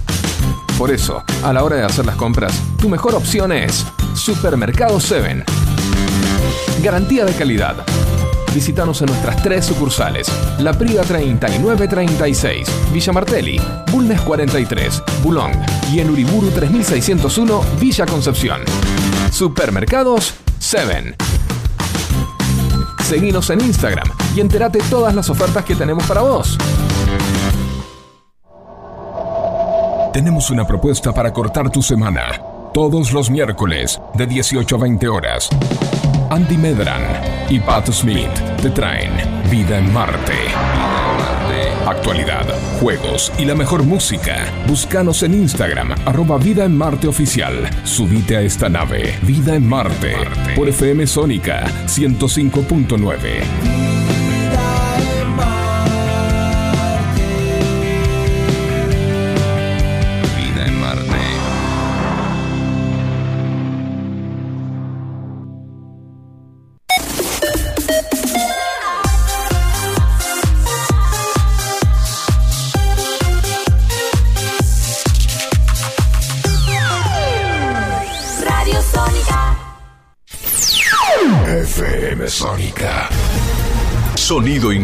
Por 0.76 0.90
eso, 0.90 1.22
a 1.44 1.52
la 1.52 1.62
hora 1.62 1.76
de 1.76 1.84
hacer 1.84 2.04
las 2.04 2.16
compras, 2.16 2.60
tu 2.80 2.88
mejor 2.88 3.14
opción 3.14 3.52
es 3.52 3.86
Supermercado 4.14 4.98
7. 4.98 5.44
Garantía 6.82 7.24
de 7.24 7.34
calidad. 7.34 7.76
Visítanos 8.52 9.00
en 9.00 9.06
nuestras 9.06 9.40
tres 9.44 9.64
sucursales: 9.64 10.26
La 10.58 10.72
Priva 10.72 11.04
3936, 11.04 12.68
Villa 12.92 13.12
Martelli, 13.12 13.60
Bulnes 13.92 14.20
43, 14.22 15.02
Bulón 15.22 15.52
y 15.92 16.00
en 16.00 16.10
Uriburu 16.10 16.50
3601, 16.50 17.64
Villa 17.78 18.06
Concepción. 18.06 18.62
Supermercados 19.30 20.34
7. 20.58 21.14
Seguinos 23.06 23.50
en 23.50 23.60
Instagram 23.60 24.08
y 24.34 24.40
entérate 24.40 24.80
todas 24.90 25.14
las 25.14 25.30
ofertas 25.30 25.64
que 25.64 25.76
tenemos 25.76 26.04
para 26.08 26.22
vos. 26.22 26.58
Tenemos 30.12 30.50
una 30.50 30.66
propuesta 30.66 31.12
para 31.14 31.32
cortar 31.32 31.70
tu 31.70 31.82
semana. 31.82 32.42
Todos 32.74 33.12
los 33.12 33.30
miércoles, 33.30 34.00
de 34.14 34.26
18 34.26 34.74
a 34.74 34.78
20 34.80 35.08
horas. 35.08 35.48
Andy 36.30 36.58
Medran 36.58 37.02
y 37.48 37.60
Pat 37.60 37.88
Smith 37.92 38.34
te 38.60 38.70
traen 38.70 39.12
Vida 39.52 39.78
en 39.78 39.92
Marte. 39.92 40.65
Actualidad, 41.86 42.44
juegos 42.80 43.32
y 43.38 43.44
la 43.44 43.54
mejor 43.54 43.84
música. 43.84 44.44
Búscanos 44.66 45.22
en 45.22 45.34
Instagram, 45.34 45.92
arroba 46.04 46.36
Vida 46.36 46.64
en 46.64 46.76
Marte 46.76 47.06
Oficial. 47.06 47.70
Subite 47.84 48.36
a 48.36 48.40
esta 48.40 48.68
nave, 48.68 49.16
Vida 49.22 49.54
en 49.54 49.68
Marte, 49.68 50.16
por 50.56 50.68
FM 50.68 51.06
Sónica 51.06 51.64
105.9. 51.86 53.95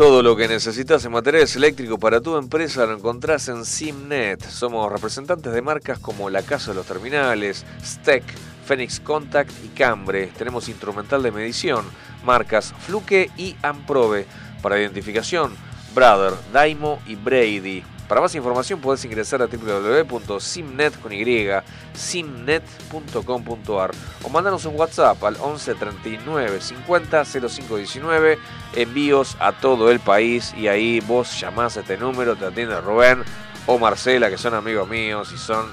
Todo 0.00 0.22
lo 0.22 0.34
que 0.34 0.48
necesitas 0.48 1.04
en 1.04 1.12
materiales 1.12 1.54
eléctricos 1.56 1.98
para 1.98 2.22
tu 2.22 2.34
empresa 2.38 2.86
lo 2.86 2.94
encontrás 2.94 3.48
en 3.48 3.66
Simnet. 3.66 4.42
Somos 4.42 4.90
representantes 4.90 5.52
de 5.52 5.60
marcas 5.60 5.98
como 5.98 6.30
La 6.30 6.42
Casa 6.42 6.70
de 6.70 6.76
los 6.76 6.86
Terminales, 6.86 7.66
Steck, 7.84 8.24
Phoenix 8.64 8.98
Contact 8.98 9.50
y 9.62 9.68
Cambre. 9.68 10.28
Tenemos 10.28 10.70
instrumental 10.70 11.22
de 11.22 11.30
medición, 11.30 11.84
marcas 12.24 12.72
Fluke 12.78 13.30
y 13.36 13.56
Amprobe. 13.60 14.24
Para 14.62 14.80
identificación, 14.80 15.54
Brother, 15.94 16.32
Daimo 16.50 17.02
y 17.06 17.16
Brady. 17.16 17.84
Para 18.10 18.22
más 18.22 18.34
información 18.34 18.80
podés 18.80 19.04
ingresar 19.04 19.40
a 19.40 19.46
www.simnet 19.46 21.00
con 21.00 21.12
y, 21.12 21.62
simnet.com.ar 21.94 23.90
o 24.24 24.28
mandanos 24.28 24.64
un 24.64 24.74
WhatsApp 24.74 25.22
al 25.22 25.36
11 25.40 25.76
39 25.76 26.60
50 26.60 27.24
05 27.24 27.76
19 27.76 28.38
envíos 28.74 29.36
a 29.38 29.52
todo 29.52 29.92
el 29.92 30.00
país 30.00 30.52
y 30.56 30.66
ahí 30.66 30.98
vos 30.98 31.38
llamás 31.38 31.76
a 31.76 31.82
este 31.82 31.96
número, 31.98 32.34
te 32.34 32.46
atiende 32.46 32.80
Rubén 32.80 33.22
o 33.66 33.78
Marcela 33.78 34.28
que 34.28 34.38
son 34.38 34.54
amigos 34.54 34.88
míos 34.88 35.30
y 35.32 35.38
son 35.38 35.72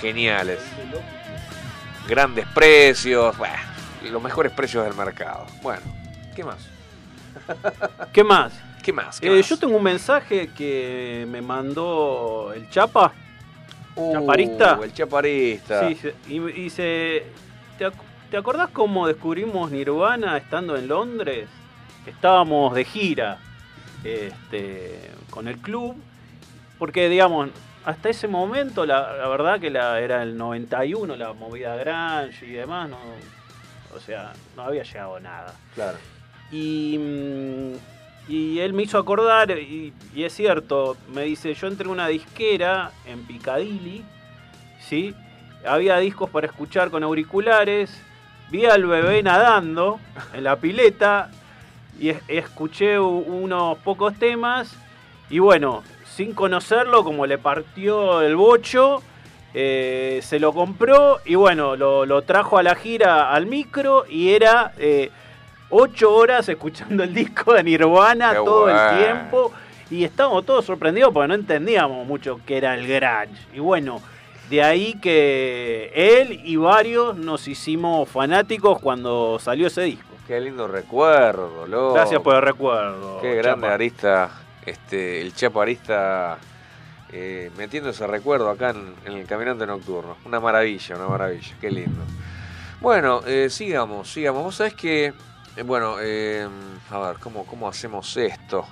geniales. 0.00 0.60
Grandes 2.06 2.46
precios, 2.54 3.34
los 4.08 4.22
mejores 4.22 4.52
precios 4.52 4.84
del 4.84 4.94
mercado. 4.94 5.46
Bueno, 5.62 5.82
¿qué 6.36 6.44
más? 6.44 6.58
¿Qué 8.12 8.22
más? 8.22 8.52
¿Qué 8.82 8.92
más? 8.92 9.20
¿Qué 9.20 9.28
Eh, 9.28 9.36
más? 9.38 9.48
yo 9.48 9.56
tengo 9.58 9.76
un 9.76 9.82
mensaje 9.82 10.48
que 10.56 11.26
me 11.30 11.40
mandó 11.40 12.52
el 12.54 12.68
Chapa. 12.70 13.12
Uh, 13.94 14.12
¿Chaparista? 14.14 14.78
El 14.82 14.92
chaparista. 14.94 15.88
Sí, 15.88 15.98
y, 16.56 16.70
se. 16.70 17.24
¿te, 17.78 17.86
ac- 17.86 17.92
te 18.30 18.36
acordás 18.38 18.70
cómo 18.70 19.06
descubrimos 19.06 19.70
Nirvana 19.70 20.36
estando 20.38 20.76
en 20.76 20.88
Londres? 20.88 21.48
Estábamos 22.06 22.74
de 22.74 22.84
gira 22.84 23.38
este, 24.02 25.10
con 25.30 25.46
el 25.46 25.58
club. 25.58 25.94
Porque, 26.78 27.08
digamos, 27.08 27.50
hasta 27.84 28.08
ese 28.08 28.26
momento, 28.28 28.86
la, 28.86 29.12
la 29.16 29.28
verdad 29.28 29.60
que 29.60 29.70
la, 29.70 30.00
era 30.00 30.22
el 30.22 30.36
91, 30.36 31.14
la 31.16 31.32
movida 31.34 31.76
Grange 31.76 32.46
y 32.46 32.52
demás, 32.52 32.88
no, 32.88 32.96
o 33.94 34.00
sea, 34.00 34.32
no 34.56 34.62
había 34.62 34.82
llegado 34.82 35.20
nada. 35.20 35.54
Claro. 35.74 35.98
Y, 36.50 36.96
mm, 36.98 37.74
y 38.28 38.60
él 38.60 38.72
me 38.72 38.84
hizo 38.84 38.98
acordar, 38.98 39.50
y, 39.58 39.92
y 40.14 40.24
es 40.24 40.32
cierto, 40.34 40.96
me 41.12 41.22
dice, 41.24 41.54
yo 41.54 41.66
entré 41.66 41.88
a 41.88 41.90
una 41.90 42.06
disquera 42.08 42.92
en 43.06 43.24
Piccadilly, 43.26 44.04
¿sí? 44.80 45.14
Había 45.66 45.98
discos 45.98 46.30
para 46.30 46.46
escuchar 46.46 46.90
con 46.90 47.02
auriculares, 47.02 48.00
vi 48.50 48.64
al 48.66 48.84
bebé 48.86 49.22
nadando 49.22 49.98
en 50.34 50.44
la 50.44 50.56
pileta 50.56 51.30
y 51.98 52.10
es- 52.10 52.22
escuché 52.28 52.98
unos 52.98 53.78
pocos 53.78 54.14
temas 54.18 54.74
y 55.30 55.38
bueno, 55.38 55.82
sin 56.04 56.34
conocerlo, 56.34 57.04
como 57.04 57.26
le 57.26 57.38
partió 57.38 58.20
el 58.22 58.36
bocho, 58.36 59.02
eh, 59.54 60.20
se 60.22 60.38
lo 60.38 60.52
compró 60.52 61.18
y 61.24 61.34
bueno, 61.36 61.76
lo, 61.76 62.04
lo 62.06 62.22
trajo 62.22 62.58
a 62.58 62.62
la 62.62 62.74
gira 62.74 63.32
al 63.32 63.46
micro 63.46 64.04
y 64.08 64.30
era 64.30 64.72
eh, 64.78 65.10
ocho 65.72 66.14
horas 66.14 66.48
escuchando 66.48 67.02
el 67.02 67.12
disco 67.12 67.54
de 67.54 67.64
Nirvana 67.64 68.30
Qué 68.30 68.36
todo 68.36 68.68
el 68.68 68.98
tiempo 68.98 69.52
y 69.90 70.04
estábamos 70.04 70.44
todos 70.46 70.64
sorprendidos 70.64 71.12
porque 71.12 71.28
no 71.28 71.34
entendíamos 71.34 72.06
mucho 72.06 72.40
qué 72.46 72.58
era 72.58 72.74
el 72.74 72.86
grunge. 72.86 73.42
Y 73.52 73.58
bueno, 73.58 74.00
de 74.50 74.62
ahí 74.62 74.94
que 75.00 75.90
él 75.94 76.40
y 76.44 76.56
varios 76.56 77.16
nos 77.16 77.48
hicimos 77.48 78.08
fanáticos 78.08 78.80
cuando 78.80 79.38
salió 79.38 79.66
ese 79.66 79.82
disco. 79.82 80.08
Qué 80.26 80.40
lindo 80.40 80.68
recuerdo, 80.68 81.66
loco. 81.66 81.94
Gracias 81.94 82.20
por 82.20 82.36
el 82.36 82.42
recuerdo. 82.42 83.20
Qué 83.20 83.34
grande 83.36 83.64
Chapa. 83.64 83.74
Arista, 83.74 84.30
este, 84.64 85.20
el 85.20 85.34
Chapo 85.34 85.60
Arista 85.60 86.38
eh, 87.10 87.50
metiendo 87.56 87.90
ese 87.90 88.06
recuerdo 88.06 88.48
acá 88.50 88.70
en, 88.70 88.94
en 89.04 89.18
el 89.18 89.26
Caminante 89.26 89.66
Nocturno. 89.66 90.16
Una 90.24 90.38
maravilla, 90.38 90.96
una 90.96 91.08
maravilla, 91.08 91.54
qué 91.60 91.70
lindo. 91.70 92.02
Bueno, 92.80 93.22
eh, 93.26 93.48
sigamos, 93.48 94.10
sigamos. 94.10 94.42
Vos 94.42 94.56
sabés 94.56 94.74
que, 94.74 95.12
bueno, 95.64 95.96
eh, 96.00 96.46
a 96.90 96.98
ver, 96.98 97.16
¿cómo, 97.18 97.44
cómo 97.46 97.68
hacemos 97.68 98.16
esto? 98.16 98.66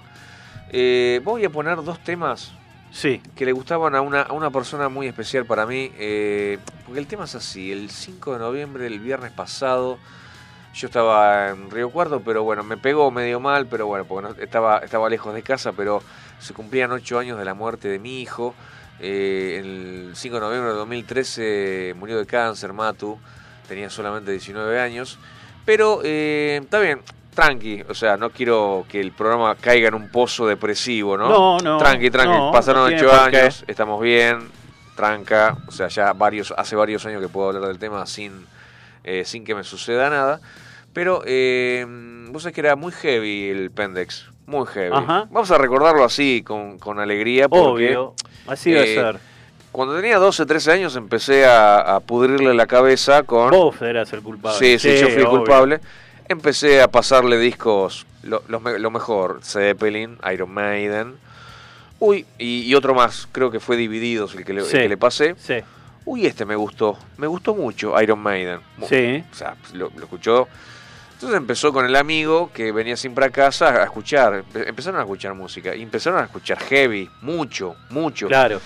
Eh, 0.71 1.21
voy 1.25 1.45
a 1.45 1.51
poner 1.51 1.83
dos 1.83 1.99
temas 2.03 2.53
Sí. 2.93 3.21
que 3.37 3.45
le 3.45 3.53
gustaban 3.53 3.95
a 3.95 4.01
una, 4.01 4.23
a 4.23 4.33
una 4.33 4.51
persona 4.51 4.89
muy 4.89 5.07
especial 5.07 5.45
para 5.45 5.67
mí, 5.67 5.93
eh, 5.97 6.59
porque 6.85 6.99
el 7.01 7.07
tema 7.07 7.25
es 7.25 7.35
así, 7.35 7.71
el 7.71 7.91
5 7.91 8.33
de 8.33 8.39
noviembre, 8.41 8.87
el 8.87 8.99
viernes 8.99 9.31
pasado, 9.31 9.99
yo 10.75 10.87
estaba 10.89 11.51
en 11.51 11.71
Río 11.71 11.91
Cuarto, 11.91 12.21
pero 12.25 12.43
bueno, 12.43 12.63
me 12.65 12.77
pegó 12.77 13.11
medio 13.11 13.39
mal, 13.41 13.67
pero 13.67 13.87
bueno, 13.87 14.05
porque 14.07 14.29
no- 14.29 14.43
estaba, 14.43 14.79
estaba 14.79 15.09
lejos 15.09 15.35
de 15.35 15.43
casa, 15.43 15.73
pero 15.73 16.03
se 16.41 16.55
cumplían 16.55 16.91
ocho 16.93 17.19
años 17.19 17.39
de 17.39 17.45
la 17.45 17.55
muerte 17.55 17.89
de 17.89 17.99
mi 17.99 18.21
hijo. 18.23 18.55
Eh, 19.01 19.57
el 19.61 20.13
5 20.15 20.37
de 20.37 20.41
noviembre 20.41 20.71
de 20.73 20.77
2013 20.79 21.95
murió 21.97 22.19
de 22.19 22.27
cáncer, 22.27 22.73
Matu, 22.73 23.19
tenía 23.69 23.89
solamente 23.91 24.31
19 24.33 24.81
años, 24.81 25.19
pero 25.71 26.01
eh, 26.03 26.59
está 26.65 26.81
bien. 26.81 27.01
Tranqui, 27.33 27.85
o 27.89 27.95
sea, 27.95 28.17
no 28.17 28.31
quiero 28.31 28.85
que 28.89 29.01
el 29.01 29.13
programa 29.13 29.55
caiga 29.55 29.87
en 29.87 29.95
un 29.95 30.09
pozo 30.09 30.45
depresivo, 30.45 31.17
¿no? 31.17 31.29
No, 31.29 31.59
no, 31.59 31.79
Tranqui, 31.79 32.11
tranqui. 32.11 32.37
no, 32.37 32.51
Pasaron 32.51 32.91
no 32.91 32.97
ocho 32.97 33.13
años, 33.13 33.65
estamos 33.69 34.01
bien, 34.01 34.49
tranca. 34.97 35.57
O 35.69 35.71
sea, 35.71 35.87
ya 35.87 36.13
varios, 36.13 36.53
hace 36.57 36.75
varios 36.75 37.07
años 37.07 37.23
que 37.23 37.29
puedo 37.29 37.51
hablar 37.51 37.69
del 37.69 37.79
tema 37.79 38.05
sin, 38.07 38.47
eh, 39.05 39.23
sin 39.25 39.45
que 39.45 39.55
me 39.55 39.63
suceda 39.63 40.11
nada. 40.11 40.41
Pero 40.93 41.23
eh, 41.25 41.87
vos 42.31 42.43
sabés 42.43 42.53
que 42.53 42.63
era 42.63 42.75
muy 42.75 42.91
heavy 42.91 43.51
el 43.51 43.71
Pendex, 43.71 44.29
muy 44.47 44.67
heavy. 44.67 44.97
Ajá. 44.97 45.29
Vamos 45.31 45.53
a 45.53 45.59
recordarlo 45.59 46.03
así, 46.03 46.43
con, 46.45 46.81
con 46.81 46.99
alegría, 46.99 47.49
porque 47.49 47.97
Obvio. 47.97 48.15
Así 48.49 48.73
debe 48.73 48.91
eh, 48.91 48.95
ser. 48.97 49.21
Cuando 49.73 49.97
tenía 49.97 50.19
12, 50.19 50.47
13 50.47 50.73
años 50.73 50.97
empecé 50.97 51.47
a, 51.47 51.81
a 51.97 52.01
pudrirle 52.01 52.55
la 52.55 52.67
cabeza 52.67 53.23
con... 53.23 53.51
Vos 53.51 53.81
eras 53.83 54.13
el 54.13 54.21
culpable. 54.23 54.59
Sí, 54.59 54.79
sí, 54.79 54.99
yo 55.01 55.07
fui 55.09 55.23
obvio. 55.23 55.31
culpable. 55.31 55.81
Empecé 56.29 56.81
a 56.81 56.89
pasarle 56.89 57.39
discos, 57.39 58.07
lo, 58.23 58.91
mejor, 58.91 59.41
Zeppelin, 59.43 60.17
Iron 60.33 60.51
Maiden. 60.53 61.15
Uy, 61.99 62.25
y, 62.39 62.63
y 62.63 62.75
otro 62.75 62.95
más, 62.95 63.29
creo 63.33 63.51
que 63.51 63.61
fue 63.61 63.77
Divididos 63.77 64.35
el 64.35 64.45
que 64.45 64.53
le, 64.55 64.61
el 64.61 64.67
Sí. 64.67 64.79
que 64.79 64.89
le 64.89 64.97
pasé. 64.97 65.35
Sí. 65.39 65.57
Uy, 66.05 66.27
este 66.27 66.45
me 66.47 66.57
gustó, 66.57 66.99
me 67.19 67.27
gustó 67.27 67.55
mucho 67.55 68.01
Iron 68.01 68.19
Maiden. 68.21 68.61
Sí. 68.89 69.23
O 69.31 69.35
sea, 69.35 69.55
lo, 69.75 69.91
lo 69.95 70.03
escuchó. 70.05 70.49
Entonces 71.15 71.37
empezó 71.37 71.73
con 71.73 71.85
el 71.85 71.95
amigo 71.97 72.51
que 72.55 72.73
venía 72.73 72.97
siempre 72.97 73.27
a 73.27 73.31
casa 73.31 73.69
a 73.69 73.85
escuchar. 73.85 74.43
Empe- 74.43 74.67
Empezaron 74.69 74.99
a 74.99 75.03
escuchar 75.03 75.35
música 75.35 75.77
y 75.77 75.83
empezaron 75.83 76.19
a 76.21 76.25
escuchar 76.25 76.59
heavy, 76.61 77.11
mucho, 77.21 77.77
mucho. 77.91 78.27
Claro. 78.29 78.61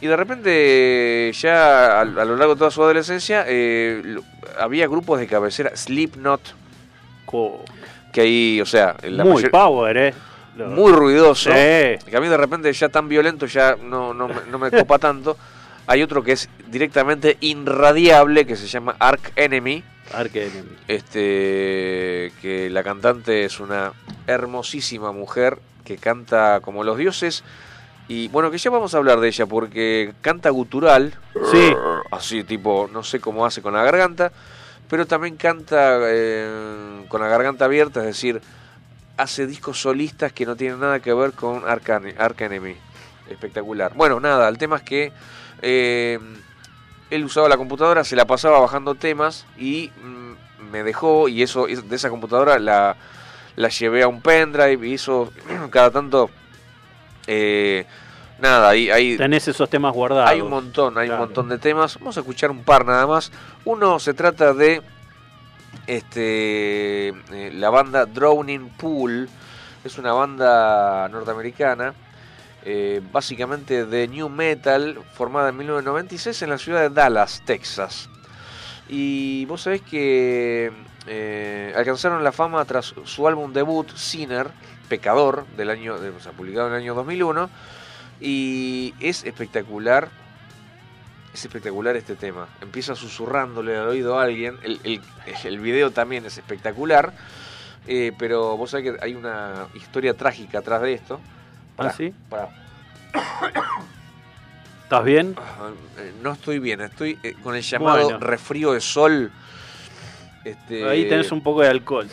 Y 0.00 0.06
de 0.06 0.16
repente, 0.16 1.30
ya 1.34 1.98
a, 1.98 2.00
a 2.00 2.04
lo 2.04 2.36
largo 2.36 2.54
de 2.54 2.58
toda 2.58 2.70
su 2.70 2.82
adolescencia, 2.82 3.44
eh, 3.46 4.16
había 4.58 4.86
grupos 4.88 5.20
de 5.20 5.26
cabecera, 5.26 5.76
Slipknot, 5.76 6.40
Co- 7.26 7.62
que 8.12 8.22
ahí, 8.22 8.60
o 8.60 8.66
sea, 8.66 8.96
la 9.02 9.24
Muy 9.24 9.34
mayor- 9.34 9.50
power, 9.50 9.96
¿eh? 9.96 10.14
Muy 10.56 10.92
ruidoso, 10.92 11.50
que 11.50 11.98
a 12.16 12.20
mí 12.20 12.28
de 12.28 12.36
repente 12.36 12.70
ya 12.72 12.88
tan 12.88 13.08
violento 13.08 13.46
ya 13.46 13.76
no, 13.82 14.12
no, 14.12 14.28
me- 14.28 14.34
no 14.50 14.58
me 14.58 14.70
copa 14.70 14.98
tanto. 14.98 15.36
Hay 15.86 16.02
otro 16.02 16.22
que 16.22 16.32
es 16.32 16.48
directamente 16.68 17.36
irradiable, 17.40 18.46
que 18.46 18.56
se 18.56 18.66
llama 18.66 18.96
Ark 18.98 19.32
Enemy, 19.36 19.82
Ark 20.12 20.30
Enemy. 20.34 20.76
este, 20.88 22.32
que 22.40 22.68
la 22.70 22.82
cantante 22.82 23.44
es 23.44 23.60
una 23.60 23.92
hermosísima 24.26 25.12
mujer 25.12 25.58
que 25.84 25.96
canta 25.96 26.60
como 26.62 26.84
los 26.84 26.96
dioses. 26.98 27.42
Y 28.10 28.26
bueno, 28.26 28.50
que 28.50 28.58
ya 28.58 28.70
vamos 28.70 28.92
a 28.92 28.98
hablar 28.98 29.20
de 29.20 29.28
ella 29.28 29.46
porque 29.46 30.12
canta 30.20 30.50
gutural, 30.50 31.14
Sí. 31.52 31.72
así 32.10 32.42
tipo, 32.42 32.90
no 32.92 33.04
sé 33.04 33.20
cómo 33.20 33.46
hace 33.46 33.62
con 33.62 33.72
la 33.72 33.84
garganta, 33.84 34.32
pero 34.88 35.06
también 35.06 35.36
canta 35.36 35.98
eh, 36.02 37.04
con 37.08 37.20
la 37.20 37.28
garganta 37.28 37.66
abierta, 37.66 38.00
es 38.00 38.06
decir, 38.06 38.42
hace 39.16 39.46
discos 39.46 39.80
solistas 39.80 40.32
que 40.32 40.44
no 40.44 40.56
tienen 40.56 40.80
nada 40.80 40.98
que 40.98 41.14
ver 41.14 41.34
con 41.34 41.62
Ark 41.68 41.86
Ene- 41.86 42.16
Ark 42.18 42.40
Enemy. 42.40 42.74
Espectacular. 43.30 43.92
Bueno, 43.94 44.18
nada, 44.18 44.48
el 44.48 44.58
tema 44.58 44.78
es 44.78 44.82
que 44.82 45.12
eh, 45.62 46.18
él 47.10 47.24
usaba 47.24 47.48
la 47.48 47.56
computadora, 47.58 48.02
se 48.02 48.16
la 48.16 48.24
pasaba 48.24 48.58
bajando 48.58 48.96
temas 48.96 49.46
y 49.56 49.92
mm, 50.02 50.64
me 50.72 50.82
dejó 50.82 51.28
y 51.28 51.44
eso 51.44 51.68
es- 51.68 51.88
de 51.88 51.94
esa 51.94 52.10
computadora 52.10 52.58
la, 52.58 52.96
la 53.54 53.68
llevé 53.68 54.02
a 54.02 54.08
un 54.08 54.20
pendrive 54.20 54.84
y 54.88 54.94
eso 54.94 55.32
cada 55.70 55.92
tanto 55.92 56.28
eh, 57.28 57.86
nada, 58.40 58.68
ahí, 58.70 58.90
ahí 58.90 59.16
Tenés 59.16 59.46
esos 59.48 59.68
temas 59.70 59.92
guardados. 59.92 60.28
hay 60.30 60.40
un 60.40 60.50
montón, 60.50 60.96
hay 60.98 61.06
Claro. 61.08 61.22
un 61.22 61.28
montón 61.28 61.48
de 61.48 61.58
temas. 61.58 61.98
Vamos 61.98 62.16
a 62.16 62.20
escuchar 62.20 62.50
un 62.50 62.64
par 62.64 62.84
nada 62.86 63.06
más. 63.06 63.30
Uno 63.64 63.98
se 63.98 64.14
trata 64.14 64.52
de 64.54 64.82
este 65.86 67.08
eh, 67.08 67.50
la 67.54 67.70
banda 67.70 68.06
Drowning 68.06 68.68
Pool. 68.70 69.28
Es 69.84 69.96
una 69.98 70.12
banda 70.12 71.08
norteamericana, 71.08 71.94
eh, 72.64 73.00
básicamente 73.12 73.86
de 73.86 74.08
new 74.08 74.28
metal, 74.28 74.98
formada 75.14 75.48
en 75.48 75.56
1996 75.56 76.42
en 76.42 76.50
la 76.50 76.58
ciudad 76.58 76.80
de 76.82 76.90
Dallas, 76.90 77.42
Texas. 77.46 78.08
Y 78.88 79.44
vos 79.46 79.62
sabés 79.62 79.80
que 79.82 80.70
eh, 81.06 81.72
alcanzaron 81.76 82.22
la 82.22 82.32
fama 82.32 82.64
tras 82.66 82.94
su 83.04 83.26
álbum 83.26 83.52
debut, 83.52 83.88
Sinner, 83.96 84.48
Pecador, 84.88 85.46
del 85.56 85.70
año, 85.70 85.98
de- 85.98 86.10
o 86.10 86.20
sea, 86.20 86.32
publicado 86.32 86.66
en 86.68 86.74
el 86.74 86.80
año 86.82 86.94
2001. 86.94 87.48
Y 88.20 88.94
es 89.00 89.24
espectacular. 89.24 90.08
Es 91.32 91.44
espectacular 91.44 91.96
este 91.96 92.16
tema. 92.16 92.48
Empieza 92.60 92.94
susurrándole 92.94 93.76
al 93.76 93.88
oído 93.88 94.18
a 94.18 94.24
alguien. 94.24 94.58
El, 94.62 94.80
el, 94.84 95.00
el 95.44 95.58
video 95.60 95.90
también 95.90 96.24
es 96.26 96.36
espectacular. 96.38 97.12
eh, 97.86 98.12
pero 98.18 98.56
vos 98.56 98.70
sabés 98.70 98.92
que 98.92 99.04
hay 99.04 99.14
una 99.14 99.68
historia 99.74 100.14
trágica 100.14 100.58
atrás 100.58 100.82
de 100.82 100.94
esto. 100.94 101.20
¿Ah, 101.78 101.90
sí? 101.90 102.12
pará. 102.28 102.48
¿Estás 104.82 105.04
bien? 105.04 105.34
Ah, 105.38 105.70
eh, 105.98 106.12
No 106.22 106.32
estoy 106.32 106.58
bien, 106.58 106.80
estoy 106.80 107.18
eh, 107.22 107.34
con 107.42 107.54
el 107.54 107.62
llamado 107.62 108.02
Bueno. 108.04 108.18
resfrío 108.18 108.72
de 108.72 108.80
sol. 108.80 109.30
Este, 110.44 110.88
Ahí 110.88 111.08
tenés 111.08 111.30
un 111.32 111.42
poco 111.42 111.62
de 111.62 111.68
alcohol. 111.68 112.08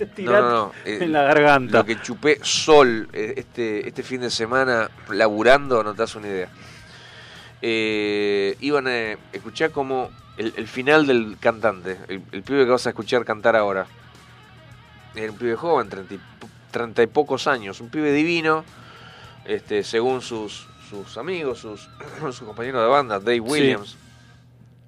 No, 0.00 0.32
no, 0.32 0.50
no. 0.50 0.72
eh, 0.84 0.98
en 1.02 1.12
la 1.12 1.22
garganta. 1.24 1.78
Lo 1.78 1.84
que 1.86 2.00
chupé 2.00 2.38
sol 2.42 3.08
eh, 3.12 3.34
este, 3.36 3.86
este 3.86 4.02
fin 4.02 4.20
de 4.20 4.30
semana 4.30 4.90
laburando, 5.10 5.82
no 5.84 5.92
te 5.92 5.98
das 5.98 6.14
una 6.16 6.28
idea. 6.28 6.48
Eh, 7.60 8.56
iban 8.60 8.86
a 8.88 9.12
escuchar 9.32 9.70
como 9.70 10.10
el, 10.36 10.52
el 10.56 10.66
final 10.66 11.06
del 11.06 11.36
cantante, 11.38 11.98
el, 12.08 12.22
el 12.32 12.42
pibe 12.42 12.64
que 12.64 12.70
vas 12.70 12.86
a 12.86 12.90
escuchar 12.90 13.24
cantar 13.24 13.54
ahora. 13.54 13.86
Era 15.14 15.30
un 15.30 15.38
pibe 15.38 15.54
joven, 15.56 15.88
30 15.88 16.14
y 16.14 16.20
treinta 16.72 17.02
y 17.02 17.06
pocos 17.06 17.46
años, 17.46 17.80
un 17.80 17.90
pibe 17.90 18.12
divino, 18.12 18.64
este, 19.44 19.84
según 19.84 20.22
sus, 20.22 20.66
sus 20.88 21.16
amigos, 21.18 21.58
sus, 21.58 21.88
sus 22.20 22.40
compañeros 22.40 22.82
de 22.82 22.88
banda, 22.88 23.20
Dave 23.20 23.40
Williams, 23.40 23.96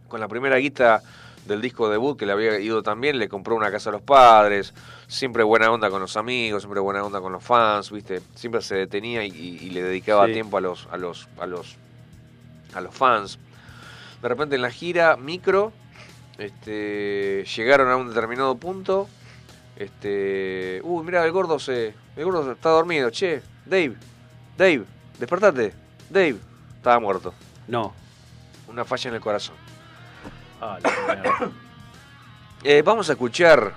con 0.09 0.18
la 0.18 0.26
primera 0.26 0.57
guita 0.57 1.02
del 1.47 1.61
disco 1.61 1.88
debut 1.90 2.18
que 2.18 2.24
le 2.26 2.32
había 2.32 2.59
ido 2.59 2.82
también, 2.82 3.18
le 3.18 3.28
compró 3.28 3.55
una 3.55 3.70
casa 3.70 3.90
a 3.90 3.92
los 3.92 4.03
padres, 4.03 4.72
siempre 5.09 5.42
buena 5.42 5.70
onda 5.70 5.90
con 5.90 6.01
los 6.01 6.16
amigos, 6.16 6.62
siempre 6.62 6.80
buena 6.80 7.05
onda 7.05 7.20
con 7.20 7.32
los 7.32 7.45
fans, 7.45 7.90
viste, 7.90 8.22
siempre 8.34 8.62
se 8.62 8.76
detenía 8.76 9.24
y, 9.24 9.28
y- 9.30 9.59
y 9.66 9.70
le 9.70 9.82
dedicaba 9.82 10.26
Sí. 10.26 10.32
tiempo 10.32 10.57
a 10.57 10.61
los, 10.62 10.88
a 10.90 10.97
los, 10.97 11.28
a 11.38 11.47
los, 11.47 11.76
a 12.74 12.80
los 12.80 12.95
fans. 12.95 13.38
De 14.22 14.28
repente 14.28 14.57
en 14.57 14.62
la 14.62 14.70
gira 14.70 15.16
micro, 15.16 15.72
este, 16.38 17.45
llegaron 17.57 17.88
a 17.90 17.97
un 17.97 18.09
determinado 18.09 18.55
punto. 18.57 19.09
Este, 19.76 20.80
uy, 20.84 21.05
mira, 21.05 21.24
el 21.24 21.32
gordo 21.32 21.59
se, 21.59 21.95
el 22.16 22.24
gordo 22.24 22.53
está 22.53 22.70
dormido, 22.70 23.11
che, 23.11 23.42
Dave, 23.66 23.97
Dave, 24.57 24.84
despertate, 25.18 25.74
Dave, 26.09 26.36
estaba 26.76 27.01
muerto. 27.01 27.34
No. 27.68 27.92
Una 28.68 28.84
falla 28.84 29.09
en 29.11 29.14
el 29.16 29.20
corazón. 29.20 29.57
Eh, 32.67 32.81
vamos 32.81 33.11
a 33.11 33.12
escuchar 33.12 33.75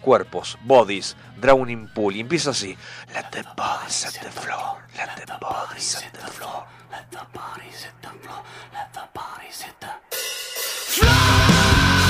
cuerpos, 0.00 0.58
bodies, 0.64 1.16
drowning 1.36 1.86
pool 1.86 2.16
y 2.16 2.20
empieza 2.20 2.50
así. 2.50 2.76
Let 3.14 3.26
the 3.30 3.44
bodies 3.56 4.04
hit 4.04 4.20
the 4.20 4.32
floor, 4.32 4.78
let 4.96 5.24
the 5.24 5.32
bodies 5.40 6.02
hit 6.02 6.12
the 6.12 6.26
floor. 6.26 6.64
Let 6.90 7.08
the 7.10 7.18
bodies 7.32 7.84
hit 7.84 7.92
the 8.00 8.08
floor. 8.08 8.42
Let 8.72 8.92
the 8.92 9.08
bodies 9.14 9.62
hit 9.62 9.78
the 9.80 9.92
beaten. 10.10 12.05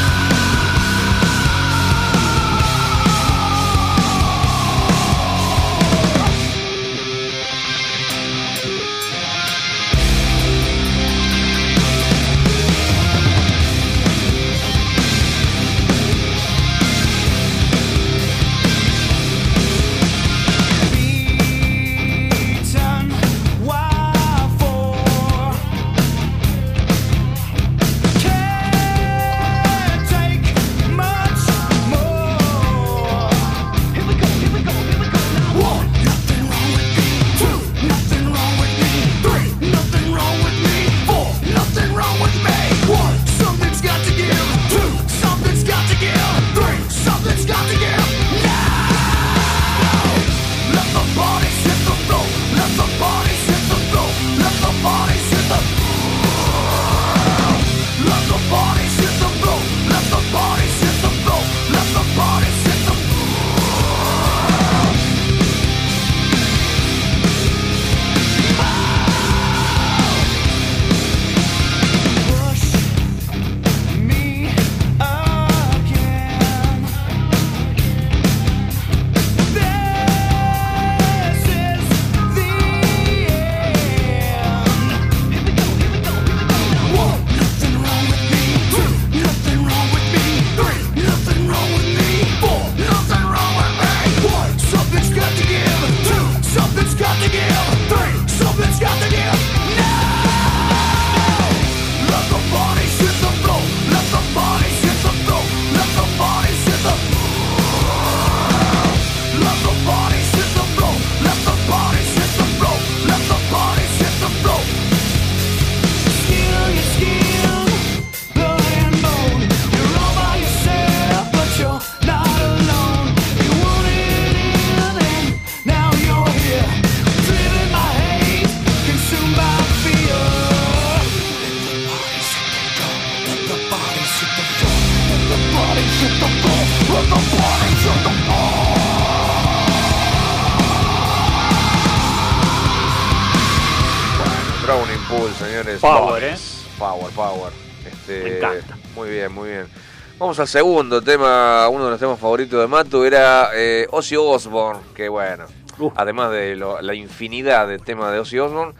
Al 150.38 150.46
segundo 150.48 151.00
tema, 151.00 151.66
uno 151.70 151.86
de 151.86 151.90
los 151.92 151.98
temas 152.00 152.18
favoritos 152.20 152.60
de 152.60 152.66
Matu 152.66 153.04
era 153.04 153.50
eh, 153.54 153.86
Ozzy 153.90 154.16
Osbourne, 154.16 154.80
que 154.94 155.08
bueno, 155.08 155.46
Uh. 155.78 155.90
además 155.96 156.30
de 156.30 156.56
lo- 156.56 156.80
la 156.82 156.94
infinidad 156.94 157.66
de 157.66 157.78
temas 157.78 158.12
de 158.12 158.18
Ozzy 158.18 158.38
Osbourne, 158.38 158.74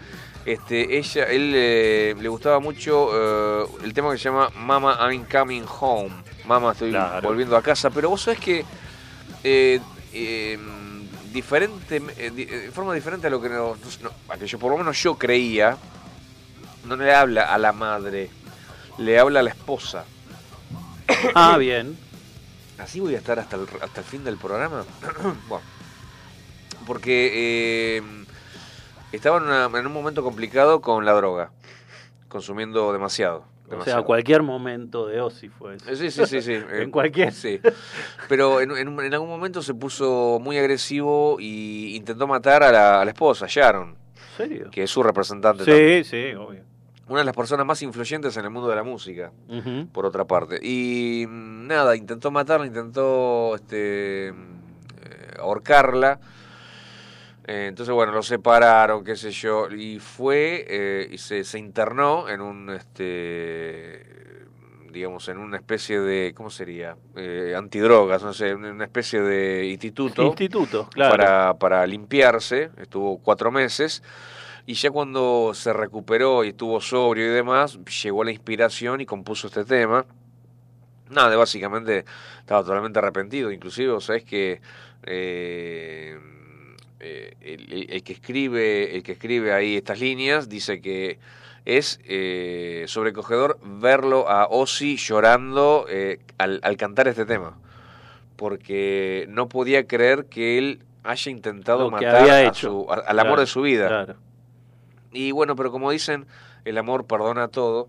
este, 0.45 0.99
ella, 0.99 1.25
él 1.25 1.53
eh, 1.55 2.15
le 2.21 2.29
gustaba 2.29 2.61
mucho 2.61 3.09
eh, 3.13 3.67
el 3.85 3.95
tema 3.95 4.13
que 4.13 4.19
se 4.19 4.25
llama 4.25 4.51
Mama 4.55 4.99
I'm 5.11 5.25
Coming 5.25 5.65
Home, 5.81 6.11
Mama 6.45 6.73
estoy 6.73 6.91
Claro. 6.91 7.27
volviendo 7.27 7.57
a 7.57 7.63
casa, 7.63 7.89
pero 7.91 8.11
vos 8.11 8.21
sabés 8.21 8.39
que 8.41 8.65
eh, 9.43 9.81
eh, 10.13 10.59
diferente, 11.33 12.01
di- 12.35 12.45
de 12.45 12.71
forma 12.71 12.93
diferente 12.93 13.29
a 13.29 13.31
lo 13.31 13.41
que, 13.41 13.49
no- 13.49 13.77
a 14.29 14.37
que 14.37 14.47
yo, 14.47 14.59
por 14.59 14.71
lo 14.73 14.77
menos 14.79 15.03
yo 15.03 15.15
creía, 15.17 15.77
no 16.85 16.97
le 16.97 17.15
habla 17.15 17.45
a 17.45 17.57
la 17.57 17.73
madre, 17.73 18.29
le 18.99 19.19
habla 19.19 19.41
a 19.41 19.43
la 19.43 19.51
esposa. 19.51 20.05
Ah, 21.35 21.57
bien. 21.59 21.97
Así 22.79 23.01
voy 23.01 23.15
a 23.15 23.19
estar 23.19 23.39
hasta 23.39 23.57
el, 23.57 23.67
hasta 23.81 24.01
el 24.01 24.07
fin 24.07 24.23
del 24.25 24.37
programa. 24.37 24.85
bueno, 25.49 25.65
porque 26.87 27.97
eh, 27.99 28.03
estaba 29.13 29.39
en, 29.39 29.45
una- 29.45 29.79
en 29.79 29.87
un 29.87 29.93
momento 29.93 30.23
complicado 30.23 30.81
con 30.81 31.05
la 31.05 31.13
droga, 31.13 31.51
consumiendo 32.29 32.93
demasiado. 32.93 33.45
O 33.69 33.83
sea, 33.83 34.03
cualquier 34.03 34.43
momento 34.45 35.09
de 35.09 35.21
Ozzy 35.21 35.49
fue 35.49 35.75
eso. 35.75 35.97
Sí, 35.97 36.11
sí, 36.13 36.25
sí, 36.27 36.41
sí. 36.41 36.53
eh, 36.53 36.83
en 36.83 36.91
cualquier. 36.93 37.33
Sí. 37.33 37.61
Pero 38.29 38.61
en, 38.61 38.71
en 38.77 39.15
algún 39.15 39.29
momento 39.29 39.61
se 39.61 39.75
puso 39.75 40.39
muy 40.41 40.57
agresivo 40.59 41.39
y 41.41 41.97
intentó 41.97 42.29
matar 42.29 42.63
a 42.63 42.71
la, 42.71 43.01
a 43.01 43.05
la 43.05 43.11
esposa, 43.11 43.47
Sharon, 43.49 43.97
¿En 44.15 44.37
serio? 44.37 44.71
que 44.71 44.85
es 44.85 44.91
su 44.91 45.03
representante. 45.03 45.65
también. 45.65 46.05
Sí, 46.05 46.11
sí, 46.11 46.35
obvio. 46.37 46.63
Una 47.09 47.21
de 47.21 47.25
las 47.25 47.37
personas 47.37 47.65
más 47.65 47.83
influyentes 47.83 48.37
en 48.37 48.45
el 48.45 48.51
mundo 48.51 48.69
de 48.69 48.77
la 48.77 48.83
música. 48.83 49.31
Por 49.93 50.07
otra 50.07 50.25
parte. 50.25 50.59
Y 50.61 51.25
mm, 51.29 51.67
nada, 51.67 51.95
intentó 51.97 52.31
matarla, 52.31 52.67
intentó 52.67 53.55
este, 53.55 54.29
eh, 54.29 54.35
ahorcarla. 55.39 56.19
Eh, 57.47 57.67
entonces, 57.69 57.95
bueno, 57.95 58.13
lo 58.13 58.23
separaron, 58.23 59.05
qué 59.05 59.15
sé 59.15 59.31
yo, 59.31 59.69
y 59.71 60.01
fue 60.01 60.65
eh, 60.69 61.09
y 61.13 61.19
se, 61.19 61.45
se 61.45 61.61
internó 61.61 62.29
en 62.29 62.41
un, 62.41 62.71
este, 62.71 64.05
digamos, 64.91 65.29
en 65.29 65.39
una 65.39 65.57
especie 65.59 66.01
de, 66.01 66.33
¿cómo 66.35 66.51
sería? 66.51 66.97
Eh, 67.15 67.55
antidrogas, 67.57 68.23
no 68.25 68.33
sé, 68.33 68.53
una 68.53 68.83
especie 68.83 69.21
de 69.21 69.67
instituto 69.67 70.25
Instituto, 70.25 70.89
claro. 70.91 71.17
para, 71.17 71.55
para 71.55 71.87
limpiarse, 71.87 72.71
estuvo 72.79 73.19
cuatro 73.19 73.53
meses, 73.53 74.03
y 74.67 74.75
ya 74.75 74.91
cuando 74.91 75.53
se 75.55 75.73
recuperó 75.73 76.45
y 76.45 76.49
estuvo 76.49 76.81
sobrio 76.81 77.27
y 77.27 77.29
demás, 77.35 77.79
llegó 78.03 78.25
la 78.25 78.33
inspiración 78.33 79.01
y 79.01 79.07
compuso 79.07 79.47
este 79.47 79.65
tema. 79.65 80.05
Nada, 81.09 81.37
básicamente 81.37 82.05
estaba 82.41 82.63
totalmente 82.65 82.99
arrepentido, 82.99 83.53
inclusive, 83.53 84.01
sabes 84.01 84.25
que 84.25 84.61
eh, 85.05 86.19
eh, 86.99 87.35
el, 87.41 87.73
el- 87.73 87.91
el 87.93 88.03
que 88.03 88.13
escribe, 88.15 88.97
el 88.97 89.03
que 89.05 89.13
escribe 89.13 89.53
ahí 89.53 89.77
estas 89.77 90.01
líneas 90.01 90.49
dice 90.49 90.81
que 90.81 91.19
es 91.65 92.01
eh, 92.05 92.85
sobrecogedor 92.89 93.59
verlo 93.63 94.29
a 94.29 94.47
Ozzy 94.47 94.97
llorando 94.97 95.87
eh, 95.89 96.19
al, 96.39 96.59
al 96.65 96.77
cantar 96.77 97.07
este 97.09 97.25
tema, 97.25 97.57
porque 98.37 99.27
no 99.29 99.49
podía 99.49 99.87
creer 99.87 100.27
que 100.27 100.59
él 100.59 100.81
haya 101.05 101.31
intentado 101.31 101.89
matar 101.91 102.29
a 102.31 102.43
hecho. 102.49 102.71
su- 102.71 102.87
a- 102.93 102.95
al 102.97 103.19
amor 103.19 103.31
Claro, 103.35 103.41
de 103.41 103.47
su 103.47 103.63
vida. 103.63 103.87
Claro. 103.89 104.17
Y 105.17 105.33
bueno, 105.33 105.57
pero 105.57 105.71
como 105.73 105.91
dicen, 105.91 106.27
el 106.65 106.79
amor 106.79 107.07
perdona 107.07 107.49
todo. 107.49 107.89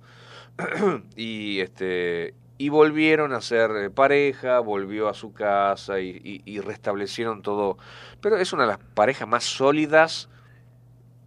y 1.15 1.60
este 1.60 2.34
y 2.60 2.69
volvieron 2.69 3.34
a 3.34 3.41
ser 3.41 3.69
eh, 3.77 3.89
pareja, 3.91 4.60
volvió 4.61 5.10
a 5.10 5.14
su 5.14 5.31
casa 5.31 5.99
y, 5.99 6.19
y- 6.23 6.41
y 6.45 6.60
restablecieron 6.60 7.43
todo. 7.43 7.77
Pero 8.19 8.38
es 8.38 8.52
una 8.52 8.64
de 8.64 8.69
las 8.69 8.80
parejas 8.80 9.27
más 9.27 9.43
sólidas 9.43 10.27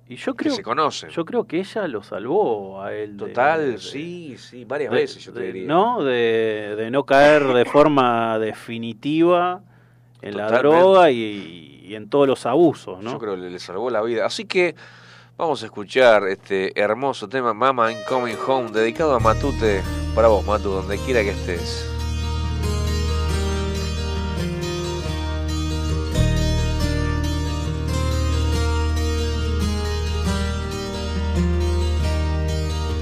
Y 0.09 0.17
yo 0.17 0.35
que 0.35 0.47
creo, 0.47 0.57
se 0.57 0.65
conocen. 0.65 1.11
yo 1.11 1.25
creo 1.25 1.47
que 1.47 1.61
ella 1.61 1.87
lo 1.87 2.03
salvó 2.03 2.83
a 2.83 2.93
él. 2.93 3.17
Total, 3.17 3.73
de- 3.75 3.79
sí, 3.79 4.35
sí, 4.39 4.65
varias 4.65 4.91
de- 4.91 4.99
veces 5.03 5.23
yo 5.25 5.33
te 5.33 5.43
diría. 5.43 5.69
¿No? 5.69 6.03
De, 6.03 6.75
de 6.77 6.91
no 6.91 7.05
caer 7.07 7.45
de 7.45 7.65
forma 7.65 8.37
definitiva 8.41 9.63
en 10.23 10.37
la 10.37 10.49
droga 10.51 11.13
y, 11.13 11.81
y 11.85 11.95
en 11.95 12.09
todos 12.11 12.27
los 12.27 12.45
abusos, 12.45 13.01
¿no? 13.05 13.13
Yo 13.13 13.19
creo 13.21 13.37
que 13.37 13.43
le 13.51 13.59
salvó 13.61 13.89
la 13.89 14.03
vida. 14.03 14.27
Así 14.27 14.47
que 14.47 14.75
vamos 15.41 15.63
a 15.63 15.67
escuchar 15.67 16.29
este 16.29 16.79
hermoso 16.79 17.27
tema 17.27 17.55
Mama 17.55 17.91
I'm 17.91 18.05
Coming 18.05 18.37
Home, 18.47 18.71
dedicado 18.73 19.15
a 19.15 19.21
Matute. 19.21 19.83
Para 20.15 20.29
vos, 20.29 20.45
Matu, 20.45 20.69
donde 20.69 20.99
quiera 20.99 21.23
que 21.23 21.31
estés. 21.31 21.87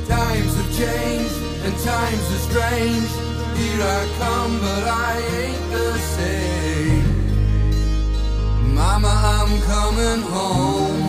Times 0.06 0.54
have 0.54 0.70
changed 0.76 1.34
and 1.64 1.74
times 1.82 2.30
are 2.30 2.38
strange. 2.38 3.08
Here 3.56 3.82
I 3.82 4.06
come, 4.20 4.60
but 4.60 4.86
I 4.86 5.20
ain't 5.42 5.70
the 5.72 5.98
same. 6.14 7.02
Mama, 8.74 9.08
I'm 9.08 9.60
coming 9.62 10.22
home. 10.30 11.07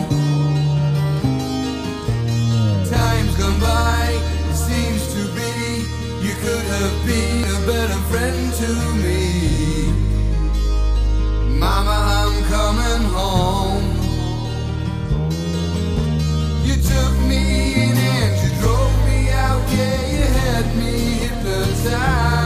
By, 3.60 4.18
it 4.50 4.56
seems 4.56 5.02
to 5.14 5.22
be. 5.36 5.52
You 6.26 6.34
could 6.42 6.66
have 6.76 6.96
been 7.06 7.44
a 7.44 7.58
better 7.66 8.00
friend 8.10 8.52
to 8.62 8.70
me. 9.04 9.22
Mama, 11.58 11.96
I'm 12.18 12.36
coming 12.54 13.04
home. 13.18 13.86
You 16.66 16.74
took 16.92 17.14
me 17.28 17.42
in 17.84 17.96
and 17.96 18.32
you 18.42 18.50
drove 18.60 18.96
me 19.08 19.18
out, 19.30 19.62
yeah, 19.76 20.00
you 20.14 20.24
had 20.40 20.66
me 20.76 20.92
hypnotized, 21.22 22.39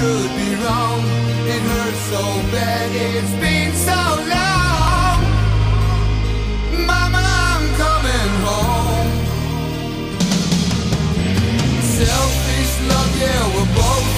could 0.00 0.32
be 0.42 0.50
wrong. 0.64 1.00
It 1.54 1.62
hurts 1.72 2.02
so 2.12 2.22
bad, 2.54 2.88
it's 3.08 3.34
been 3.44 3.72
so 3.88 4.00
long. 4.34 5.18
Mama, 6.90 7.22
I'm 7.48 7.64
coming 7.82 8.32
home. 8.48 9.10
Selfish 11.98 12.72
love, 12.90 13.12
yeah, 13.20 13.42
we're 13.54 13.72
both 13.76 14.09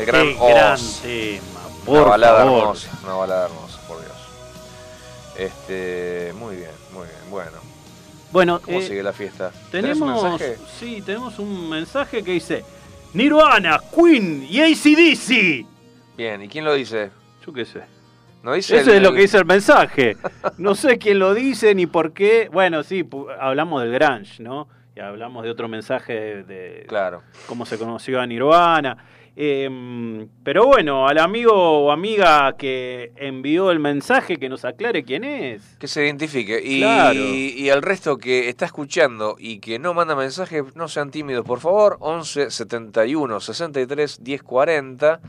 el 0.00 0.06
gran 0.06 0.26
Qué 0.28 0.36
Oz. 0.40 0.50
gran 0.50 0.78
tema, 1.02 1.60
por 1.86 1.98
Una 1.98 2.08
balada 2.10 2.38
favor. 2.44 2.58
hermosa, 2.60 2.98
una 3.04 3.12
balada 3.14 3.46
hermosa, 3.46 3.80
por 3.88 3.98
Dios. 4.00 4.10
Este, 5.38 6.32
muy 6.38 6.56
bien, 6.56 6.70
muy 6.92 7.02
bien. 7.06 7.18
Bueno, 7.30 7.58
Bueno, 8.32 8.60
¿cómo 8.64 8.78
eh, 8.78 8.82
sigue 8.86 9.02
la 9.02 9.12
fiesta? 9.12 9.50
¿Tenés 9.70 9.98
tenemos, 9.98 10.22
un 10.22 10.30
mensaje? 10.30 10.56
sí, 10.78 11.02
tenemos 11.04 11.38
un 11.38 11.68
mensaje 11.70 12.22
que 12.22 12.32
dice 12.32 12.64
Nirvana, 13.14 13.80
Queen 13.94 14.46
y 14.48 14.60
ACDC. 14.60 15.66
Bien, 16.16 16.42
¿y 16.42 16.48
quién 16.48 16.64
lo 16.64 16.74
dice? 16.74 17.10
Yo 17.46 17.52
qué 17.52 17.64
sé. 17.64 17.80
¿No 18.42 18.52
dice 18.54 18.76
Eso 18.78 18.90
el- 18.90 18.96
es 18.98 19.02
lo 19.02 19.08
el- 19.10 19.14
que 19.16 19.20
dice 19.22 19.38
el 19.38 19.44
mensaje. 19.46 20.16
No 20.58 20.74
sé 20.74 20.98
quién 20.98 21.18
lo 21.18 21.34
dice 21.34 21.74
ni 21.74 21.86
por 21.86 22.12
qué. 22.12 22.48
Bueno, 22.52 22.82
sí, 22.82 23.06
hablamos 23.40 23.82
del 23.82 23.92
grunge, 23.92 24.42
¿no? 24.42 24.68
y 24.96 24.98
hablamos 25.00 25.44
de 25.44 25.50
otro 25.50 25.68
mensaje 25.68 26.12
de, 26.12 26.42
de 26.44 26.84
Claro. 26.88 27.22
cómo 27.46 27.64
se 27.64 27.78
conoció 27.78 28.20
a 28.20 28.26
Nirvana. 28.26 28.96
Eh, 29.36 30.26
pero 30.42 30.66
bueno, 30.66 31.06
al 31.08 31.18
amigo 31.18 31.52
o 31.54 31.90
amiga 31.92 32.56
que 32.56 33.12
envió 33.16 33.70
el 33.70 33.78
mensaje, 33.78 34.36
que 34.36 34.48
nos 34.48 34.64
aclare 34.64 35.04
quién 35.04 35.24
es. 35.24 35.62
Que 35.78 35.86
se 35.88 36.04
identifique. 36.04 36.60
Y, 36.62 36.80
Claro. 36.80 37.18
y 37.18 37.70
al 37.70 37.82
resto 37.82 38.18
que 38.18 38.48
está 38.48 38.66
escuchando 38.66 39.36
y 39.38 39.58
que 39.60 39.78
no 39.78 39.94
manda 39.94 40.14
mensaje, 40.14 40.62
no 40.74 40.88
sean 40.88 41.10
tímidos, 41.10 41.44
por 41.46 41.60
favor. 41.60 41.96
11 42.00 42.50
71 42.50 43.40
63 43.40 44.22
10 44.22 44.42
40. 44.42 45.20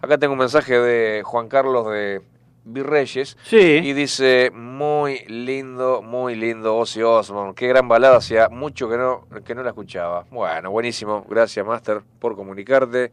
Acá 0.00 0.18
tengo 0.18 0.34
un 0.34 0.38
mensaje 0.38 0.78
de 0.78 1.22
Juan 1.24 1.48
Carlos 1.48 1.90
de 1.90 2.20
Virreyes. 2.64 3.36
Sí. 3.44 3.56
Y 3.56 3.92
dice, 3.94 4.50
muy 4.54 5.24
lindo, 5.26 6.02
muy 6.02 6.36
lindo 6.36 6.76
Ozzy 6.76 7.02
Osbourne. 7.02 7.54
Qué 7.56 7.66
gran 7.66 7.88
balada, 7.88 8.18
hacía 8.18 8.48
mucho 8.50 8.88
que 8.88 8.96
no, 8.98 9.26
que 9.44 9.54
no 9.54 9.62
la 9.62 9.70
escuchaba. 9.70 10.26
Bueno, 10.30 10.70
buenísimo. 10.70 11.24
Gracias, 11.28 11.66
Master, 11.66 12.02
por 12.20 12.36
comunicarte. 12.36 13.10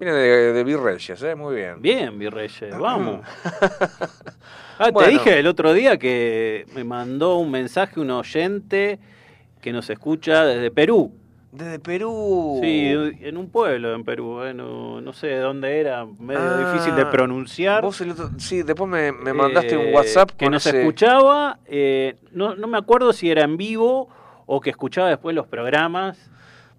Viene 0.00 0.14
de, 0.14 0.52
de 0.54 0.64
Virreyes, 0.64 1.22
¿eh? 1.22 1.34
Muy 1.34 1.56
bien. 1.56 1.80
Bien, 1.82 2.18
Virreyes, 2.18 2.76
vamos. 2.78 3.20
Ah, 4.82 4.90
te 4.92 5.08
dije 5.08 5.38
el 5.38 5.46
otro 5.46 5.74
día 5.74 5.98
que 5.98 6.64
me 6.74 6.84
mandó 6.84 7.36
un 7.36 7.50
mensaje 7.50 8.00
un 8.00 8.10
oyente 8.10 8.98
que 9.60 9.72
nos 9.74 9.90
escucha 9.90 10.46
desde 10.46 10.70
Perú. 10.70 11.12
Desde 11.52 11.78
Perú. 11.78 12.60
Sí, 12.62 12.86
en 13.20 13.36
un 13.36 13.50
pueblo 13.50 13.94
en 13.94 14.04
Perú, 14.04 14.42
eh, 14.42 14.54
no, 14.54 15.02
no 15.02 15.12
sé 15.12 15.26
de 15.26 15.40
dónde 15.40 15.80
era, 15.80 16.06
medio 16.06 16.40
Ah, 16.40 16.72
difícil 16.72 16.96
de 16.96 17.04
pronunciar. 17.04 17.82
Vos 17.82 18.00
el 18.00 18.12
otro- 18.12 18.30
sí, 18.38 18.62
después 18.62 18.88
me, 18.88 19.12
me 19.12 19.34
mandaste 19.34 19.76
un 19.76 19.88
Eh, 19.88 19.92
WhatsApp 19.94 20.30
que 20.30 20.48
nos 20.48 20.64
ese- 20.64 20.78
escuchaba, 20.80 21.58
eh, 21.66 22.16
no, 22.32 22.54
no 22.56 22.66
me 22.66 22.78
acuerdo 22.78 23.12
si 23.12 23.30
era 23.30 23.42
en 23.44 23.58
vivo 23.58 24.08
o 24.46 24.62
que 24.62 24.70
escuchaba 24.70 25.10
después 25.10 25.36
los 25.36 25.46
programas. 25.46 26.30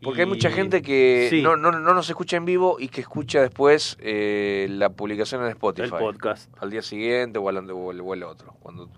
Porque 0.03 0.21
hay 0.21 0.25
mucha 0.27 0.49
gente 0.49 0.81
que 0.81 1.27
Sí. 1.29 1.41
no, 1.41 1.55
no, 1.55 1.71
no 1.71 1.93
nos 1.93 2.09
escucha 2.09 2.37
en 2.37 2.45
vivo 2.45 2.77
y 2.79 2.87
que 2.87 3.01
escucha 3.01 3.41
después 3.41 3.97
eh, 4.01 4.67
la 4.69 4.89
publicación 4.89 5.43
en 5.43 5.49
Spotify. 5.49 5.85
El 5.93 5.99
podcast. 5.99 6.51
Al 6.59 6.69
día 6.71 6.81
siguiente 6.81 7.37
o, 7.39 7.47
al, 7.49 7.57
o 7.69 7.91
el, 7.91 8.01
o 8.01 8.13
el 8.13 8.23
otro. 8.23 8.55
Cuando... 8.61 8.89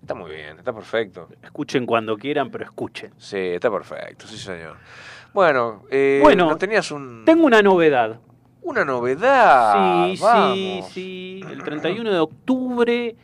Está 0.00 0.14
muy 0.14 0.30
bien, 0.32 0.58
está 0.58 0.72
perfecto. 0.74 1.28
Escuchen 1.42 1.86
cuando 1.86 2.16
quieran, 2.18 2.50
pero 2.50 2.64
escuchen. 2.64 3.12
Sí, 3.16 3.38
está 3.38 3.70
perfecto, 3.70 4.26
sí 4.26 4.36
señor. 4.36 4.76
Bueno, 5.32 5.84
eh, 5.90 6.20
Bueno, 6.22 6.46
¿no 6.50 6.56
tenías 6.56 6.90
un, 6.90 7.22
Tengo 7.24 7.46
una 7.46 7.62
novedad. 7.62 8.20
una 8.62 8.84
novedad. 8.84 10.08
sí, 10.08 10.16
sí, 10.16 10.82
sí. 10.92 11.40
El 11.50 11.62
31 11.62 12.12
de 12.12 12.18
octubre 12.18 13.16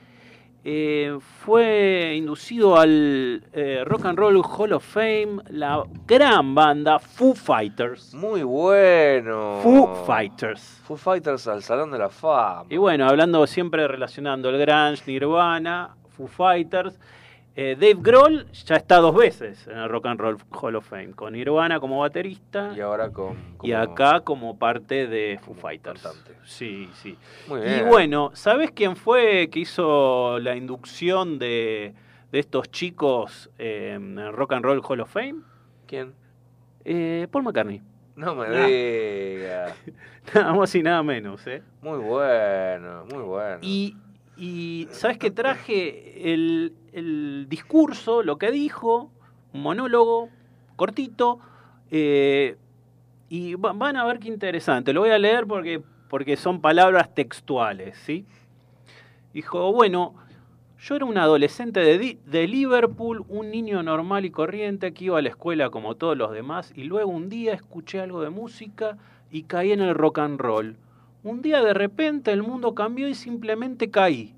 eh, 0.63 1.19
fue 1.45 2.15
inducido 2.17 2.79
al 2.79 3.43
eh, 3.53 3.83
Rock 3.85 4.05
and 4.05 4.19
Roll 4.19 4.43
Hall 4.45 4.73
of 4.75 4.85
Fame 4.85 5.39
la 5.49 5.83
gran 6.07 6.55
banda 6.55 6.99
Foo 6.99 7.35
Fighters. 7.35 8.13
Muy 8.15 8.43
bueno. 8.43 9.61
Foo 9.63 10.05
Fighters. 10.07 10.81
Foo 10.85 10.97
Fighters 10.97 11.47
al 11.49 11.63
Salón 11.63 11.91
de 11.91 11.99
la 11.99 12.11
Fama. 12.11 12.65
Y 12.69 12.77
bueno, 12.77 13.09
hablando 13.09 13.47
siempre 13.47 13.89
relacionando 13.89 14.51
el 14.51 14.59
Grunge, 14.59 15.03
Nirvana, 15.07 15.97
Foo 16.17 16.27
Fighters. 16.27 16.99
Eh, 17.63 17.77
Dave 17.79 17.97
Grohl 18.01 18.47
ya 18.53 18.77
está 18.77 18.97
dos 18.99 19.15
veces 19.15 19.67
en 19.67 19.77
el 19.77 19.89
Rock 19.89 20.07
and 20.07 20.19
Roll 20.21 20.39
Hall 20.51 20.77
of 20.77 20.89
Fame, 20.89 21.13
con 21.13 21.33
Nirvana 21.35 21.79
como 21.79 21.99
baterista 22.01 22.73
Y 22.75 22.81
ahora 22.81 23.11
con... 23.11 23.37
y 23.63 23.73
acá 23.73 24.21
como 24.21 24.59
parte 24.59 25.07
de 25.07 25.39
Foo 25.43 25.55
Fighters. 25.55 26.03
cantante. 26.03 26.37
Sí, 26.45 26.89
sí. 26.95 27.17
Muy 27.49 27.61
Y 27.61 27.65
bien. 27.65 27.89
bueno, 27.89 28.31
¿sabes 28.35 28.71
quién 28.71 28.97
fue 28.97 29.49
que 29.51 29.61
hizo 29.61 30.39
la 30.39 30.57
inducción 30.57 31.39
de, 31.39 31.93
de 32.33 32.39
estos 32.39 32.71
chicos 32.71 33.51
eh, 33.59 33.93
en 33.97 34.19
el 34.19 34.33
Rock 34.33 34.55
and 34.55 34.65
Roll 34.65 34.81
Hall 34.83 35.01
of 35.01 35.11
Fame? 35.13 35.43
¿Quién? 35.87 36.15
Eh, 36.85 37.27
Paul 37.31 37.45
McCartney. 37.45 37.83
No 38.17 38.35
me 38.35 38.49
Nah. 38.49 38.67
digas. 38.67 39.75
Nada 40.35 40.55
más 40.55 40.75
y 40.75 40.83
nada 40.83 41.03
menos, 41.03 41.47
¿eh? 41.47 41.63
Muy 41.83 41.99
bueno, 41.99 43.05
muy 43.13 43.23
bueno. 43.23 43.59
Y, 43.63 43.97
y 44.37 44.87
¿sabes 44.93 45.19
qué 45.19 45.31
traje? 45.31 46.33
El, 46.33 46.75
el 46.93 47.47
discurso, 47.49 48.23
lo 48.23 48.39
que 48.39 48.51
dijo, 48.51 49.11
un 49.53 49.63
monólogo 49.63 50.29
cortito, 50.77 51.39
eh, 51.91 52.57
y 53.29 53.55
va- 53.55 53.73
van 53.73 53.97
a 53.97 54.05
ver 54.05 54.19
qué 54.19 54.29
interesante. 54.29 54.93
Lo 54.93 55.01
voy 55.01 55.11
a 55.11 55.19
leer 55.19 55.47
porque, 55.47 55.83
porque 56.09 56.37
son 56.37 56.61
palabras 56.61 57.15
textuales, 57.15 57.97
¿sí? 57.99 58.25
Dijo, 59.33 59.73
bueno, 59.73 60.15
yo 60.81 60.97
era 60.97 61.05
un 61.05 61.19
adolescente 61.19 61.81
de, 61.81 62.19
de 62.27 62.49
Liverpool, 62.49 63.25
un 63.29 63.51
niño 63.51 63.83
normal 63.83 64.25
y 64.25 64.31
corriente 64.31 64.93
que 64.93 65.05
iba 65.05 65.19
a 65.19 65.23
la 65.23 65.29
escuela 65.29 65.71
como 65.71 65.95
todos 65.95 66.17
los 66.17 66.33
demás, 66.33 66.73
y 66.75 66.85
luego 66.85 67.11
un 67.11 67.29
día 67.29 67.53
escuché 67.55 68.01
algo 68.01 68.23
de 68.23 68.31
música 68.31 68.97
y 69.31 69.43
caí 69.45 69.73
en 69.73 69.81
el 69.81 69.95
rock 69.95 70.19
and 70.19 70.41
roll. 70.41 70.77
Un 71.23 71.43
día 71.43 71.63
de 71.63 71.75
repente 71.75 72.33
el 72.33 72.43
mundo 72.43 72.75
cambió 72.75 73.07
y 73.09 73.15
simplemente 73.15 73.91
caí, 73.91 74.35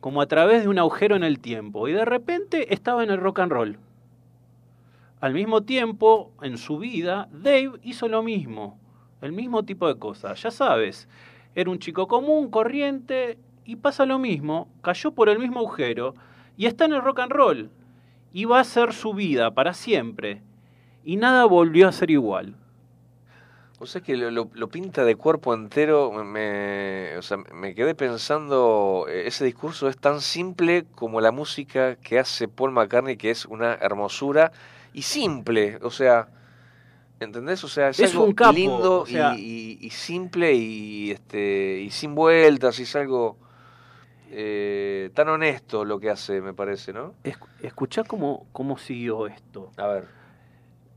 como 0.00 0.22
a 0.22 0.26
través 0.26 0.62
de 0.62 0.68
un 0.68 0.78
agujero 0.78 1.14
en 1.16 1.24
el 1.24 1.40
tiempo, 1.40 1.86
y 1.88 1.92
de 1.92 2.04
repente 2.04 2.72
estaba 2.72 3.04
en 3.04 3.10
el 3.10 3.18
rock 3.18 3.40
and 3.40 3.52
roll. 3.52 3.78
Al 5.20 5.34
mismo 5.34 5.62
tiempo, 5.62 6.32
en 6.40 6.56
su 6.56 6.78
vida, 6.78 7.28
Dave 7.30 7.72
hizo 7.82 8.08
lo 8.08 8.22
mismo, 8.22 8.78
el 9.20 9.32
mismo 9.32 9.64
tipo 9.64 9.86
de 9.86 9.98
cosas. 9.98 10.42
Ya 10.42 10.50
sabes, 10.50 11.08
era 11.54 11.70
un 11.70 11.78
chico 11.78 12.08
común, 12.08 12.50
corriente, 12.50 13.38
y 13.66 13.76
pasa 13.76 14.06
lo 14.06 14.18
mismo, 14.18 14.68
cayó 14.80 15.12
por 15.12 15.28
el 15.28 15.38
mismo 15.38 15.60
agujero, 15.60 16.14
y 16.56 16.66
está 16.66 16.86
en 16.86 16.94
el 16.94 17.02
rock 17.02 17.20
and 17.20 17.32
roll, 17.32 17.70
y 18.32 18.46
va 18.46 18.60
a 18.60 18.64
ser 18.64 18.94
su 18.94 19.12
vida 19.12 19.50
para 19.50 19.74
siempre, 19.74 20.42
y 21.04 21.16
nada 21.16 21.44
volvió 21.44 21.88
a 21.88 21.92
ser 21.92 22.10
igual. 22.10 22.54
O 23.82 23.86
sea 23.86 24.02
que 24.02 24.14
lo, 24.16 24.30
lo- 24.30 24.50
lo 24.52 24.68
pinta 24.68 25.04
de 25.04 25.16
cuerpo 25.16 25.54
entero, 25.54 26.12
me, 26.12 27.16
o 27.16 27.22
sea, 27.22 27.38
me 27.54 27.74
quedé 27.74 27.94
pensando, 27.94 29.06
eh, 29.08 29.26
ese 29.26 29.44
discurso 29.46 29.88
es 29.88 29.96
tan 29.96 30.20
simple 30.20 30.84
como 30.94 31.20
la 31.22 31.32
música 31.32 31.96
que 31.96 32.18
hace 32.18 32.46
Paul 32.46 32.72
McCartney, 32.72 33.16
que 33.16 33.30
es 33.30 33.46
una 33.46 33.74
hermosura 33.74 34.52
y 34.92 35.00
simple, 35.02 35.78
o 35.82 35.90
sea, 35.90 36.28
¿entendés? 37.20 37.64
O 37.64 37.68
sea, 37.68 37.88
es, 37.88 38.00
Es 38.00 38.12
algo 38.12 38.26
un 38.26 38.34
capo, 38.34 38.52
lindo 38.52 39.00
o 39.02 39.06
sea- 39.06 39.34
y, 39.34 39.78
y- 39.80 39.86
y 39.86 39.90
simple 39.90 40.52
y, 40.52 41.10
este, 41.12 41.80
y 41.80 41.90
sin 41.90 42.14
vueltas, 42.14 42.78
y 42.80 42.82
es 42.82 42.94
algo 42.96 43.38
eh, 44.30 45.10
tan 45.14 45.28
honesto 45.28 45.84
lo 45.84 45.98
que 45.98 46.10
hace, 46.10 46.40
me 46.40 46.52
parece, 46.54 46.92
¿no? 46.92 47.14
Escu- 47.24 47.48
Escuchá 47.62 48.04
cómo, 48.04 48.46
cómo 48.52 48.78
siguió 48.78 49.26
esto. 49.26 49.70
A 49.76 49.86
ver. 49.88 50.19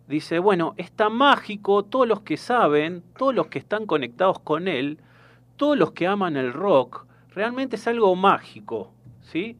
Dice, 0.07 0.39
bueno, 0.39 0.73
es 0.77 0.91
tan 0.91 1.13
mágico, 1.13 1.83
todos 1.83 2.07
los 2.07 2.21
que 2.21 2.35
saben, 2.37 3.03
todos 3.17 3.33
los 3.33 3.47
que 3.47 3.59
están 3.59 3.85
conectados 3.85 4.37
con 4.39 4.67
él, 4.67 4.97
todos 5.55 5.77
los 5.77 5.91
que 5.93 6.07
aman 6.07 6.35
el 6.35 6.51
rock, 6.51 7.05
realmente 7.33 7.77
es 7.77 7.87
algo 7.87 8.13
mágico, 8.15 8.91
¿sí? 9.21 9.55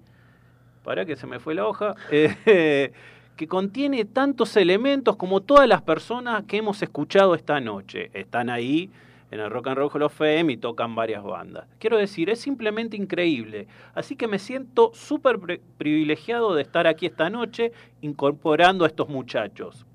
Para 0.84 1.06
que 1.06 1.16
se 1.16 1.28
me 1.28 1.40
fue 1.40 1.56
la 1.56 1.66
hoja, 1.66 1.96
eh, 2.12 2.92
que 3.38 3.48
contiene 3.48 4.04
tantos 4.04 4.58
elementos 4.58 5.16
como 5.16 5.42
todas 5.42 5.68
las 5.68 5.82
personas 5.82 6.44
que 6.44 6.58
hemos 6.58 6.82
escuchado 6.84 7.36
esta 7.36 7.62
noche. 7.62 8.12
Están 8.14 8.50
ahí 8.50 8.92
en 9.32 9.40
el 9.40 9.50
Rock 9.50 9.68
and 9.68 9.78
Roll 9.78 9.90
Hall 9.94 10.04
of 10.04 10.14
Fame 10.14 10.52
y 10.52 10.58
tocan 10.58 10.94
varias 10.94 11.24
bandas. 11.24 11.66
Quiero 11.80 11.98
decir, 11.98 12.30
es 12.30 12.40
simplemente 12.42 12.98
increíble. 12.98 13.68
Así 13.96 14.16
que 14.18 14.28
me 14.28 14.38
siento 14.40 14.92
súper 14.94 15.40
pri- 15.40 15.62
privilegiado 15.78 16.54
de 16.54 16.62
estar 16.64 16.86
aquí 16.86 17.06
esta 17.06 17.30
noche 17.30 17.72
incorporando 18.02 18.84
a 18.84 18.88
estos 18.88 19.08
muchachos 19.08 19.86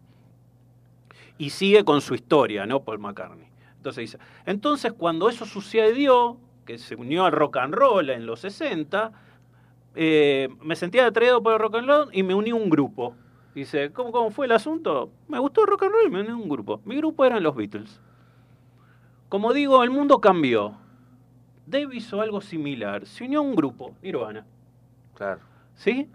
y 1.39 1.51
sigue 1.51 1.85
con 1.85 2.01
su 2.01 2.15
historia, 2.15 2.67
¿no? 2.67 2.83
Paul 2.83 2.99
McCartney. 2.99 3.47
Entonces 3.77 4.13
dice, 4.13 4.19
entonces 4.45 4.93
cuando 4.93 5.29
eso 5.29 5.47
sucedió, 5.47 6.37
que 6.67 6.79
se 6.79 6.97
unió 6.97 7.25
al 7.25 7.33
rock 7.33 7.57
and 7.59 7.75
roll 7.75 8.11
en 8.11 8.27
los 8.27 8.41
60, 8.41 9.13
eh, 9.95 10.49
me 10.61 10.77
sentía 10.77 11.07
atraído 11.07 11.43
por 11.43 11.55
el 11.55 11.59
rock 11.61 11.77
and 11.77 11.89
roll 11.89 12.09
y 12.13 12.23
me 12.23 12.35
uní 12.35 12.51
a 12.51 12.55
un 12.57 12.69
grupo. 12.69 13.15
Dice, 13.55 13.91
¿cómo, 13.93 14.13
¿cómo 14.13 14.31
fue 14.31 14.47
el 14.47 14.53
asunto? 14.53 15.11
Me 15.29 15.39
gustó 15.39 15.63
el 15.63 15.69
rock 15.69 15.85
and 15.85 15.93
roll 15.93 16.07
y 16.07 16.11
me 16.11 16.21
uní 16.21 16.31
a 16.31 16.37
un 16.37 16.49
grupo. 16.49 16.81
Mi 16.85 16.97
grupo 16.97 17.25
eran 17.25 17.43
los 17.43 17.55
Beatles. 17.55 18.01
Como 19.29 19.53
digo, 19.53 19.83
el 19.83 19.91
mundo 19.91 20.21
cambió. 20.21 20.77
Dave 21.67 21.97
hizo 21.97 22.21
algo 22.21 22.41
similar. 22.41 23.07
Se 23.07 23.25
unió 23.25 23.41
a 23.41 23.43
un 23.43 23.55
grupo, 23.55 23.95
Nirvana. 24.03 24.45
Claro. 25.15 25.41
¿Sí? 25.75 26.09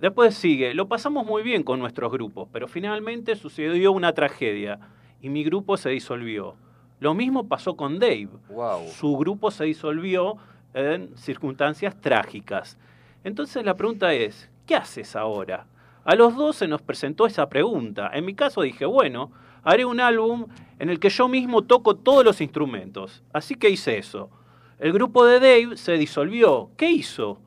Después 0.00 0.34
sigue, 0.34 0.74
lo 0.74 0.88
pasamos 0.88 1.26
muy 1.26 1.42
bien 1.42 1.62
con 1.62 1.78
nuestros 1.78 2.10
grupos, 2.10 2.48
pero 2.52 2.66
finalmente 2.66 3.36
sucedió 3.36 3.92
una 3.92 4.12
tragedia 4.12 4.80
y 5.20 5.28
mi 5.28 5.44
grupo 5.44 5.76
se 5.76 5.90
disolvió. 5.90 6.54
Lo 7.00 7.14
mismo 7.14 7.48
pasó 7.48 7.76
con 7.76 7.98
Dave. 7.98 8.28
Wow. 8.48 8.88
Su 8.88 9.16
grupo 9.16 9.50
se 9.50 9.64
disolvió 9.64 10.36
en 10.74 11.16
circunstancias 11.16 12.00
trágicas. 12.00 12.78
Entonces 13.24 13.64
la 13.64 13.76
pregunta 13.76 14.12
es, 14.12 14.50
¿qué 14.66 14.74
haces 14.74 15.16
ahora? 15.16 15.66
A 16.04 16.14
los 16.14 16.34
dos 16.34 16.56
se 16.56 16.66
nos 16.66 16.82
presentó 16.82 17.26
esa 17.26 17.48
pregunta. 17.48 18.10
En 18.12 18.24
mi 18.24 18.34
caso 18.34 18.62
dije, 18.62 18.84
bueno, 18.84 19.30
haré 19.62 19.84
un 19.84 20.00
álbum 20.00 20.46
en 20.78 20.90
el 20.90 20.98
que 20.98 21.10
yo 21.10 21.28
mismo 21.28 21.62
toco 21.62 21.94
todos 21.96 22.24
los 22.24 22.40
instrumentos. 22.40 23.22
Así 23.32 23.54
que 23.54 23.70
hice 23.70 23.98
eso. 23.98 24.30
El 24.78 24.92
grupo 24.92 25.24
de 25.24 25.38
Dave 25.38 25.76
se 25.76 25.92
disolvió. 25.92 26.70
¿Qué 26.76 26.90
hizo? 26.90 27.38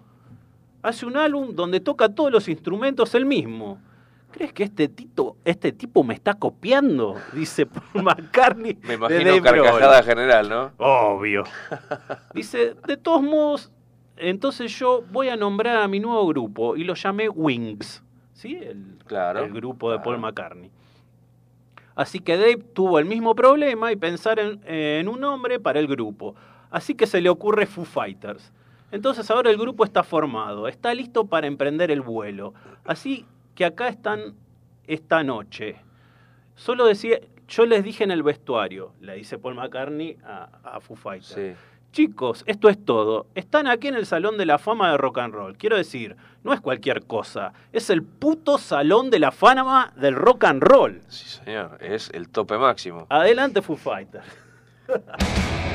Hace 0.88 1.06
un 1.06 1.18
álbum 1.18 1.56
donde 1.56 1.80
toca 1.80 2.10
todos 2.10 2.32
los 2.32 2.48
instrumentos 2.48 3.14
él 3.16 3.26
mismo. 3.26 3.80
¿crees 4.36 4.52
que 4.52 4.64
este, 4.64 4.90
tito, 4.90 5.38
este 5.46 5.72
tipo 5.72 6.04
me 6.04 6.14
está 6.14 6.34
copiando? 6.34 7.16
Dice 7.32 7.66
Paul 7.66 8.04
McCartney. 8.04 8.78
Me 8.82 8.90
de 8.90 8.94
imagino 8.96 9.30
Dave 9.32 9.42
carcajada 9.42 10.04
general, 10.04 10.50
¿no? 10.50 10.72
Obvio. 10.78 11.44
Dice, 12.34 12.76
de 12.86 12.98
todos 12.98 13.24
modos, 13.24 13.72
entonces 14.18 14.78
yo 14.78 15.04
voy 15.10 15.30
a 15.30 15.38
nombrar 15.38 15.78
a 15.78 15.88
mi 15.88 16.02
nuevo 16.02 16.28
grupo 16.28 16.76
y 16.76 16.84
lo 16.84 16.96
llamé 16.96 17.30
Wings. 17.30 18.04
¿Sí? 18.34 18.56
El, 18.56 18.98
Claro, 19.06 19.46
el 19.46 19.54
grupo 19.54 19.90
de 19.92 20.00
Paul. 20.00 20.20
McCartney. 20.20 20.70
Así 21.96 22.20
que 22.20 22.36
Dave 22.36 22.58
tuvo 22.74 23.00
el 23.00 23.06
mismo 23.06 23.36
problema 23.36 23.94
y 23.94 23.96
pensar 23.96 24.40
en, 24.40 24.60
en 24.66 25.08
un 25.08 25.22
nombre 25.22 25.62
para 25.62 25.80
el 25.80 25.88
grupo. 25.88 26.36
Así 26.70 26.94
que 26.94 27.08
se 27.08 27.22
le 27.22 27.30
ocurre 27.30 27.66
Foo 27.66 27.86
Fighters. 27.86 28.52
Entonces 28.96 29.30
ahora 29.30 29.50
el 29.50 29.58
grupo 29.58 29.84
está 29.84 30.04
formado, 30.04 30.70
está 30.70 30.94
listo 30.94 31.26
para 31.26 31.48
emprender 31.48 31.92
el 31.92 32.00
vuelo. 32.00 32.54
Así 32.86 33.26
que 33.54 33.66
acá 33.66 33.90
están 33.90 34.36
esta 34.88 35.22
noche. 35.22 35.76
Solo 36.56 36.86
decía, 36.86 37.20
yo 37.50 37.66
les 37.66 37.84
dije 37.84 38.06
en 38.06 38.12
el 38.12 38.24
vestuario, 38.24 38.94
le 39.02 39.16
dice 39.16 39.38
Paul 39.38 39.56
McCartney 39.56 40.16
a, 40.24 40.48
a 40.64 40.80
Foo 40.80 40.96
Fighters. 40.96 41.28
Sí. 41.28 41.54
Chicos, 41.92 42.46
esto 42.48 42.70
es 42.70 42.86
todo. 42.86 43.28
Están 43.36 43.68
aquí 43.68 43.90
en 43.90 43.96
el 43.96 44.06
Salón 44.06 44.38
de 44.38 44.46
la 44.46 44.60
Fama 44.60 44.92
de 44.92 44.98
Rock 44.98 45.18
and 45.18 45.34
Roll. 45.34 45.58
Quiero 45.58 45.76
decir, 45.76 46.16
no 46.46 46.54
es 46.54 46.62
cualquier 46.62 47.06
cosa. 47.06 47.52
Es 47.74 47.90
el 47.90 48.02
puto 48.02 48.58
Salón 48.58 49.10
de 49.10 49.20
la 49.20 49.32
Fama 49.34 49.92
del 49.98 50.16
Rock 50.16 50.46
and 50.46 50.64
Roll. 50.64 51.02
Sí, 51.10 51.28
señor. 51.28 51.80
Es 51.82 52.10
el 52.14 52.30
tope 52.30 52.58
máximo. 52.58 53.08
Adelante, 53.10 53.62
Foo 53.62 53.76
Fighters. 53.76 54.26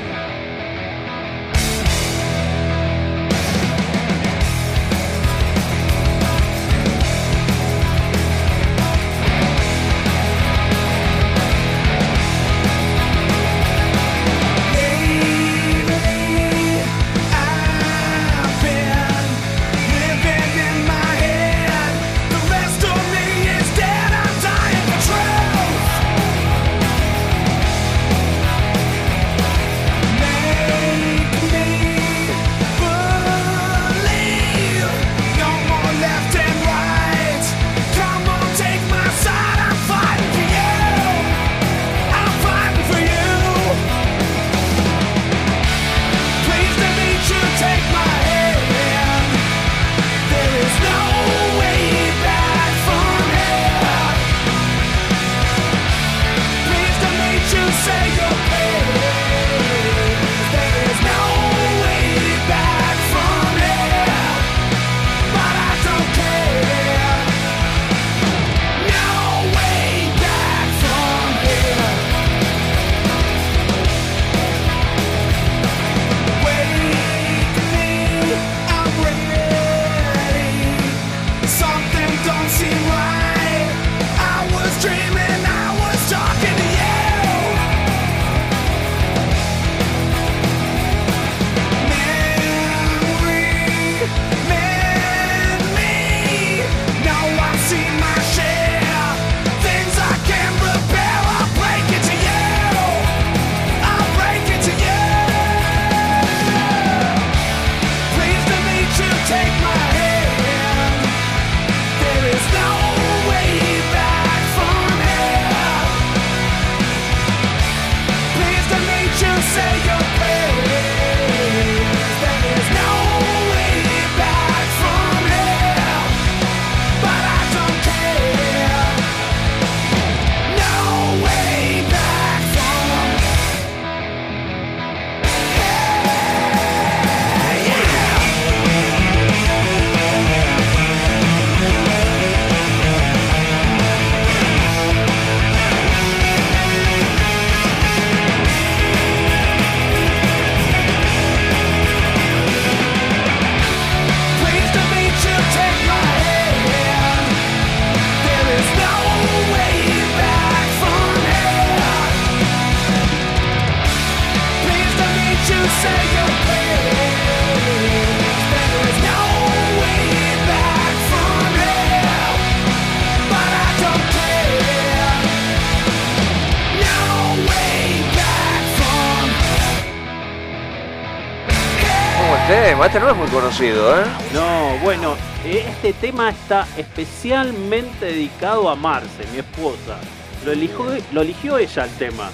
tema? 182.81 182.85
Este 182.87 182.99
no 182.99 183.09
es 183.09 183.17
muy 183.17 183.27
conocido, 183.27 183.99
¿eh? 183.99 184.03
No, 184.33 184.77
bueno, 184.83 185.15
eh, 185.45 185.63
este 185.67 185.93
tema 185.93 186.29
está 186.29 186.67
especialmente 186.77 188.05
dedicado 188.05 188.69
a 188.69 188.75
Marce, 188.75 189.25
mi 189.31 189.39
esposa. 189.39 189.99
Lo 190.45 190.51
eligió, 190.51 190.85
lo 191.11 191.21
eligió 191.21 191.57
ella 191.57 191.83
el 191.85 191.91
tema. 191.91 192.29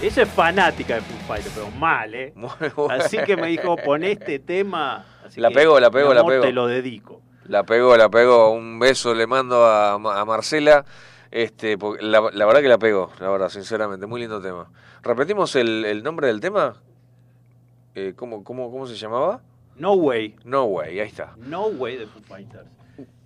Ella 0.00 0.22
es 0.22 0.28
fanática 0.28 0.96
de 0.96 1.00
Foo 1.00 1.16
Fighters, 1.28 1.52
pero 1.54 1.70
mal, 1.72 2.14
¿eh? 2.14 2.32
Bueno. 2.36 2.90
Así 2.90 3.18
que 3.18 3.36
me 3.36 3.48
dijo, 3.48 3.76
pon 3.76 4.02
este 4.04 4.38
tema. 4.38 5.04
Así 5.24 5.40
La 5.40 5.48
que, 5.48 5.54
pegó, 5.54 5.78
la 5.80 5.90
pegó, 5.90 6.08
mi 6.10 6.14
la 6.16 6.24
pegó. 6.24 6.42
Te 6.42 6.52
lo 6.52 6.66
dedico. 6.66 7.20
La 7.46 7.64
pegó, 7.64 7.96
la 7.96 8.08
pegó. 8.08 8.50
Un 8.50 8.78
beso 8.78 9.14
le 9.14 9.26
mando 9.26 9.64
a, 9.66 9.98
Ma- 9.98 10.20
a 10.20 10.24
Marcela. 10.24 10.84
Este, 11.30 11.78
la, 12.00 12.20
la 12.32 12.46
verdad 12.46 12.60
que 12.60 12.68
la 12.68 12.78
pegó, 12.78 13.10
la 13.20 13.30
verdad, 13.30 13.48
sinceramente. 13.48 14.06
Muy 14.06 14.20
lindo 14.20 14.40
tema. 14.40 14.68
¿Repetimos 15.02 15.54
el, 15.56 15.84
el 15.84 16.02
nombre 16.02 16.26
del 16.26 16.40
tema? 16.40 16.74
Eh, 17.94 18.12
¿cómo, 18.16 18.44
cómo, 18.44 18.70
¿Cómo 18.70 18.86
se 18.86 18.96
llamaba? 18.96 19.40
No 19.76 19.94
way. 19.94 20.36
No 20.44 20.64
Way, 20.64 21.00
ahí 21.00 21.08
está. 21.08 21.34
No 21.38 21.66
way 21.66 21.96
de 21.96 22.06
Foo 22.06 22.20
Fighters. 22.22 22.68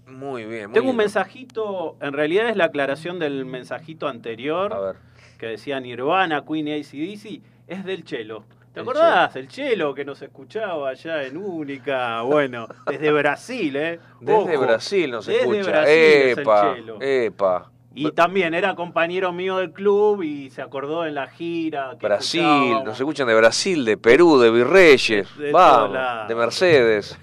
Muy 0.07 0.45
bien. 0.45 0.67
Muy 0.71 0.75
Tengo 0.75 0.87
un 0.91 0.97
lindo. 0.97 1.03
mensajito, 1.03 1.97
en 2.01 2.13
realidad 2.13 2.49
es 2.49 2.57
la 2.57 2.67
aclaración 2.67 3.19
del 3.19 3.45
mensajito 3.45 4.07
anterior. 4.09 4.73
A 4.73 4.79
ver. 4.81 4.97
que 5.39 5.47
decía 5.49 5.79
Nirvana, 5.81 6.45
Queen 6.47 6.69
y 6.69 6.73
ACDC, 6.81 7.43
es 7.67 7.85
del 7.85 8.05
Chelo. 8.05 8.45
¿Te 8.73 8.81
El 8.81 8.85
acordás? 8.89 9.35
El 9.37 9.49
Chelo 9.49 9.95
que 9.95 10.05
nos 10.05 10.23
escuchaba 10.23 10.91
allá 10.91 11.25
en 11.25 11.37
Única, 11.37 12.23
bueno, 12.23 12.69
desde 12.87 13.11
Brasil, 13.13 13.75
¿eh? 13.77 14.01
Desde 14.21 14.57
Ojo, 14.57 14.61
Brasil 14.65 15.11
nos 15.11 15.27
desde 15.27 15.41
escucha. 15.41 15.71
Brasil 15.71 15.93
es 15.95 16.33
el 16.33 16.39
epa, 16.39 16.75
Chelo. 16.75 16.99
epa. 17.01 17.71
Y 17.99 18.11
también 18.13 18.53
era 18.55 18.75
compañero 18.75 19.33
mío 19.33 19.57
del 19.57 19.73
club 19.73 20.23
y 20.23 20.51
se 20.51 20.61
acordó 20.63 21.07
en 21.07 21.15
la 21.15 21.27
gira. 21.29 21.97
que 21.99 22.07
Brasil, 22.07 22.41
escuchábamos. 22.43 22.85
nos 22.85 23.01
escuchan 23.01 23.27
de 23.29 23.35
Brasil, 23.35 23.85
de 23.85 23.97
Perú, 23.97 24.39
de 24.39 24.51
Virreyes, 24.51 25.27
De- 25.39 25.45
de 25.47 25.53
vamos, 25.53 25.93
lados. 25.95 26.29
de 26.29 26.35
Mercedes, 26.35 27.19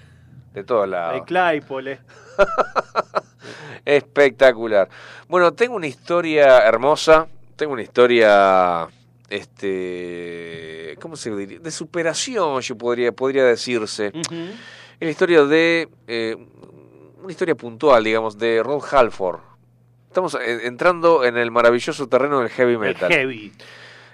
de 0.52 0.64
todos 0.64 0.82
De 0.82 0.88
lados. 0.88 1.22
Claypole. 1.26 2.00
Espectacular. 3.84 4.88
Bueno, 5.28 5.52
tengo 5.52 5.76
una 5.76 5.86
historia 5.86 6.58
hermosa, 6.66 7.26
tengo 7.56 7.72
una 7.74 7.82
historia, 7.82 8.88
este, 9.28 10.96
¿cómo 11.00 11.16
se 11.16 11.34
diría? 11.34 11.58
De 11.60 11.70
superación, 11.70 12.60
yo 12.60 12.76
podría, 12.76 13.12
podría 13.12 13.44
decirse. 13.44 14.08
Ujú. 14.14 14.34
Es 14.98 15.00
la 15.06 15.10
historia 15.10 15.44
de, 15.44 15.88
eh, 16.06 16.36
una 17.22 17.30
historia 17.30 17.54
puntual, 17.54 18.02
digamos, 18.04 18.38
de 18.38 18.62
Rod 18.62 18.82
Halford. 18.90 19.40
Estamos 20.14 20.36
eh, 20.36 20.60
entrando 20.68 21.24
en 21.24 21.36
el 21.36 21.50
maravilloso 21.50 22.06
terreno 22.08 22.38
del 22.38 22.48
heavy 22.48 22.74
El 22.74 22.78
metal. 22.78 23.10
heavy. 23.12 23.52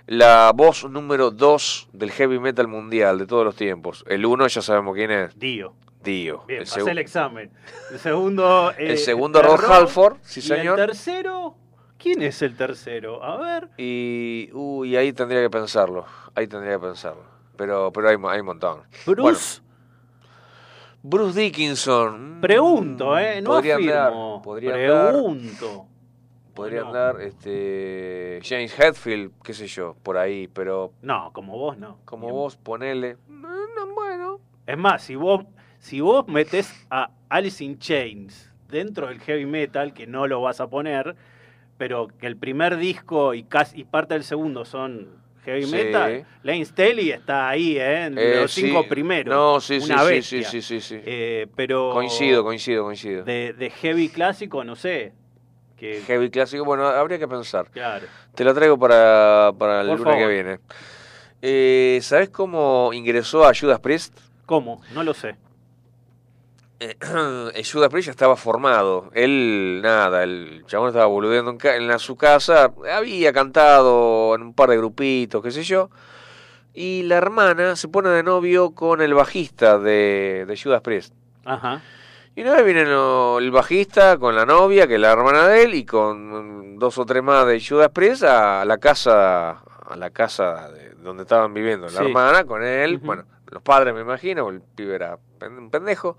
La 0.06 0.50
voz 0.54 0.84
número 0.88 1.30
2 1.30 1.90
del 1.92 2.10
heavy 2.10 2.38
metal 2.38 2.68
mundial 2.68 3.18
de 3.18 3.26
todos 3.26 3.44
los 3.44 3.54
tiempos. 3.54 4.02
El 4.08 4.24
uno 4.24 4.46
ya 4.46 4.62
sabemos 4.62 4.94
quién 4.94 5.10
es. 5.10 5.38
Dio. 5.38 5.74
Dio. 6.02 6.44
Bien, 6.48 6.60
El 6.62 6.66
pasé 6.66 6.90
el 6.90 6.96
examen. 6.96 7.50
El 7.90 7.98
segundo. 7.98 8.70
eh, 8.78 8.92
El 8.92 8.96
segundo, 8.96 9.42
Rod 9.42 9.62
Halford, 9.70 10.16
sí, 10.22 10.40
y 10.40 10.42
señor. 10.42 10.80
El 10.80 10.86
tercero. 10.86 11.54
¿Quién 11.98 12.22
es 12.22 12.40
el 12.40 12.56
tercero? 12.56 13.22
A 13.22 13.36
ver. 13.36 13.68
Y, 13.76 14.48
uy, 14.54 14.96
ahí 14.96 15.12
tendría 15.12 15.42
que 15.42 15.50
pensarlo. 15.50 16.06
Ahí 16.34 16.46
tendría 16.46 16.72
que 16.76 16.78
pensarlo. 16.86 17.24
Pero, 17.58 17.92
pero 17.92 18.08
hay, 18.08 18.16
hay 18.26 18.40
un 18.40 18.46
montón. 18.46 18.80
Bruce. 19.04 19.60
Bueno, 19.60 19.70
Bruce 21.02 21.40
Dickinson. 21.40 22.38
mm, 22.38 22.40
Pregunto, 22.40 23.18
¿eh? 23.18 23.42
No 23.42 23.50
podría 23.50 23.74
afirmo. 23.74 23.92
andar, 24.36 24.42
podría 24.42 24.74
andar, 24.74 25.12
Pregunto. 25.12 25.86
Podría 26.54 26.80
No. 26.82 26.86
andar 26.88 27.20
este, 27.20 28.40
James 28.42 28.78
Hetfield, 28.78 29.32
qué 29.42 29.54
sé 29.54 29.66
yo, 29.66 29.96
por 30.02 30.16
ahí. 30.18 30.48
Pero 30.48 30.92
No, 31.02 31.30
como 31.32 31.56
vos 31.56 31.78
no. 31.78 31.98
como 32.04 32.26
Bien. 32.26 32.34
vos, 32.36 32.56
ponele. 32.56 33.16
mm, 33.28 33.42
no, 33.42 33.94
bueno. 33.94 34.40
Es 34.66 34.76
más, 34.78 35.02
si 35.02 35.14
vos, 35.16 35.44
si 35.78 36.00
vos 36.00 36.26
metés 36.28 36.72
a 36.90 37.10
Alice 37.28 37.62
in 37.64 37.78
Chains 37.78 38.50
dentro 38.68 39.08
del 39.08 39.20
heavy 39.20 39.46
metal, 39.46 39.92
que 39.92 40.06
no 40.06 40.26
lo 40.26 40.40
vas 40.40 40.60
a 40.60 40.68
poner, 40.68 41.16
pero 41.76 42.08
que 42.08 42.26
el 42.26 42.36
primer 42.36 42.76
disco 42.76 43.34
y, 43.34 43.42
casi, 43.44 43.80
y 43.80 43.84
parte 43.84 44.14
del 44.14 44.22
segundo 44.24 44.64
son 44.64 45.08
heavy 45.44 45.64
Sí. 45.64 45.72
metal, 45.72 46.26
Lane 46.42 46.64
Staley 46.66 47.10
está 47.10 47.48
ahí, 47.48 47.78
¿eh? 47.78 48.04
En 48.04 48.18
Eh, 48.18 48.34
los 48.42 48.52
cinco 48.52 48.82
sí. 48.82 48.88
primeros. 48.90 49.34
No, 49.34 49.58
sí, 49.60 49.80
sí, 49.80 49.90
Una 49.92 50.02
sí, 50.04 50.10
bestia. 50.14 50.42
sí, 50.44 50.60
sí, 50.60 50.80
sí, 50.80 50.80
sí. 50.80 51.00
Eh, 51.04 51.46
pero 51.56 51.90
Coincido, 51.92 52.44
coincido, 52.44 52.84
coincido. 52.84 53.24
De, 53.24 53.54
de 53.54 53.70
heavy 53.70 54.08
clásico, 54.10 54.62
no 54.62 54.76
sé. 54.76 55.14
Que, 55.80 56.02
Heavy 56.06 56.30
clásico, 56.30 56.64
bueno, 56.64 56.86
habría 56.86 57.18
que 57.18 57.26
pensar. 57.26 57.68
claro. 57.70 58.06
Te 58.34 58.44
lo 58.44 58.54
traigo 58.54 58.78
para, 58.78 59.52
para 59.58 59.80
el 59.80 59.88
Por 59.88 59.98
lunes 60.00 60.16
que 60.16 60.26
viene. 60.28 60.58
Eh, 61.42 61.98
¿Sabes 62.02 62.28
cómo 62.28 62.90
ingresó 62.92 63.44
a 63.46 63.52
Judas 63.58 63.80
Priest? 63.80 64.16
¿Cómo? 64.46 64.82
No 64.94 65.02
lo 65.02 65.14
sé. 65.14 65.36
Eh, 66.80 66.96
el 67.54 67.64
Judas 67.72 67.88
Priest 67.90 68.06
ya 68.06 68.10
estaba 68.12 68.36
formado. 68.36 69.10
Él, 69.14 69.80
nada, 69.82 70.22
el 70.22 70.64
chabón 70.66 70.88
estaba 70.88 71.06
boludeando 71.06 71.50
en, 71.50 71.56
ca- 71.58 71.76
en 71.76 71.98
su 71.98 72.16
casa. 72.16 72.72
Había 72.92 73.32
cantado 73.32 74.34
en 74.34 74.42
un 74.42 74.54
par 74.54 74.70
de 74.70 74.76
grupitos, 74.76 75.42
qué 75.42 75.50
sé 75.50 75.62
yo. 75.62 75.90
Y 76.72 77.02
la 77.02 77.16
hermana 77.16 77.74
se 77.76 77.88
pone 77.88 78.10
de 78.10 78.22
novio 78.22 78.70
con 78.74 79.00
el 79.02 79.12
bajista 79.14 79.78
de, 79.78 80.44
de 80.46 80.60
Judas 80.62 80.82
Priest. 80.82 81.12
Ajá. 81.44 81.82
Y 82.40 82.42
vez 82.42 82.64
viene 82.64 82.82
el 82.84 83.50
bajista 83.50 84.16
con 84.16 84.34
la 84.34 84.46
novia, 84.46 84.86
que 84.86 84.94
es 84.94 85.00
la 85.00 85.12
hermana 85.12 85.46
de 85.46 85.62
él, 85.64 85.74
y 85.74 85.84
con 85.84 86.78
dos 86.78 86.96
o 86.96 87.04
tres 87.04 87.22
más 87.22 87.46
de 87.46 87.60
Judas 87.62 87.90
Priest 87.90 88.22
a 88.24 88.64
la 88.64 88.78
casa, 88.78 89.50
a 89.86 89.94
la 89.96 90.08
casa 90.08 90.70
de 90.70 90.94
donde 91.02 91.24
estaban 91.24 91.52
viviendo 91.52 91.84
la 91.88 91.92
Sí. 91.92 92.04
hermana 92.06 92.44
con 92.44 92.62
él, 92.62 92.96
bueno, 92.96 93.24
los 93.50 93.60
padres 93.62 93.92
me 93.92 94.00
imagino, 94.00 94.48
el 94.48 94.62
pibe 94.62 94.94
era 94.94 95.18
un 95.46 95.68
pendejo, 95.68 96.16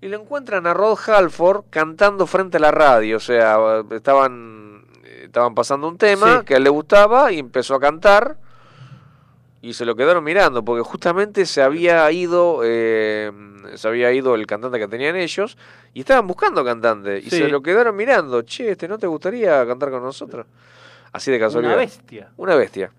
y 0.00 0.08
lo 0.08 0.18
encuentran 0.18 0.66
a 0.66 0.72
Rod 0.72 0.98
Halford 1.06 1.64
cantando 1.68 2.26
frente 2.26 2.56
a 2.56 2.60
la 2.60 2.70
radio, 2.70 3.18
o 3.18 3.20
sea, 3.20 3.82
estaban, 3.90 4.86
estaban 5.24 5.54
pasando 5.54 5.88
un 5.88 5.98
tema 5.98 6.38
Sí. 6.38 6.44
que 6.46 6.54
a 6.54 6.56
él 6.56 6.64
le 6.64 6.70
gustaba 6.70 7.30
y 7.32 7.38
empezó 7.38 7.74
a 7.74 7.80
cantar. 7.80 8.38
Y 9.64 9.72
se 9.72 9.86
lo 9.86 9.96
quedaron 9.96 10.22
mirando, 10.22 10.62
porque 10.62 10.82
justamente 10.82 11.46
se 11.46 11.62
había 11.62 12.12
ido, 12.12 12.60
eh, 12.62 13.32
se 13.76 13.88
había 13.88 14.12
ido 14.12 14.34
el 14.34 14.46
cantante 14.46 14.78
que 14.78 14.88
tenían 14.88 15.16
ellos, 15.16 15.56
y 15.94 16.00
estaban 16.00 16.26
buscando 16.26 16.62
cantante, 16.62 17.18
y 17.18 17.30
se 17.30 17.48
lo 17.48 17.62
quedaron 17.62 17.96
mirando, 17.96 18.42
che, 18.42 18.72
este, 18.72 18.86
¿no 18.88 18.98
te 18.98 19.06
gustaría 19.06 19.66
cantar 19.66 19.90
con 19.90 20.02
nosotros? 20.02 20.44
Así 21.12 21.30
de 21.30 21.38
casualidad. 21.38 21.72
Una 21.76 21.80
bestia. 21.80 22.30
Una 22.36 22.54
bestia. 22.56 22.90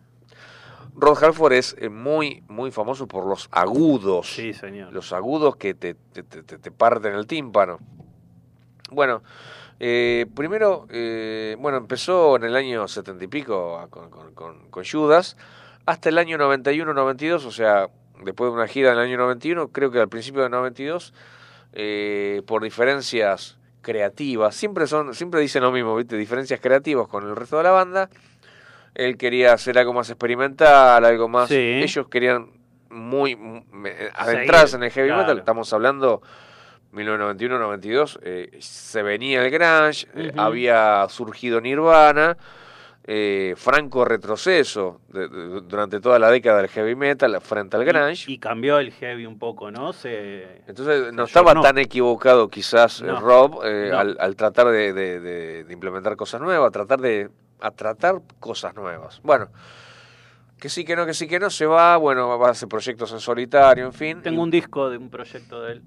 Rod 0.96 1.24
Halford 1.24 1.54
es 1.54 1.76
eh, 1.78 1.90
muy, 1.90 2.42
muy 2.48 2.72
famoso 2.72 3.06
por 3.06 3.28
los 3.28 3.48
agudos. 3.52 4.26
Sí, 4.34 4.52
señor. 4.54 4.92
Los 4.92 5.14
agudos 5.14 5.58
que 5.58 5.76
te, 5.76 5.94
te, 5.94 6.24
te- 6.24 6.42
te- 6.42 6.58
te 6.58 6.72
parten 6.72 7.14
el 7.14 7.28
tímpano. 7.28 7.78
Bueno, 8.90 9.22
eh, 9.80 10.26
primero, 10.34 10.88
eh, 10.90 11.58
bueno, 11.60 11.78
empezó 11.78 12.38
en 12.38 12.46
el 12.46 12.56
año 12.56 12.88
setenta 12.88 13.24
y 13.24 13.28
pico 13.28 13.86
con- 13.92 14.10
con- 14.34 14.70
con 14.72 14.84
Judas, 14.84 15.38
hasta 15.86 16.10
el 16.10 16.18
año 16.18 16.38
91-92, 16.38 17.46
o 17.46 17.52
sea, 17.52 17.90
después 18.24 18.52
de 18.52 18.56
una 18.56 18.68
gira 18.68 18.92
en 18.92 18.98
el 18.98 19.04
año 19.06 19.18
91, 19.18 19.70
creo 19.70 19.92
que 19.92 20.00
al 20.00 20.10
principio 20.10 20.42
del 20.42 20.52
92, 20.52 21.14
eh, 21.74 22.42
por 22.48 22.64
diferencias 22.64 23.58
creativas, 23.82 24.56
siempre 24.56 24.88
son, 24.88 25.14
siempre 25.14 25.42
dicen 25.42 25.62
lo 25.62 25.72
mismo, 25.72 25.96
¿viste? 25.96 26.18
Diferencias 26.18 26.60
creativas 26.60 27.08
con 27.08 27.28
el 27.28 27.36
resto 27.36 27.58
de 27.58 27.64
la 27.64 27.72
banda. 27.72 28.10
Él 28.96 29.18
quería 29.18 29.54
hacer 29.54 29.78
algo 29.78 29.94
más 29.94 30.10
experimental, 30.10 31.04
algo 31.04 31.28
más. 31.28 31.50
Sí. 31.50 31.56
Ellos 31.56 32.08
querían 32.08 32.50
muy 32.90 33.38
adentrarse 34.16 34.78
en 34.78 34.84
el 34.84 34.92
heavy 34.92 35.10
claro. 35.10 35.22
metal. 35.24 35.38
Estamos 35.38 35.72
hablando 35.74 36.22
1991-92. 36.94 38.20
eh, 38.24 38.58
se 38.60 39.04
venía 39.04 39.44
el 39.44 39.52
grunge, 39.52 40.08
eh, 40.16 40.32
había 40.38 41.06
surgido 41.10 41.60
Nirvana. 41.62 42.38
Eh, 43.08 43.54
franco 43.56 44.04
retroceso 44.04 45.00
de- 45.10 45.28
de- 45.28 45.62
durante 45.62 46.00
toda 46.00 46.18
la 46.18 46.32
década 46.32 46.58
del 46.62 46.70
heavy 46.70 46.96
metal 46.96 47.40
frente 47.40 47.78
al 47.78 47.86
grunge. 47.86 48.26
Y, 48.28 48.34
y 48.34 48.38
cambió 48.40 48.80
el 48.80 48.92
heavy 48.92 49.26
un 49.28 49.38
poco, 49.38 49.70
¿no? 49.70 49.94
Se, 49.94 50.62
Entonces 50.68 51.14
no 51.14 51.26
estaba 51.26 51.54
tan 51.62 51.78
equivocado 51.78 52.48
quizás 52.50 53.02
eh, 53.02 53.06
No, 53.06 53.20
Rob 53.20 53.62
eh, 53.64 53.90
no. 53.92 54.00
al, 54.00 54.18
al 54.20 54.36
tratar 54.36 54.68
de, 54.70 54.92
de- 54.94 55.20
de- 55.20 55.64
de 55.66 55.74
implementar 55.74 56.16
cosas 56.16 56.42
nuevas, 56.42 56.72
tratar 56.72 57.00
de 57.00 57.30
a 57.62 57.72
tratar 57.72 58.22
cosas 58.40 58.74
nuevas. 58.76 59.22
Bueno, 59.24 59.50
que 60.60 60.68
sí, 60.70 60.84
que 60.84 60.96
no, 60.96 61.06
que 61.06 61.14
sí, 61.14 61.28
que 61.28 61.40
no, 61.40 61.50
se 61.50 61.66
va, 61.66 61.98
bueno, 61.98 62.40
va 62.40 62.48
a 62.48 62.52
hacer 62.52 62.68
proyectos 62.68 63.12
en 63.12 63.20
solitario, 63.20 63.86
en 63.86 63.94
fin. 63.94 64.22
Tengo 64.24 64.42
y- 64.42 64.44
un 64.44 64.50
disco 64.52 64.90
de 64.90 64.98
un 64.98 65.10
proyecto 65.12 65.62
de 65.62 65.74
él. 65.74 65.84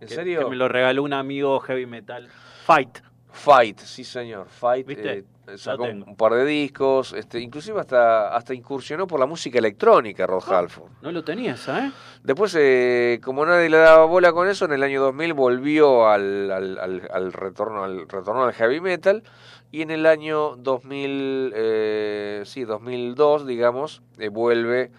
¿En 0.00 0.08
que- 0.08 0.14
serio? 0.14 0.40
Que 0.44 0.50
me 0.50 0.56
lo 0.56 0.68
regaló 0.68 1.02
un 1.04 1.12
amigo 1.12 1.58
heavy 1.60 1.86
metal. 1.86 2.28
Fight. 2.64 2.98
Fight, 3.30 3.78
sí 3.80 4.04
señor, 4.04 4.48
Fight. 4.48 4.86
¿Viste? 4.86 5.24
eh, 5.46 5.56
sacó 5.58 5.84
un 5.84 6.16
par 6.16 6.34
de 6.34 6.44
discos, 6.44 7.12
este, 7.12 7.40
inclusive 7.40 7.80
hasta, 7.80 8.34
hasta 8.34 8.52
incursionó 8.54 9.06
por 9.06 9.18
la 9.20 9.26
música 9.26 9.58
electrónica, 9.58 10.26
Rod 10.26 10.42
Ah. 10.48 10.58
Halford. 10.58 10.90
No 11.02 11.12
lo 11.12 11.22
tenías, 11.24 11.66
¿eh? 11.68 11.90
Después, 12.22 12.54
eh, 12.58 13.20
como 13.22 13.46
nadie 13.46 13.68
le 13.70 13.76
daba 13.78 14.04
bola 14.06 14.32
con 14.32 14.48
eso, 14.48 14.64
en 14.64 14.72
el 14.72 14.82
año 14.82 15.00
2000 15.00 15.32
volvió 15.34 16.08
al, 16.08 16.50
al, 16.50 16.78
al- 16.78 17.08
al 17.12 17.32
retorno, 17.32 17.84
al 17.84 18.08
retorno 18.08 18.44
al 18.44 18.52
heavy 18.54 18.80
metal 18.80 19.22
y 19.70 19.82
en 19.82 19.90
el 19.90 20.06
año 20.06 20.56
2000, 20.56 21.52
eh, 21.54 22.42
sí, 22.44 22.64
2002, 22.64 23.46
digamos, 23.46 24.02
eh, 24.18 24.28
vuelve, 24.28 24.90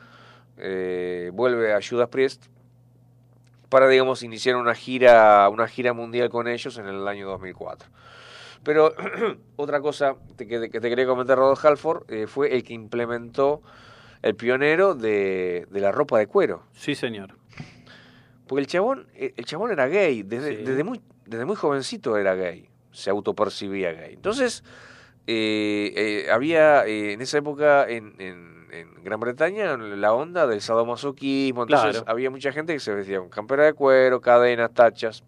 eh, 0.57 1.31
vuelve 1.33 1.73
a 1.73 1.79
Judas 1.87 2.09
Priest 2.09 2.45
para, 3.69 3.87
digamos, 3.87 4.23
iniciar 4.23 4.55
una 4.55 4.73
gira, 4.73 5.47
una 5.49 5.67
gira 5.67 5.93
mundial 5.93 6.29
con 6.29 6.47
ellos 6.47 6.77
en 6.79 6.87
el 6.87 7.07
año 7.07 7.27
2004. 7.27 7.87
Pero 8.63 8.93
otra 9.55 9.81
cosa 9.81 10.15
que, 10.37 10.47
que 10.47 10.79
te 10.79 10.89
quería 10.89 11.05
comentar, 11.05 11.37
Rod 11.37 11.57
Halford, 11.61 12.03
eh, 12.11 12.27
fue 12.27 12.53
el 12.55 12.63
que 12.63 12.73
implementó 12.73 13.61
el 14.21 14.35
pionero 14.35 14.95
de, 14.95 15.65
de 15.69 15.79
la 15.79 15.91
ropa 15.91 16.19
de 16.19 16.27
cuero. 16.27 16.63
Sí, 16.73 16.93
señor. 16.95 17.35
Porque 18.47 18.61
el 18.61 18.67
chabón, 18.67 19.07
eh, 19.15 19.33
el 19.37 19.45
chabón 19.45 19.71
era 19.71 19.87
gay, 19.87 20.23
desde, 20.23 20.57
Sí. 20.57 20.63
desde, 20.63 20.83
muy, 20.83 21.01
desde 21.25 21.45
muy 21.45 21.55
jovencito 21.55 22.17
era 22.17 22.35
gay, 22.35 22.67
se 22.91 23.09
autopercibía 23.11 23.91
gay. 23.93 24.13
Entonces, 24.15 24.63
eh, 25.27 25.93
eh, 25.95 26.31
había 26.31 26.85
eh, 26.87 27.13
en 27.13 27.21
esa 27.21 27.37
época 27.37 27.87
en, 27.87 28.15
en- 28.19 28.59
en 28.71 29.03
Gran 29.03 29.19
Bretaña 29.19 29.77
la 29.77 30.13
onda 30.13 30.45
del 30.47 30.61
sadomasoquismo, 30.61 31.63
entonces 31.63 31.91
Claro. 31.97 32.05
había 32.07 32.29
mucha 32.29 32.51
gente 32.51 32.73
que 32.73 32.79
se 32.79 32.93
vestía 32.93 33.19
con 33.19 33.29
campera 33.29 33.63
de 33.65 33.73
cuero, 33.73 34.19
cadenas, 34.21 34.71
tachas. 34.73 35.23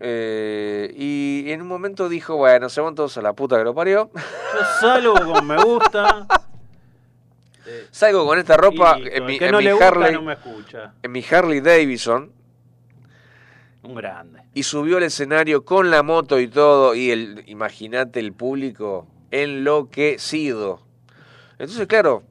Eh, 0.00 0.92
y 0.96 1.50
en 1.50 1.62
un 1.62 1.68
momento 1.68 2.08
dijo, 2.08 2.36
bueno, 2.36 2.68
se 2.68 2.80
van 2.80 2.94
todos 2.94 3.16
a 3.16 3.22
la 3.22 3.32
puta 3.32 3.56
que 3.58 3.64
lo 3.64 3.74
parió. 3.74 4.10
Yo 4.14 4.60
salgo 4.80 5.14
como 5.14 5.42
me 5.42 5.62
gusta. 5.62 6.26
Eh, 7.66 7.86
Salgo 7.90 8.26
con 8.26 8.38
esta 8.38 8.56
ropa 8.56 8.98
y 8.98 9.08
en 9.08 9.24
mi, 9.24 9.38
que 9.38 9.46
en 9.46 9.52
no 9.52 9.58
mi 9.58 9.64
le 9.64 9.72
gusta 9.72 9.88
Harley, 9.88 10.12
no 10.12 10.22
me 10.22 10.34
escucha. 10.34 10.92
en 11.02 11.12
mi 11.12 11.24
Harley 11.24 11.60
Davidson. 11.60 12.32
Un 13.82 13.94
grande. 13.94 14.40
y 14.54 14.62
subió 14.62 14.96
al 14.96 15.02
escenario 15.02 15.64
con 15.64 15.90
la 15.90 16.02
moto 16.02 16.40
y 16.40 16.48
todo, 16.48 16.94
y 16.94 17.10
el, 17.10 17.44
imagínate 17.46 18.18
el 18.18 18.32
público 18.32 19.06
enloquecido. 19.30 20.80
Entonces, 21.58 21.86
claro, 21.86 22.22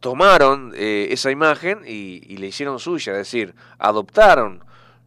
tomaron 0.00 0.72
eh, 0.76 1.08
esa 1.10 1.30
imagen 1.30 1.82
y, 1.86 2.22
y 2.26 2.38
le 2.38 2.46
hicieron 2.46 2.78
suya, 2.78 3.12
es 3.12 3.18
decir, 3.18 3.54
adoptaron 3.78 4.64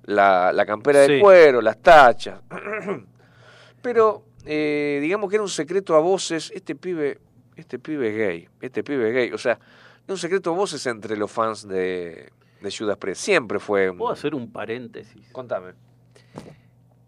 la, 0.08 0.52
la 0.52 0.66
campera 0.66 1.02
de 1.02 1.16
Sí. 1.18 1.22
cuero, 1.22 1.62
las 1.62 1.78
tachas. 1.82 2.42
Pero 3.82 4.26
eh, 4.46 5.00
digamos 5.02 5.30
que 5.30 5.36
era 5.36 5.44
un 5.44 5.50
secreto 5.50 5.96
a 5.96 6.00
voces, 6.00 6.52
este 6.56 6.76
pibe, 6.76 7.20
este 7.56 7.80
pibe 7.80 8.12
gay, 8.12 8.48
este 8.62 8.84
pibe 8.84 9.12
gay. 9.12 9.32
O 9.32 9.38
sea, 9.38 9.54
era 9.54 10.14
un 10.14 10.18
secreto 10.18 10.52
a 10.52 10.54
voces 10.56 10.86
entre 10.88 11.16
los 11.18 11.32
fans 11.32 11.68
de, 11.68 12.32
de 12.62 12.72
Judas 12.76 12.98
Priest. 12.98 13.22
Siempre 13.22 13.60
fue... 13.60 13.90
un- 13.90 13.98
¿Puedo 13.98 14.12
hacer 14.14 14.34
un 14.36 14.52
paréntesis? 14.52 15.30
Contame. 15.32 15.74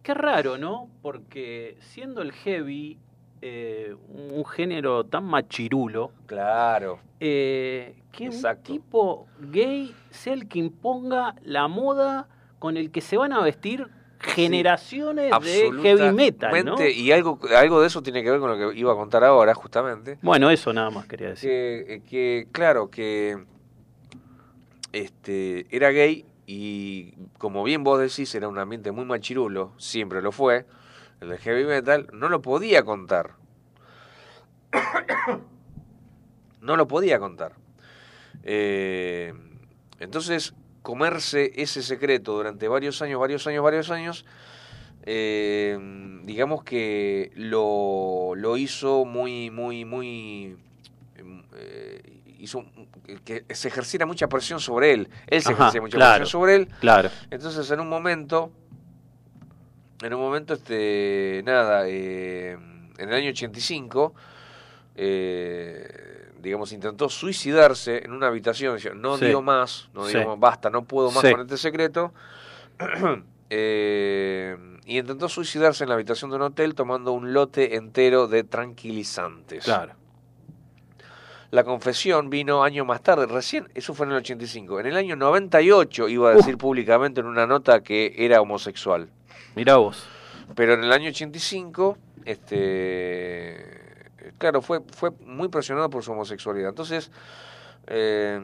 Qué 0.03 0.13
raro, 0.13 0.57
¿no? 0.57 0.89
Porque 1.01 1.77
siendo 1.81 2.21
el 2.21 2.31
heavy 2.31 2.97
eh, 3.41 3.95
un 4.09 4.43
género 4.45 5.05
tan 5.05 5.23
machirulo, 5.25 6.11
Claro. 6.25 6.99
eh, 7.19 7.95
que 8.11 8.25
Exacto. 8.25 8.71
un 8.73 8.79
tipo 8.79 9.27
gay 9.39 9.95
sea 10.09 10.33
el 10.33 10.47
que 10.47 10.59
imponga 10.59 11.35
la 11.43 11.67
moda 11.67 12.27
con 12.59 12.77
el 12.77 12.91
que 12.91 13.01
se 13.01 13.17
van 13.17 13.33
a 13.33 13.41
vestir 13.41 13.87
generaciones 14.19 15.31
de 15.41 15.71
heavy 15.81 16.13
metal, 16.13 16.65
¿no? 16.65 16.75
Y 16.85 17.11
algo, 17.11 17.39
algo 17.55 17.81
de 17.81 17.87
eso 17.87 18.03
tiene 18.03 18.21
que 18.21 18.29
ver 18.29 18.39
con 18.39 18.59
lo 18.59 18.71
que 18.71 18.77
iba 18.77 18.91
a 18.91 18.95
contar 18.95 19.23
ahora, 19.23 19.53
justamente. 19.55 20.19
Bueno, 20.21 20.49
eso 20.49 20.73
nada 20.73 20.89
más 20.89 21.05
quería 21.05 21.29
decir. 21.29 21.49
Que, 21.49 21.93
eh, 21.95 22.01
que, 22.07 22.47
claro, 22.51 22.89
que 22.89 23.37
este 24.91 25.67
era 25.75 25.91
gay 25.91 26.25
y 26.51 27.13
como 27.37 27.63
bien 27.63 27.83
vos 27.83 27.99
decís, 27.99 28.33
era 28.33 28.47
un 28.47 28.57
ambiente 28.57 28.91
muy 28.91 29.05
machirulo, 29.05 29.73
siempre 29.77 30.21
lo 30.21 30.31
fue. 30.31 30.65
El 31.21 31.29
de 31.29 31.37
heavy 31.37 31.65
metal 31.65 32.07
no 32.11 32.27
lo 32.27 32.41
podía 32.41 32.83
contar. 32.83 33.35
no 36.61 36.75
lo 36.75 36.87
podía 36.87 37.19
contar. 37.19 37.53
Eh, 38.43 39.33
entonces, 39.99 40.53
comerse 40.89 41.51
ese 41.55 41.83
secreto 41.83 42.33
durante 42.33 42.67
varios 42.67 42.99
años, 43.03 43.19
varios 43.19 43.45
años, 43.45 43.63
varios 43.63 43.91
años, 43.91 44.25
eh, 45.03 45.77
digamos 46.23 46.63
que 46.63 47.31
lo, 47.35 48.33
lo 48.35 48.57
hizo 48.57 49.05
muy, 49.05 49.51
muy, 49.51 49.85
muy... 49.85 50.57
eh, 51.55 52.01
hizo 52.39 52.65
que 53.23 53.45
se 53.51 53.67
ejerciera 53.67 54.07
mucha 54.07 54.27
presión 54.27 54.59
sobre 54.59 54.93
él. 54.93 55.09
Él 55.27 55.43
se 55.43 55.51
Ajá, 55.51 55.61
ejercía 55.65 55.81
mucha 55.81 55.97
claro, 55.97 56.21
presión 56.21 56.41
sobre 56.41 56.55
él. 56.55 56.67
Claro. 56.79 57.11
Entonces, 57.29 57.69
en 57.69 57.81
un 57.81 57.87
momento, 57.87 58.51
en 60.01 60.11
un 60.11 60.19
momento, 60.21 60.55
este, 60.55 61.43
nada, 61.45 61.83
eh, 61.87 62.57
en 62.97 63.09
el 63.09 63.13
año 63.13 63.29
85, 63.29 64.15
eh, 64.95 66.18
digamos, 66.41 66.71
intentó 66.71 67.09
suicidarse 67.09 68.03
en 68.03 68.11
una 68.13 68.27
habitación. 68.27 68.75
Decía, 68.75 68.93
no 68.93 69.17
Sí. 69.17 69.25
digo 69.25 69.41
más, 69.41 69.89
no 69.93 70.05
digo 70.07 70.29
más, 70.29 70.39
basta, 70.39 70.69
no 70.69 70.83
puedo 70.85 71.11
más 71.11 71.21
Sí. 71.23 71.31
con 71.31 71.41
este 71.41 71.57
secreto. 71.57 72.13
Eh, 73.51 74.55
y 74.85 74.99
intentó 74.99 75.27
suicidarse 75.27 75.83
en 75.83 75.89
la 75.89 75.95
habitación 75.95 76.29
de 76.29 76.35
un 76.35 76.43
hotel 76.43 76.75
tomando 76.75 77.13
un 77.13 77.33
lote 77.33 77.75
entero 77.77 78.27
de 78.27 78.43
tranquilizantes. 78.43 79.63
Claro. 79.65 79.93
La 81.49 81.63
confesión 81.63 82.29
vino 82.29 82.63
años 82.63 82.85
más 82.85 83.01
tarde, 83.01 83.25
recién, 83.25 83.67
eso 83.73 83.95
fue 83.95 84.05
en 84.05 84.11
el 84.11 84.19
85. 84.19 84.79
En 84.79 84.85
el 84.85 84.95
año 84.97 85.15
98 85.15 86.09
iba 86.09 86.29
a 86.29 86.35
decir 86.35 86.59
públicamente 86.59 87.21
en 87.21 87.25
una 87.25 87.47
nota 87.47 87.81
que 87.81 88.13
era 88.17 88.39
homosexual. 88.39 89.09
Mirá 89.55 89.77
vos. 89.77 90.05
Pero 90.53 90.75
en 90.75 90.83
el 90.83 90.91
año 90.91 91.09
85, 91.09 91.97
este, 92.25 93.38
claro, 94.39 94.63
fue, 94.63 94.81
fue 94.91 95.11
muy 95.25 95.49
presionado 95.49 95.91
por 95.91 96.03
su 96.03 96.11
homosexualidad. 96.11 96.69
Entonces, 96.69 97.11
eh, 97.85 98.39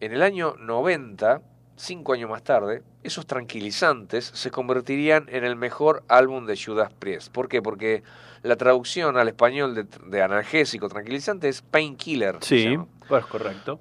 en 0.00 0.12
el 0.12 0.22
año 0.22 0.56
90, 0.58 1.40
cinco 1.76 2.14
años 2.14 2.28
más 2.28 2.42
tarde, 2.42 2.82
esos 3.04 3.26
tranquilizantes 3.26 4.24
se 4.24 4.50
convertirían 4.50 5.26
en 5.28 5.44
el 5.44 5.54
mejor 5.54 6.02
álbum 6.08 6.46
de 6.46 6.56
Judas 6.56 6.92
Priest. 6.92 7.32
¿Por 7.32 7.48
qué? 7.48 7.62
Porque 7.62 8.02
la 8.42 8.56
traducción 8.56 9.16
al 9.16 9.28
español 9.28 9.76
de, 9.76 9.86
de 10.08 10.22
analgésico 10.22 10.88
tranquilizante 10.88 11.48
es 11.48 11.62
painkiller. 11.62 12.38
Sí, 12.40 12.76
pues 13.08 13.24
correcto. 13.26 13.78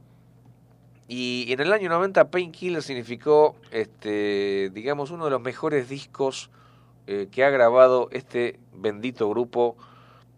Y 1.14 1.52
en 1.52 1.60
el 1.60 1.74
año 1.74 1.90
90 1.90 2.32
Painkiller 2.32 2.82
significó, 2.82 3.58
este, 3.72 4.70
digamos, 4.74 5.12
uno 5.12 5.26
de 5.26 5.32
los 5.32 5.41
mejores 5.41 5.90
discos 5.90 6.49
eh, 7.06 7.28
que 7.30 7.44
ha 7.44 7.49
grabado 7.49 8.08
este 8.12 8.62
bendito 8.74 9.28
grupo 9.30 9.76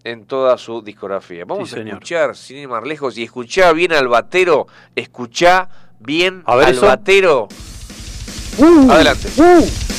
en 0.03 0.25
toda 0.25 0.57
su 0.57 0.81
discografía. 0.81 1.45
Vamos 1.45 1.69
Sí, 1.69 1.79
a 1.79 1.83
escuchar, 1.83 2.35
sin 2.35 2.57
ir 2.57 2.67
más 2.67 2.83
lejos, 2.83 3.17
y 3.17 3.23
escuchá 3.23 3.71
bien 3.73 3.93
al 3.93 4.07
batero, 4.07 4.67
escuchá 4.95 5.69
bien 5.99 6.43
A 6.45 6.55
ver 6.55 6.67
al 6.67 6.73
eso. 6.73 6.85
Uh. 6.85 6.89
batero. 6.89 7.47
Adelante. 8.89 9.29
Terrifying 9.29 9.92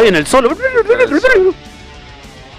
ahí 0.00 0.08
en 0.08 0.16
el 0.16 0.26
solo. 0.26 0.50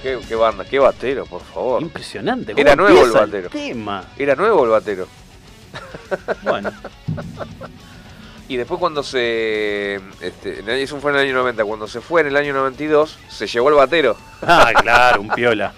Qué, 0.02 0.20
qué 0.28 0.36
banda, 0.36 0.66
qué 0.66 0.80
batero, 0.80 1.26
por 1.26 1.44
favor. 1.44 1.82
Impresionante. 1.82 2.54
Era 2.58 2.76
¿cómo 2.76 2.90
nuevo 2.90 3.06
el 3.06 3.12
batero. 3.12 3.50
tema? 3.50 4.04
Era 4.18 4.36
nuevo 4.36 4.64
el 4.64 4.70
batero. 4.72 5.08
Bueno, 6.44 6.72
Y 8.48 8.58
después 8.58 8.80
cuando 8.80 9.02
se... 9.02 9.96
Este, 10.20 10.84
eso 10.84 11.00
fue 11.00 11.12
en 11.12 11.18
el 11.20 11.24
año 11.28 11.36
90. 11.36 11.64
Cuando 11.64 11.88
se 11.88 12.02
fue 12.02 12.20
en 12.22 12.28
el 12.28 12.36
año 12.36 12.54
92, 12.54 13.18
se 13.30 13.48
llevó 13.48 13.70
el 13.70 13.76
batero. 13.76 14.18
Ah, 14.42 14.72
claro, 14.82 15.22
un 15.22 15.30
piola. 15.30 15.72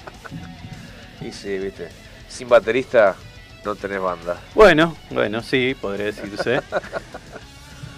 Y 1.21 1.31
sí, 1.31 1.59
viste. 1.59 1.89
Sin 2.27 2.49
baterista 2.49 3.15
no 3.63 3.75
tenés 3.75 4.01
banda. 4.01 4.37
Bueno, 4.55 4.95
bueno, 5.11 5.43
sí, 5.43 5.75
podría 5.79 6.07
decirse. 6.07 6.61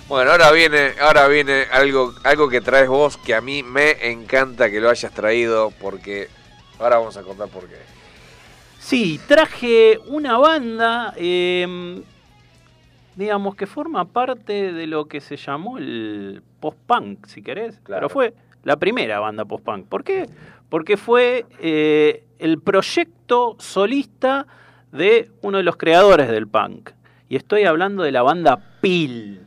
Bueno, 0.07 0.32
ahora 0.32 0.52
viene, 0.52 0.91
ahora 1.02 1.27
viene 1.27 1.64
algo, 1.72 2.14
algo 2.23 2.48
que 2.48 2.61
traes 2.61 2.88
vos 2.88 3.18
que 3.18 3.34
a 3.34 3.41
mí 3.41 3.64
me 3.64 4.11
encanta 4.11 4.69
que 4.69 4.80
lo 4.80 4.91
hayas 4.91 5.11
traído 5.11 5.72
porque 5.82 6.27
ahora 6.77 6.98
vamos 6.98 7.18
a 7.18 7.23
contar 7.23 7.49
por 7.49 7.68
qué. 7.68 7.77
Sí, 8.77 9.19
traje 9.27 9.98
una 10.06 10.38
banda, 10.38 11.11
eh, 11.18 12.03
digamos, 13.15 13.56
que 13.56 13.65
forma 13.65 14.06
parte 14.06 14.73
de 14.73 14.86
lo 14.86 15.06
que 15.06 15.22
se 15.22 15.38
llamó 15.38 15.80
el 15.80 16.44
post-punk, 16.60 17.26
si 17.26 17.41
querés. 17.41 17.80
Claro. 17.80 18.02
Pero 18.02 18.10
fue 18.10 18.34
la 18.64 18.77
primera 18.77 19.19
banda 19.19 19.44
post-punk. 19.44 19.88
¿Por 19.88 20.03
qué? 20.03 20.30
Porque 20.69 20.98
fue 20.98 21.48
eh, 21.60 22.26
el 22.38 22.61
proyecto 22.61 23.56
solista 23.57 24.45
de 24.91 25.32
uno 25.41 25.57
de 25.57 25.64
los 25.64 25.77
creadores 25.77 26.30
del 26.30 26.48
punk. 26.48 26.91
Y 27.27 27.38
estoy 27.38 27.64
hablando 27.64 28.03
de 28.03 28.11
la 28.11 28.22
banda 28.22 28.77
PIL. 28.82 29.41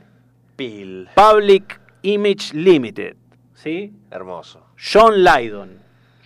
Public 1.14 1.80
Image 2.02 2.52
Limited. 2.52 3.16
¿Sí? 3.54 3.92
Hermoso. 4.10 4.66
John 4.76 5.22
Lydon, 5.22 5.78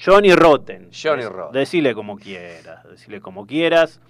Johnny 0.02 0.34
Rotten. 0.34 0.90
Johnny 0.90 1.24
Rotten. 1.24 1.52
Decile 1.52 1.94
como 1.94 2.16
quieras, 2.16 2.82
decile 2.88 3.20
como 3.20 3.46
quieras. 3.46 4.00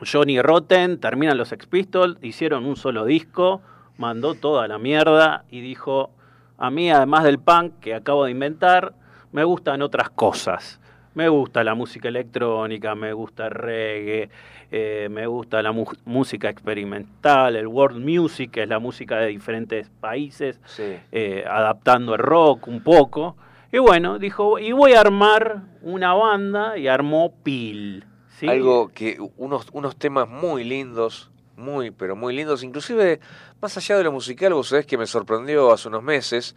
Johnny 0.00 0.40
Rotten, 0.40 1.00
terminan 1.00 1.36
los 1.36 1.48
Sex 1.48 1.66
Pistols, 1.66 2.18
hicieron 2.22 2.66
un 2.66 2.76
solo 2.76 3.04
disco, 3.04 3.62
mandó 3.96 4.34
toda 4.34 4.68
la 4.68 4.78
mierda 4.78 5.44
y 5.50 5.60
dijo, 5.60 6.10
a 6.56 6.70
mí 6.70 6.90
además 6.90 7.24
del 7.24 7.38
punk 7.40 7.80
que 7.80 7.94
acabo 7.94 8.26
de 8.26 8.30
inventar, 8.30 8.94
me 9.32 9.42
gustan 9.42 9.82
otras 9.82 10.10
cosas. 10.10 10.80
Me 11.14 11.28
gusta 11.28 11.62
la 11.62 11.74
música 11.74 12.08
electrónica, 12.08 12.94
me 12.94 13.12
gusta 13.12 13.46
el 13.46 13.52
reggae, 13.52 14.28
eh, 14.72 15.08
me 15.10 15.26
gusta 15.26 15.62
la 15.62 15.70
mu- 15.72 15.86
música 16.04 16.48
experimental, 16.48 17.54
el 17.56 17.68
world 17.68 18.04
music, 18.04 18.50
que 18.50 18.62
es 18.64 18.68
la 18.68 18.80
música 18.80 19.18
de 19.18 19.28
diferentes 19.28 19.88
países 20.00 20.60
Sí. 20.66 20.96
eh, 21.12 21.44
adaptando 21.48 22.14
el 22.14 22.18
rock 22.20 22.66
un 22.66 22.82
poco. 22.82 23.36
Y 23.70 23.78
bueno, 23.78 24.18
dijo, 24.18 24.58
y 24.58 24.72
voy 24.72 24.94
a 24.94 25.00
armar 25.00 25.62
una 25.82 26.14
banda 26.14 26.76
y 26.78 26.88
armó 26.88 27.32
Pil. 27.44 28.04
¿sí? 28.38 28.48
Algo 28.48 28.88
que 28.88 29.18
unos, 29.36 29.66
unos 29.72 29.96
temas 29.96 30.28
muy 30.28 30.64
lindos, 30.64 31.30
muy, 31.56 31.92
pero 31.92 32.16
muy 32.16 32.34
lindos, 32.34 32.64
inclusive 32.64 33.20
más 33.62 33.76
allá 33.76 33.96
de 33.98 34.02
lo 34.04 34.10
musical, 34.12 34.52
vos 34.54 34.68
sabés 34.68 34.86
que 34.86 34.98
me 34.98 35.06
sorprendió 35.06 35.72
hace 35.72 35.86
unos 35.88 36.02
meses. 36.02 36.56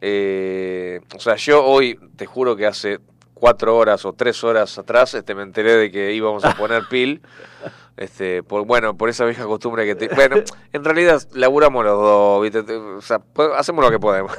eh, 0.00 1.00
o 1.16 1.20
sea, 1.20 1.36
yo 1.36 1.64
hoy, 1.64 1.96
te 2.16 2.26
juro 2.26 2.56
que 2.56 2.66
hace 2.66 2.98
cuatro 3.44 3.76
horas 3.76 4.06
o 4.06 4.14
tres 4.14 4.42
horas 4.42 4.78
atrás, 4.78 5.12
este, 5.12 5.34
me 5.34 5.42
enteré 5.42 5.76
de 5.76 5.90
que 5.90 6.14
íbamos 6.14 6.42
a 6.46 6.54
poner 6.56 6.84
pil. 6.88 7.20
Este, 7.96 8.42
por, 8.42 8.66
bueno, 8.66 8.96
por 8.96 9.08
esa 9.08 9.24
vieja 9.24 9.44
costumbre 9.44 9.86
que 9.86 9.94
te... 9.94 10.08
Bueno, 10.12 10.38
en 10.72 10.82
realidad 10.82 11.22
laburamos 11.32 11.84
los 11.84 11.96
dos, 11.96 12.42
¿viste? 12.42 12.64
Te- 12.64 12.74
O 12.74 13.00
sea, 13.00 13.20
hacemos 13.56 13.84
lo 13.84 13.90
que 13.92 14.00
podemos. 14.00 14.32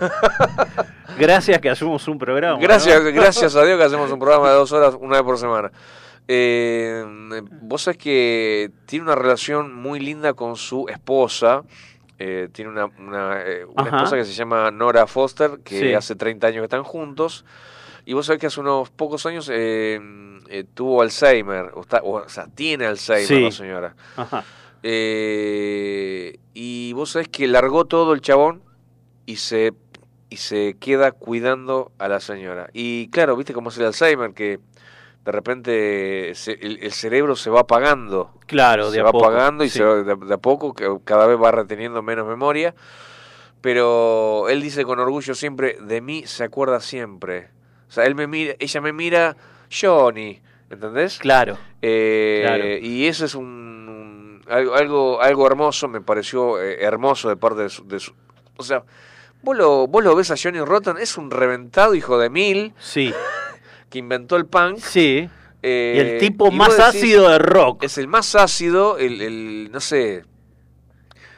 Gracias 1.17 1.59
que 1.59 1.69
hacemos 1.69 2.05
un 2.09 2.17
programa. 2.19 2.59
Gracias, 2.59 3.01
¿no? 3.01 3.11
gracias 3.13 3.55
a 3.55 3.63
Dios 3.63 3.77
que 3.77 3.85
hacemos 3.85 4.11
un 4.11 4.19
programa 4.19 4.49
de 4.49 4.55
dos 4.55 4.73
horas 4.73 4.97
una 4.99 5.15
vez 5.15 5.23
por 5.23 5.37
semana. 5.37 5.71
Eh, 6.27 7.05
vos 7.61 7.83
sabés 7.83 7.97
que 7.97 8.71
tiene 8.87 9.05
una 9.05 9.15
relación 9.15 9.73
muy 9.73 10.01
linda 10.01 10.33
con 10.33 10.57
su 10.57 10.89
esposa. 10.89 11.61
Eh, 12.19 12.49
tiene 12.51 12.71
una, 12.71 12.87
una, 12.99 13.41
eh, 13.41 13.65
una 13.65 13.85
esposa 13.85 14.17
que 14.17 14.25
se 14.25 14.33
llama 14.33 14.69
Nora 14.71 15.07
Foster, 15.07 15.59
que 15.63 15.79
Sí. 15.79 15.93
hace 15.93 16.15
30 16.15 16.47
años 16.47 16.59
que 16.59 16.65
están 16.65 16.83
juntos. 16.83 17.45
Y 18.05 18.13
vos 18.13 18.25
sabés 18.27 18.39
que 18.39 18.47
hace 18.47 18.59
unos 18.59 18.89
pocos 18.91 19.25
años 19.25 19.49
eh, 19.51 19.99
eh, 20.49 20.63
tuvo 20.73 21.01
Alzheimer, 21.01 21.71
o, 21.73 21.81
está- 21.81 22.01
o 22.03 22.27
sea, 22.29 22.45
tiene 22.47 22.85
Alzheimer 22.85 23.25
Sí. 23.27 23.41
la 23.41 23.51
señora. 23.51 23.95
Ajá. 24.15 24.43
Eh, 24.83 26.39
y 26.53 26.93
vos 26.93 27.11
sabés 27.11 27.27
que 27.27 27.47
largó 27.47 27.85
todo 27.85 28.13
el 28.13 28.21
chabón 28.21 28.61
y 29.25 29.37
se, 29.37 29.73
y 30.29 30.37
se 30.37 30.75
queda 30.79 31.11
cuidando 31.11 31.91
a 31.97 32.07
la 32.07 32.19
señora. 32.19 32.69
Y 32.73 33.07
claro, 33.09 33.35
viste 33.35 33.53
cómo 33.53 33.69
es 33.69 33.77
el 33.77 33.85
Alzheimer, 33.85 34.33
que 34.33 34.59
de 35.25 35.31
repente 35.31 36.31
se- 36.35 36.59
el, 36.61 36.77
el 36.83 36.91
cerebro 36.91 37.35
se 37.35 37.49
va 37.49 37.61
apagando. 37.61 38.31
Claro, 38.45 38.89
se 38.89 38.97
de 38.97 39.01
a 39.01 39.05
va 39.05 39.11
poco, 39.11 39.25
apagando 39.25 39.63
y 39.63 39.69
sí. 39.69 39.79
se 39.79 39.83
va- 39.83 39.95
de, 40.03 40.15
de 40.15 40.33
a 40.33 40.37
poco, 40.37 40.73
cada 41.03 41.25
vez 41.25 41.41
va 41.41 41.51
reteniendo 41.51 42.01
menos 42.03 42.27
memoria. 42.27 42.75
Pero 43.61 44.47
él 44.49 44.61
dice 44.61 44.83
con 44.85 44.99
orgullo 44.99 45.33
siempre, 45.33 45.77
de 45.81 45.99
mí 46.01 46.23
se 46.27 46.43
acuerda 46.43 46.79
siempre. 46.79 47.49
O 47.87 47.91
sea, 47.91 48.05
él 48.05 48.15
me 48.15 48.27
mira, 48.27 48.53
ella 48.59 48.81
me 48.81 48.91
mira, 48.93 49.35
Johnny, 49.71 50.41
¿entendés? 50.69 51.19
Claro. 51.19 51.57
Eh, 51.81 52.41
Claro. 52.45 52.65
Y 52.77 53.05
eso 53.07 53.25
es 53.25 53.35
un, 53.35 53.45
un- 53.45 54.41
algo, 54.49 54.75
algo, 54.75 55.21
algo 55.21 55.47
hermoso, 55.47 55.87
me 55.87 56.01
pareció 56.01 56.61
eh, 56.61 56.77
hermoso 56.83 57.29
de 57.29 57.35
parte 57.37 57.61
de 57.63 57.69
su, 57.69 57.87
de 57.87 57.99
su- 57.99 58.13
O 58.57 58.63
sea, 58.63 58.83
vos 59.41 59.55
lo, 59.57 59.87
vos 59.87 60.03
lo 60.03 60.15
ves 60.15 60.31
a 60.31 60.35
Johnny 60.41 60.59
Rotten, 60.59 60.97
es 60.97 61.17
un 61.17 61.31
reventado 61.31 61.95
hijo 61.95 62.17
de 62.17 62.29
mil 62.29 62.73
Sí, 62.79 63.13
que 63.89 63.99
inventó 63.99 64.35
el 64.35 64.45
punk. 64.45 64.77
sí. 64.79 65.29
eh, 65.63 65.93
y 65.95 65.99
el 65.99 66.17
tipo 66.19 66.49
y 66.51 66.55
más 66.55 66.77
decís, 66.77 66.85
ácido 67.01 67.29
de 67.29 67.39
rock. 67.39 67.83
Es 67.83 67.97
el 67.97 68.07
más 68.07 68.35
ácido, 68.35 68.97
el, 68.97 69.21
el- 69.21 69.69
no 69.71 69.79
sé... 69.79 70.25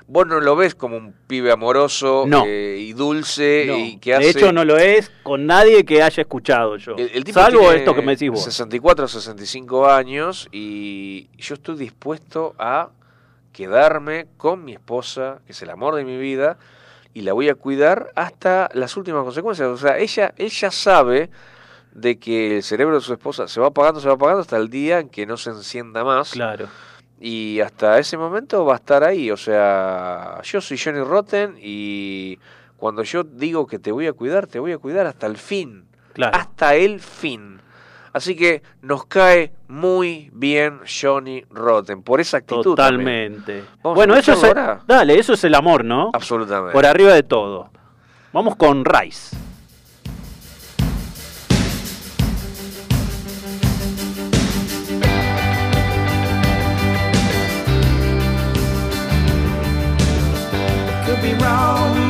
Vos 0.10 0.26
no 0.26 0.40
lo 0.40 0.56
ves 0.56 0.74
como 0.74 0.96
un 0.96 1.14
pibe 1.28 1.52
amoroso 1.52 2.24
No. 2.28 2.46
eh, 2.48 2.78
y 2.80 2.94
dulce 2.94 3.66
No, 3.68 3.78
y 3.78 3.98
que 3.98 4.14
hace... 4.16 4.24
De 4.24 4.30
hecho, 4.32 4.52
no 4.54 4.64
lo 4.64 4.78
es 4.78 5.12
con 5.22 5.46
nadie 5.46 5.84
que 5.84 6.02
haya 6.02 6.22
escuchado 6.22 6.78
yo. 6.78 6.96
El, 6.98 7.12
el 7.14 7.24
tipo 7.26 7.40
Salvo 7.40 7.60
tiene 7.60 7.76
esto 7.76 7.94
que 7.94 8.02
me 8.02 8.14
decís 8.14 8.32
vos. 8.32 8.44
64 8.44 9.06
o 9.06 9.08
65 9.10 9.88
años 9.90 10.48
y 10.52 11.28
yo 11.38 11.56
estoy 11.56 11.76
dispuesto 11.76 12.56
a 12.58 12.90
quedarme 13.52 14.28
con 14.38 14.64
mi 14.64 14.74
esposa, 14.74 15.40
que 15.46 15.52
es 15.52 15.62
el 15.62 15.70
amor 15.72 15.96
de 15.96 16.06
mi 16.06 16.18
vida, 16.18 16.58
y 17.14 17.22
la 17.22 17.34
voy 17.34 17.50
a 17.50 17.56
cuidar 17.56 18.12
hasta 18.16 18.70
las 18.74 18.96
últimas 18.96 19.24
consecuencias. 19.24 19.68
O 19.68 19.78
sea, 19.78 19.98
ella, 19.98 20.34
ella 20.38 20.72
sabe 20.72 21.30
de 21.92 22.20
que 22.20 22.58
el 22.58 22.64
cerebro 22.64 22.96
de 22.96 23.02
su 23.02 23.12
esposa 23.12 23.48
se 23.48 23.60
va 23.60 23.68
apagando, 23.68 24.00
se 24.00 24.08
va 24.08 24.14
apagando 24.14 24.42
hasta 24.42 24.58
el 24.58 24.70
día 24.70 25.00
en 25.00 25.10
que 25.10 25.26
no 25.26 25.36
se 25.36 25.50
encienda 25.50 26.04
más. 26.04 26.32
Claro. 26.32 26.68
Y 27.20 27.60
hasta 27.62 27.98
ese 28.00 28.18
momento 28.18 28.64
va 28.66 28.74
a 28.74 28.78
estar 28.78 29.04
ahí. 29.04 29.32
O 29.32 29.38
sea, 29.38 30.40
yo 30.44 30.62
soy 30.62 30.78
Johnny 30.78 31.02
Rotten 31.02 31.56
y 31.62 32.38
cuando 32.78 33.04
yo 33.04 33.24
digo 33.24 33.66
que 33.66 33.80
te 33.80 33.92
voy 33.92 34.08
a 34.08 34.14
cuidar, 34.14 34.48
te 34.48 34.60
voy 34.60 34.72
a 34.72 34.78
cuidar 34.78 35.08
hasta 35.08 35.26
el 35.28 35.38
fin 35.38 35.86
Claro. 36.14 36.36
hasta 36.38 36.76
el 36.76 37.00
fin. 37.00 37.60
Así 38.14 38.36
que 38.36 38.64
nos 38.82 39.06
cae 39.06 39.52
muy 39.68 40.32
bien 40.34 40.80
Johnny 40.88 41.44
Rotten 41.52 42.02
por 42.02 42.20
esa 42.20 42.38
actitud. 42.38 42.64
Totalmente. 42.64 43.64
Bueno, 43.84 44.16
eso 44.16 44.34
es. 44.34 44.42
Dale, 44.88 45.20
eso 45.20 45.34
es 45.34 45.44
el 45.44 45.54
amor, 45.54 45.86
¿no? 45.86 46.10
Absolutamente. 46.14 46.74
Por 46.74 46.86
arriba 46.86 47.14
de 47.14 47.22
todo. 47.24 47.70
Vamos 48.34 48.56
con 48.56 48.84
Rice. 48.86 49.36
me 61.28 61.34
wrong. 61.44 62.07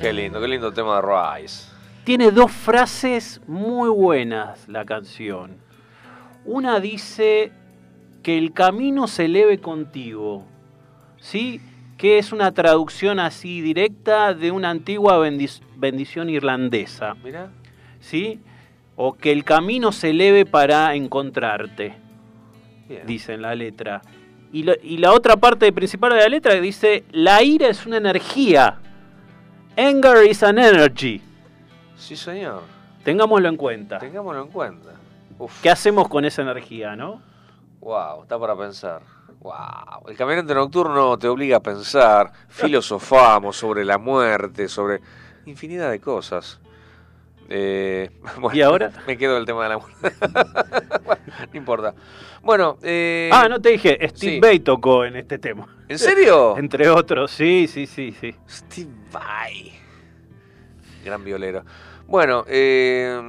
Qué 0.00 0.14
lindo, 0.14 0.40
qué 0.40 0.48
lindo 0.48 0.72
tema 0.72 0.96
de 0.96 1.02
Rise. 1.42 1.77
Tiene 2.08 2.30
dos 2.30 2.50
frases 2.50 3.38
muy 3.46 3.90
buenas 3.90 4.66
la 4.66 4.86
canción. 4.86 5.58
Una 6.46 6.80
dice 6.80 7.52
que 8.22 8.38
el 8.38 8.54
camino 8.54 9.06
se 9.06 9.26
eleve 9.26 9.58
contigo, 9.58 10.46
¿sí? 11.18 11.60
Que 11.98 12.16
es 12.16 12.32
una 12.32 12.52
traducción 12.52 13.20
así 13.20 13.60
directa 13.60 14.32
de 14.32 14.50
una 14.50 14.70
antigua 14.70 15.18
bendic- 15.18 15.60
bendición 15.76 16.30
irlandesa, 16.30 17.14
¿sí? 18.00 18.40
O 18.96 19.12
que 19.12 19.30
el 19.30 19.44
camino 19.44 19.92
se 19.92 20.08
eleve 20.08 20.46
para 20.46 20.94
encontrarte, 20.94 21.94
bien. 22.88 23.06
dice 23.06 23.34
en 23.34 23.42
la 23.42 23.54
letra. 23.54 24.00
Y, 24.50 24.62
lo- 24.62 24.76
y 24.82 24.96
la 24.96 25.12
otra 25.12 25.36
parte 25.36 25.70
principal 25.74 26.14
de 26.14 26.20
la 26.20 26.28
letra 26.30 26.54
dice, 26.58 27.04
la 27.12 27.42
ira 27.42 27.68
es 27.68 27.84
una 27.84 27.98
energía. 27.98 28.78
Anger 29.76 30.24
is 30.26 30.42
an 30.42 30.58
energy. 30.58 31.20
Sí, 31.98 32.16
señor. 32.16 32.62
Tengámoslo 33.04 33.48
en 33.48 33.56
cuenta. 33.56 33.98
Tengámoslo 33.98 34.42
en 34.42 34.48
cuenta. 34.48 34.90
Uf, 35.38 35.60
¿Qué 35.60 35.70
hacemos 35.70 36.08
con 36.08 36.24
esa 36.24 36.42
energía, 36.42 36.96
no? 36.96 37.20
wow, 37.80 38.22
está 38.22 38.38
para 38.38 38.56
pensar. 38.56 39.02
Wow. 39.40 40.08
El 40.08 40.16
caminante 40.16 40.52
nocturno 40.54 41.16
te 41.18 41.28
obliga 41.28 41.58
a 41.58 41.60
pensar, 41.60 42.32
filosofamos 42.48 43.56
sobre 43.56 43.84
la 43.84 43.98
muerte, 43.98 44.68
sobre 44.68 45.00
infinidad 45.46 45.90
de 45.90 46.00
cosas. 46.00 46.60
Eh, 47.48 48.10
bueno, 48.40 48.56
¿Y 48.56 48.62
ahora? 48.62 48.90
Me 49.06 49.16
quedo 49.16 49.36
del 49.36 49.46
tema 49.46 49.62
de 49.64 49.68
la 49.70 49.78
muerte. 49.78 50.12
Bueno, 51.08 51.22
no 51.52 51.56
importa. 51.58 51.94
Bueno, 52.42 52.76
eh, 52.82 53.30
ah, 53.32 53.48
no 53.48 53.60
te 53.62 53.70
dije, 53.70 53.96
Steve 54.10 54.34
sí. 54.34 54.40
Vai 54.40 54.58
tocó 54.58 55.06
en 55.06 55.16
este 55.16 55.38
tema. 55.38 55.66
¿En 55.88 55.98
serio? 55.98 56.58
Entre 56.58 56.90
otros, 56.90 57.30
sí, 57.30 57.66
sí, 57.66 57.86
sí, 57.86 58.12
sí. 58.12 58.34
Steve 58.46 58.90
Vai. 59.10 59.72
Gran 61.02 61.24
violero. 61.24 61.64
Bueno, 62.08 62.42
eh, 62.48 63.20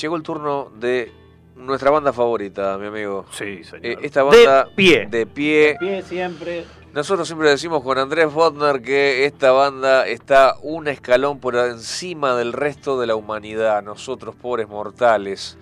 llegó 0.00 0.14
el 0.14 0.22
turno 0.22 0.70
de 0.76 1.12
nuestra 1.56 1.90
banda 1.90 2.12
favorita, 2.12 2.78
mi 2.78 2.86
amigo. 2.86 3.26
Sí, 3.32 3.64
señor. 3.64 3.84
Eh, 3.84 3.98
esta 4.02 4.22
banda 4.22 4.64
de 4.66 4.70
pie. 4.70 5.06
de 5.10 5.26
pie. 5.26 5.76
pie 5.80 6.02
siempre. 6.02 6.64
Nosotros 6.92 7.26
siempre 7.26 7.50
decimos 7.50 7.82
con 7.82 7.98
Andrés 7.98 8.32
Botner 8.32 8.80
que 8.82 9.24
esta 9.24 9.50
banda 9.50 10.06
está 10.06 10.54
un 10.62 10.86
escalón 10.86 11.40
por 11.40 11.56
encima 11.56 12.36
del 12.36 12.52
resto 12.52 13.00
de 13.00 13.08
la 13.08 13.16
humanidad, 13.16 13.82
nosotros 13.82 14.36
pobres 14.36 14.68
mortales. 14.68 15.58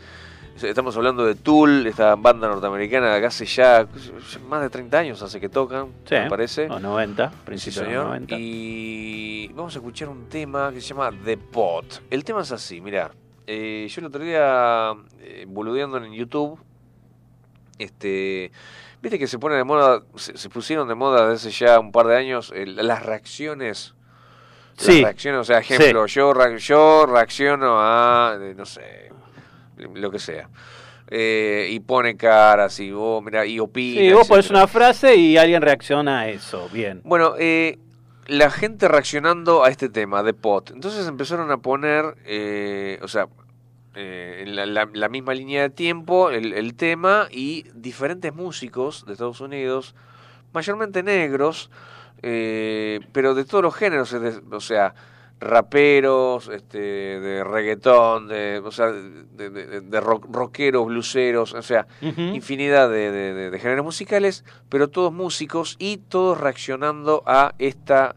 Estamos 0.62 0.96
hablando 0.96 1.24
de 1.24 1.34
Tool, 1.34 1.86
esta 1.86 2.14
banda 2.16 2.48
norteamericana 2.48 3.18
que 3.20 3.26
hace 3.26 3.44
ya 3.46 3.86
más 4.48 4.62
de 4.62 4.70
30 4.70 4.98
años 4.98 5.22
hace 5.22 5.40
que 5.40 5.48
tocan, 5.48 5.88
Sí. 6.04 6.14
me 6.14 6.28
parece. 6.28 6.66
O 6.70 6.78
90, 6.78 7.30
Sí, 7.30 7.36
principio 7.44 7.80
de 7.82 7.86
los 7.86 7.92
señor. 7.94 8.06
90. 8.06 8.36
Y 8.38 9.48
vamos 9.54 9.74
a 9.74 9.78
escuchar 9.78 10.08
un 10.08 10.28
tema 10.28 10.70
que 10.72 10.80
se 10.80 10.88
llama 10.88 11.10
The 11.24 11.36
Pot. 11.36 12.02
El 12.10 12.24
tema 12.24 12.42
es 12.42 12.52
así, 12.52 12.80
mira. 12.80 13.10
yo 13.46 14.00
el 14.00 14.04
otro 14.06 14.22
día, 14.24 14.92
eh, 15.20 15.44
boludeando 15.48 15.98
en 15.98 16.12
YouTube, 16.12 16.58
este, 17.78 18.50
viste 19.02 19.18
que 19.18 19.26
se 19.26 19.38
pone 19.38 19.56
de 19.56 19.64
moda, 19.64 20.02
se, 20.14 20.36
se 20.38 20.48
pusieron 20.48 20.88
de 20.88 20.94
moda 20.94 21.28
desde 21.28 21.50
ya 21.50 21.78
un 21.80 21.90
par 21.92 22.06
de 22.06 22.16
años 22.16 22.52
eh, 22.54 22.66
las 22.66 23.02
reacciones. 23.04 23.94
Las 24.76 24.86
Sí. 24.86 25.02
reacciones, 25.02 25.40
o 25.40 25.44
sea, 25.44 25.58
ejemplo, 25.58 26.06
yo, 26.06 26.32
ra- 26.32 26.56
yo 26.56 27.04
reacciono 27.06 27.74
a, 27.78 28.36
eh, 28.40 28.54
no 28.56 28.64
sé, 28.64 29.10
lo 29.76 30.10
que 30.10 30.18
sea. 30.18 30.48
Eh, 31.14 31.68
y 31.70 31.80
pone 31.80 32.16
caras 32.16 32.78
y 32.80 32.90
vos, 32.90 33.22
mira, 33.22 33.44
y 33.44 33.58
opina. 33.58 34.00
Sí, 34.00 34.12
vos 34.12 34.28
pones 34.28 34.48
una 34.50 34.66
frase 34.66 35.14
y 35.16 35.36
alguien 35.36 35.60
reacciona 35.60 36.20
a 36.20 36.28
eso. 36.28 36.68
Bien. 36.72 37.02
Bueno, 37.04 37.34
eh, 37.38 37.78
la 38.28 38.50
gente 38.50 38.88
reaccionando 38.88 39.62
a 39.64 39.68
este 39.68 39.88
tema 39.90 40.22
de 40.22 40.32
pot. 40.32 40.70
Entonces 40.70 41.06
empezaron 41.06 41.50
a 41.50 41.58
poner, 41.58 42.16
eh, 42.24 42.98
o 43.02 43.08
sea, 43.08 43.26
eh, 43.94 44.44
en 44.46 44.56
la, 44.56 44.64
la- 44.64 44.88
la 44.90 45.08
misma 45.10 45.34
línea 45.34 45.60
de 45.62 45.70
tiempo, 45.70 46.30
el, 46.30 46.54
el 46.54 46.74
tema 46.76 47.28
y 47.30 47.66
diferentes 47.74 48.32
músicos 48.34 49.04
de 49.04 49.12
Estados 49.12 49.40
Unidos, 49.42 49.94
mayormente 50.54 51.02
negros, 51.02 51.70
eh, 52.22 53.00
pero 53.12 53.34
de 53.34 53.44
todos 53.44 53.62
los 53.64 53.74
géneros, 53.74 54.14
o 54.50 54.60
sea, 54.60 54.94
raperos, 55.42 56.48
este, 56.48 56.78
de 56.78 57.44
reggaetón, 57.44 58.28
de, 58.28 58.60
o 58.64 58.70
sea, 58.70 58.86
de, 58.92 59.50
de- 59.50 59.80
de 59.80 60.00
rock- 60.00 60.26
rockeros, 60.30 60.86
bluseros, 60.86 61.52
o 61.54 61.62
sea, 61.62 61.86
infinidad 62.00 62.88
de, 62.88 63.10
de- 63.12 63.58
géneros 63.58 63.84
musicales, 63.84 64.44
pero 64.68 64.88
todos 64.88 65.12
músicos 65.12 65.76
y 65.78 65.98
todos 65.98 66.40
reaccionando 66.40 67.22
a 67.26 67.54
esta, 67.58 68.16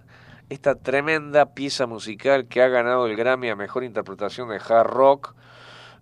esta 0.50 0.76
tremenda 0.76 1.54
pieza 1.54 1.86
musical 1.88 2.48
que 2.48 2.62
ha 2.62 2.68
ganado 2.68 3.08
el 3.08 3.16
Grammy 3.16 3.50
a 3.50 3.56
Mejor 3.56 3.84
Interpretación 3.84 4.50
de 4.50 4.58
Hard 4.58 4.88
Rock. 4.88 5.36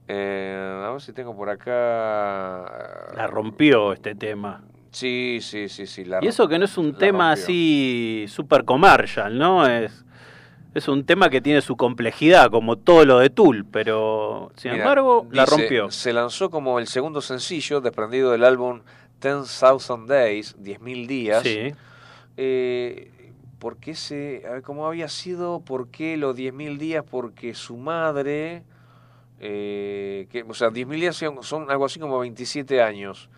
Eh, 0.07 0.83
a 0.85 0.91
ver 0.91 1.01
si 1.01 1.13
tengo 1.13 1.35
por 1.35 1.49
acá... 1.49 3.13
La 3.15 3.27
rompió 3.27 3.93
este 3.93 4.15
tema. 4.15 4.61
Sí, 4.91 5.39
sí, 5.41 5.69
sí, 5.69 5.87
sí. 5.87 6.05
La 6.05 6.19
Y 6.21 6.27
eso 6.27 6.47
que 6.47 6.59
no 6.59 6.65
es 6.65 6.77
un 6.77 6.93
tema 6.97 7.29
rompió. 7.29 7.43
así 7.43 8.25
super 8.27 8.63
commercial, 8.65 9.37
¿no? 9.37 9.65
Es, 9.67 10.05
es 10.73 10.87
un 10.87 11.05
tema 11.05 11.29
que 11.29 11.41
tiene 11.41 11.61
su 11.61 11.77
complejidad, 11.77 12.49
como 12.49 12.77
todo 12.77 13.05
lo 13.05 13.19
de 13.19 13.29
Tool, 13.29 13.65
pero 13.69 14.51
sin 14.55 14.71
Mira, 14.71 14.83
embargo 14.83 15.27
la 15.31 15.43
dice, 15.43 15.57
rompió. 15.57 15.91
Se 15.91 16.13
lanzó 16.13 16.49
como 16.49 16.79
el 16.79 16.87
segundo 16.87 17.21
sencillo 17.21 17.81
desprendido 17.81 18.31
del 18.31 18.43
álbum 18.43 18.81
10,000 19.21 20.07
Days, 20.07 20.57
10.000 20.57 21.07
días. 21.07 21.43
Sí. 21.43 21.73
Eh, 22.37 23.11
¿Por 23.59 23.77
qué 23.77 23.95
se.? 23.95 24.43
A 24.47 24.51
ver, 24.53 24.61
¿cómo 24.61 24.87
había 24.87 25.07
sido? 25.07 25.61
¿Por 25.61 25.87
qué 25.89 26.17
los 26.17 26.35
10.000 26.35 26.77
días? 26.77 27.05
Porque 27.09 27.53
su 27.53 27.77
madre. 27.77 28.63
eh, 29.39 30.27
que, 30.31 30.43
o 30.43 30.53
sea, 30.53 30.69
10.000 30.69 30.95
días 30.95 31.15
son, 31.15 31.43
son 31.43 31.71
algo 31.71 31.85
así 31.85 31.99
como 31.99 32.19
27 32.19 32.81
años. 32.81 33.29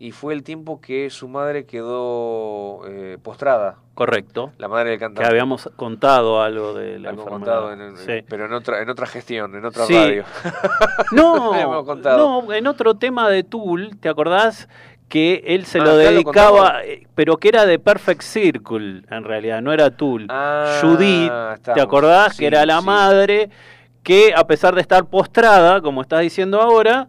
Y 0.00 0.12
fue 0.12 0.32
el 0.32 0.44
tiempo 0.44 0.80
que 0.80 1.10
su 1.10 1.26
madre 1.28 1.66
quedó 1.66 2.82
eh, 2.86 3.18
postrada. 3.22 3.76
Correcto. 3.94 4.52
La 4.58 4.68
madre 4.68 4.90
del 4.90 4.98
Que 4.98 5.04
cantante. 5.06 5.28
habíamos 5.28 5.68
contado 5.74 6.40
algo 6.40 6.72
de 6.72 7.00
la 7.00 7.10
Algo 7.10 7.22
enfermedad. 7.24 7.60
contado, 7.62 7.72
en- 7.72 7.96
Sí. 7.96 8.24
pero 8.28 8.46
en 8.46 8.52
otra, 8.52 8.80
en 8.80 8.90
otra 8.90 9.06
gestión, 9.06 9.56
en 9.56 9.64
otra 9.64 9.86
Sí. 9.86 9.94
radio. 9.94 10.24
No, 11.12 11.52
Habíamos 11.54 11.84
contado. 11.84 12.42
no, 12.42 12.52
en 12.52 12.66
otro 12.68 12.94
tema 12.94 13.28
de 13.28 13.42
Tool, 13.42 13.98
¿te 14.00 14.08
acordás? 14.08 14.68
Que 15.08 15.42
él 15.46 15.64
se 15.64 15.80
Ah, 15.80 15.84
lo 15.84 15.96
dedicaba, 15.96 16.84
eh, 16.84 17.06
pero 17.16 17.38
que 17.38 17.48
era 17.48 17.66
de 17.66 17.78
Perfect 17.80 18.22
Circle, 18.22 19.02
en 19.10 19.24
realidad, 19.24 19.62
no 19.62 19.72
era 19.72 19.90
Tool. 19.90 20.26
Ah, 20.28 20.78
Judith, 20.80 21.32
¿te 21.74 21.80
acordás? 21.80 22.34
Sí, 22.34 22.40
que 22.40 22.46
era 22.46 22.64
la 22.66 22.80
madre 22.82 23.50
que, 24.04 24.32
a 24.36 24.46
pesar 24.46 24.74
de 24.76 24.80
estar 24.82 25.06
postrada, 25.06 25.80
como 25.80 26.02
estás 26.02 26.20
diciendo 26.20 26.60
ahora, 26.60 27.08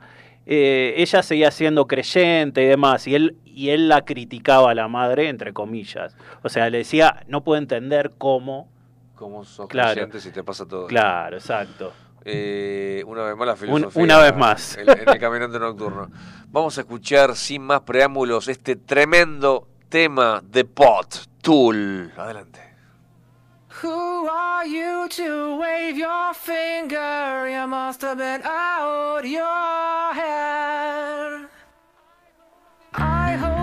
eh, 0.51 0.95
ella 0.97 1.21
seguía 1.21 1.51
siendo 1.51 1.85
creyente 1.85 2.63
y 2.63 2.65
demás, 2.65 3.05
y 3.07 3.13
él, 3.13 3.37
y 3.45 3.69
él 3.69 3.87
la 3.87 4.03
criticaba 4.03 4.71
a 4.71 4.73
la 4.73 4.87
madre, 4.87 5.29
entre 5.29 5.53
comillas. 5.53 6.15
O 6.41 6.49
sea, 6.49 6.67
le 6.71 6.79
decía, 6.79 7.23
no 7.27 7.43
puedo 7.43 7.59
entender 7.59 8.13
cómo. 8.17 8.67
¿Cómo 9.13 9.43
sos 9.45 9.67
Claro. 9.67 9.91
creyente 9.93 10.19
si 10.19 10.31
te 10.31 10.43
pasa 10.43 10.65
todo? 10.65 10.87
Claro, 10.87 11.37
exacto. 11.37 11.93
Eh, 12.25 13.03
una 13.05 13.23
vez 13.25 13.35
más 13.37 13.47
la 13.47 13.55
filosofía. 13.55 14.03
una 14.03 14.17
vez 14.17 14.35
más. 14.35 14.77
En, 14.77 14.89
en 14.89 15.07
el 15.09 15.19
caminante 15.19 15.59
nocturno. 15.59 16.09
Vamos 16.47 16.77
a 16.77 16.81
escuchar 16.81 17.35
sin 17.35 17.61
más 17.61 17.81
preámbulos 17.81 18.47
este 18.47 18.75
tremendo 18.75 19.67
tema 19.87 20.41
de 20.43 20.65
Pot, 20.65 21.27
Tool. 21.41 22.11
Adelante. 22.17 22.59
Who 23.81 24.27
are 24.27 24.65
you 24.65 25.07
to 25.07 25.55
wave 25.55 25.97
your 25.97 26.33
finger? 26.33 27.47
You 27.49 27.65
must 27.65 28.01
have 28.01 28.17
been 28.17 28.41
out 28.43 29.21
your 29.23 30.13
head. 30.13 31.47
I 32.93 33.37
hold 33.37 33.58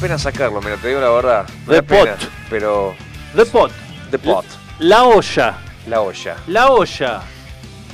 pena 0.00 0.18
sacarlo, 0.18 0.60
mira, 0.62 0.76
te 0.76 0.88
digo 0.88 1.00
la 1.00 1.10
verdad. 1.10 1.48
Me 1.66 1.74
The 1.74 1.74
da 1.76 1.82
pena, 1.82 2.16
pot. 2.16 2.28
pero 2.48 2.94
The 3.36 3.46
Pot. 3.46 3.72
The 4.10 4.18
Pot, 4.18 4.44
La 4.80 5.04
olla. 5.04 5.58
la 5.86 6.00
olla. 6.00 6.36
La 6.48 6.68
olla. 6.70 7.22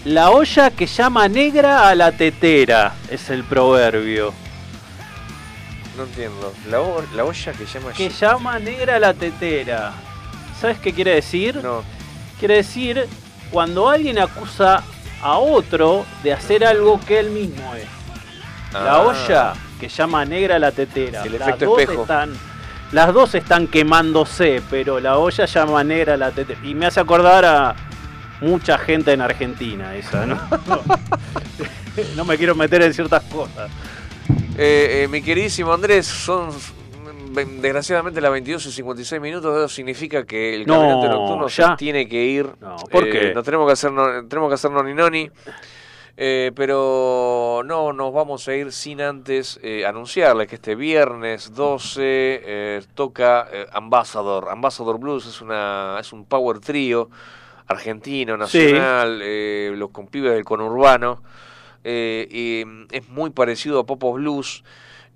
La 0.04 0.30
olla 0.30 0.70
que 0.70 0.86
llama 0.86 1.28
negra 1.28 1.88
a 1.88 1.94
la 1.94 2.12
tetera, 2.12 2.94
es 3.10 3.28
el 3.30 3.42
proverbio. 3.44 4.32
No 5.96 6.04
entiendo. 6.04 6.52
La, 6.70 6.80
o- 6.80 7.02
la 7.14 7.24
olla 7.24 7.52
que 7.52 7.66
llama... 7.66 7.92
Que 7.92 8.08
llama 8.10 8.58
negra 8.58 8.96
a 8.96 8.98
la 9.00 9.14
tetera. 9.14 9.92
¿Sabes 10.60 10.78
qué 10.78 10.92
quiere 10.92 11.14
decir? 11.14 11.56
No. 11.56 11.82
Quiere 12.38 12.56
decir 12.56 13.08
cuando 13.50 13.88
alguien 13.88 14.18
acusa 14.18 14.82
a 15.22 15.38
otro 15.38 16.04
de 16.22 16.32
hacer 16.34 16.64
algo 16.64 17.00
que 17.00 17.18
él 17.18 17.30
mismo 17.30 17.74
es. 17.74 17.86
La 18.72 18.96
Ah. 18.96 19.00
olla 19.02 19.52
que 19.78 19.88
llama 19.88 20.24
negra 20.24 20.58
la 20.58 20.72
tetera. 20.72 21.22
El 21.24 21.32
las, 21.38 21.48
efecto 21.48 21.66
dos 21.66 21.80
espejo. 21.80 22.02
están, 22.02 22.32
las 22.92 23.12
dos 23.14 23.34
están 23.34 23.66
quemándose, 23.68 24.62
pero 24.70 25.00
la 25.00 25.18
olla 25.18 25.44
llama 25.46 25.84
negra 25.84 26.16
la 26.16 26.30
tetera. 26.30 26.58
Y 26.64 26.74
me 26.74 26.86
hace 26.86 27.00
acordar 27.00 27.44
a 27.44 27.74
mucha 28.40 28.78
gente 28.78 29.12
en 29.12 29.20
Argentina 29.20 29.94
esa, 29.96 30.26
¿no? 30.26 30.38
no 32.16 32.24
me 32.24 32.36
quiero 32.36 32.54
meter 32.54 32.82
en 32.82 32.92
ciertas 32.94 33.22
cosas. 33.24 33.70
Eh, 34.58 35.02
eh, 35.04 35.08
mi 35.08 35.22
queridísimo 35.22 35.72
Andrés, 35.72 36.06
son 36.06 36.48
mm, 36.48 37.60
desgraciadamente 37.60 38.20
las 38.20 38.30
22 38.32 38.66
y 38.66 38.72
56 38.72 39.20
minutos. 39.20 39.56
Eso 39.56 39.68
significa 39.68 40.24
que 40.24 40.54
el 40.54 40.66
No, 40.66 40.74
caminante 40.74 41.08
nocturno 41.08 41.48
ya. 41.48 41.70
se 41.70 41.76
tiene 41.76 42.08
que 42.08 42.24
ir. 42.24 42.46
¿por 42.90 43.06
Eh, 43.06 43.10
qué? 43.10 43.34
Nos 43.34 43.44
tenemos 43.44 43.66
que 43.66 43.72
hacer, 43.74 43.92
no- 43.92 44.26
tenemos 44.26 44.48
que 44.48 44.54
hacer 44.54 44.70
noni 44.70 44.94
noni. 44.94 45.30
Eh, 46.18 46.50
pero 46.54 47.60
no 47.66 47.92
nos 47.92 48.10
vamos 48.12 48.48
a 48.48 48.54
ir 48.54 48.72
sin 48.72 49.02
antes 49.02 49.60
eh, 49.62 49.84
anunciarles 49.84 50.48
que 50.48 50.54
este 50.54 50.74
viernes 50.74 51.54
12 51.54 52.00
eh, 52.02 52.82
toca 52.94 53.46
eh, 53.52 53.66
Ambassador. 53.72 54.48
Ambassador 54.48 54.98
Blues 54.98 55.26
es 55.26 55.42
una 55.42 55.98
es 56.00 56.14
un 56.14 56.24
power 56.24 56.58
trío 56.60 57.10
argentino, 57.66 58.36
nacional, 58.38 59.20
eh, 59.22 59.72
los 59.76 59.90
compibes 59.90 60.32
del 60.32 60.44
conurbano. 60.44 61.22
eh, 61.84 62.26
y 62.30 62.64
mm, 62.64 62.86
es 62.92 63.08
muy 63.10 63.30
parecido 63.30 63.80
a 63.80 63.84
Popos 63.86 64.14
Blues. 64.14 64.64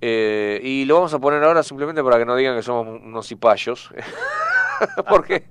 eh, 0.02 0.60
y 0.62 0.84
lo 0.84 0.96
vamos 0.96 1.14
a 1.14 1.18
poner 1.18 1.42
ahora 1.44 1.62
simplemente 1.62 2.02
para 2.02 2.18
que 2.18 2.26
no 2.26 2.36
digan 2.36 2.56
que 2.56 2.62
somos 2.62 3.00
unos 3.02 3.26
cipayos. 3.26 3.90
Porque 5.08 5.44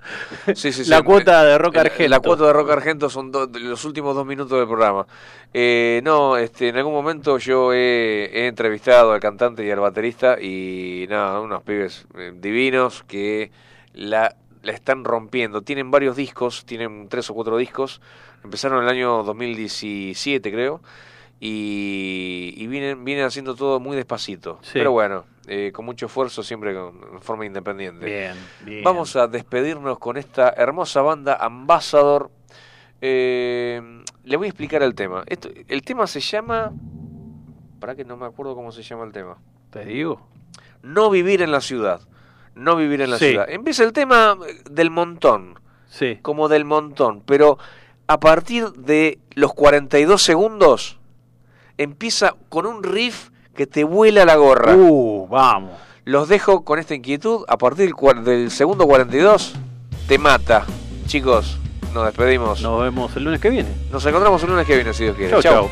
sí, 0.55 0.71
sí, 0.71 0.83
sí, 0.85 0.89
La 0.89 1.01
cuota 1.01 1.43
de 1.43 1.57
rock 1.57 1.75
la- 1.75 1.81
argento. 1.81 2.09
La 2.09 2.19
cuota 2.19 2.45
de 2.47 2.53
rock 2.53 2.69
argento 2.71 3.09
son 3.09 3.31
do- 3.31 3.47
los 3.51 3.85
últimos 3.85 4.15
dos 4.15 4.25
minutos 4.25 4.57
del 4.57 4.67
programa. 4.67 5.05
Eh, 5.53 6.01
no, 6.03 6.37
este, 6.37 6.69
en 6.69 6.77
algún 6.77 6.93
momento 6.93 7.37
yo 7.37 7.73
he, 7.73 8.29
he 8.33 8.47
entrevistado 8.47 9.11
al 9.13 9.19
cantante 9.19 9.65
y 9.65 9.71
al 9.71 9.79
baterista 9.79 10.39
y 10.41 11.05
nada, 11.09 11.39
unos 11.41 11.63
pibes 11.63 12.05
eh, 12.17 12.31
divinos 12.35 13.03
que 13.07 13.51
la, 13.93 14.35
la 14.63 14.71
están 14.71 15.03
rompiendo. 15.03 15.61
Tienen 15.61 15.91
varios 15.91 16.15
discos, 16.15 16.65
tienen 16.65 17.07
tres 17.09 17.29
o 17.29 17.33
cuatro 17.33 17.57
discos. 17.57 18.01
Empezaron 18.43 18.77
en 18.79 18.83
el 18.85 18.89
año 18.89 19.23
2017, 19.23 20.51
creo. 20.51 20.81
Y, 21.41 22.53
y 22.57 22.67
vienen, 22.67 23.03
vienen 23.05 23.25
haciendo 23.25 23.55
todo 23.55 23.79
muy 23.79 23.95
despacito. 23.95 24.59
Sí. 24.61 24.71
Pero 24.73 24.91
bueno, 24.91 25.25
eh, 25.51 25.71
con 25.73 25.83
mucho 25.85 26.05
esfuerzo, 26.05 26.43
siempre 26.43 26.75
con, 26.75 27.01
en 27.13 27.21
forma 27.21 27.43
independiente. 27.45 28.05
Bien, 28.05 28.35
bien. 28.63 28.83
Vamos 28.83 29.15
a 29.15 29.27
despedirnos 29.27 29.97
con 29.97 30.15
esta 30.17 30.49
hermosa 30.55 31.01
banda 31.01 31.35
Ambassador. 31.41 32.29
Eh, 33.01 33.81
le 34.23 34.37
voy 34.37 34.45
a 34.45 34.49
explicar 34.49 34.83
el 34.83 34.93
tema. 34.93 35.23
Esto, 35.25 35.49
el 35.67 35.81
tema 35.81 36.05
se 36.07 36.19
llama. 36.19 36.71
Para 37.79 37.95
que 37.95 38.05
no 38.05 38.15
me 38.17 38.25
acuerdo 38.27 38.55
cómo 38.55 38.71
se 38.71 38.83
llama 38.83 39.05
el 39.05 39.11
tema. 39.11 39.37
Te 39.71 39.85
digo. 39.85 40.27
No 40.83 41.09
vivir 41.09 41.41
en 41.41 41.51
la 41.51 41.61
ciudad. 41.61 42.01
No 42.53 42.75
vivir 42.75 43.01
en 43.01 43.09
la 43.09 43.17
Sí. 43.17 43.29
ciudad. 43.29 43.49
Empieza 43.49 43.83
el 43.83 43.93
tema 43.93 44.37
eh, 44.47 44.61
del 44.69 44.91
montón. 44.91 45.59
Sí. 45.87 46.19
Como 46.21 46.47
del 46.47 46.65
montón. 46.65 47.23
Pero 47.25 47.57
a 48.05 48.19
partir 48.19 48.71
de 48.73 49.17
los 49.33 49.53
42 49.53 50.21
segundos. 50.21 50.99
Empieza 51.77 52.35
con 52.49 52.65
un 52.65 52.83
riff 52.83 53.29
que 53.59 53.67
te 53.67 53.83
vuela 53.83 54.23
la 54.23 54.37
gorra. 54.37 54.73
Uh, 54.73 55.27
vamos. 55.27 55.71
Los 56.05 56.29
dejo 56.29 56.63
con 56.63 56.79
esta 56.79 56.95
inquietud. 56.95 57.43
A 57.49 57.57
partir 57.57 57.93
del, 57.93 58.23
del 58.23 58.51
segundo 58.51 58.87
42, 58.87 59.53
te 60.07 60.17
mata. 60.17 60.65
Chicos, 61.07 61.57
nos 61.93 62.05
despedimos. 62.05 62.61
Nos 62.61 62.81
vemos 62.81 63.13
el 63.17 63.25
lunes 63.25 63.41
que 63.41 63.49
viene. 63.49 63.67
Nos 63.91 64.05
encontramos 64.05 64.41
el 64.43 64.51
lunes 64.51 64.65
que 64.65 64.75
viene, 64.75 64.93
si 64.93 65.03
Dios 65.03 65.17
quiere. 65.17 65.41
Chau, 65.41 65.69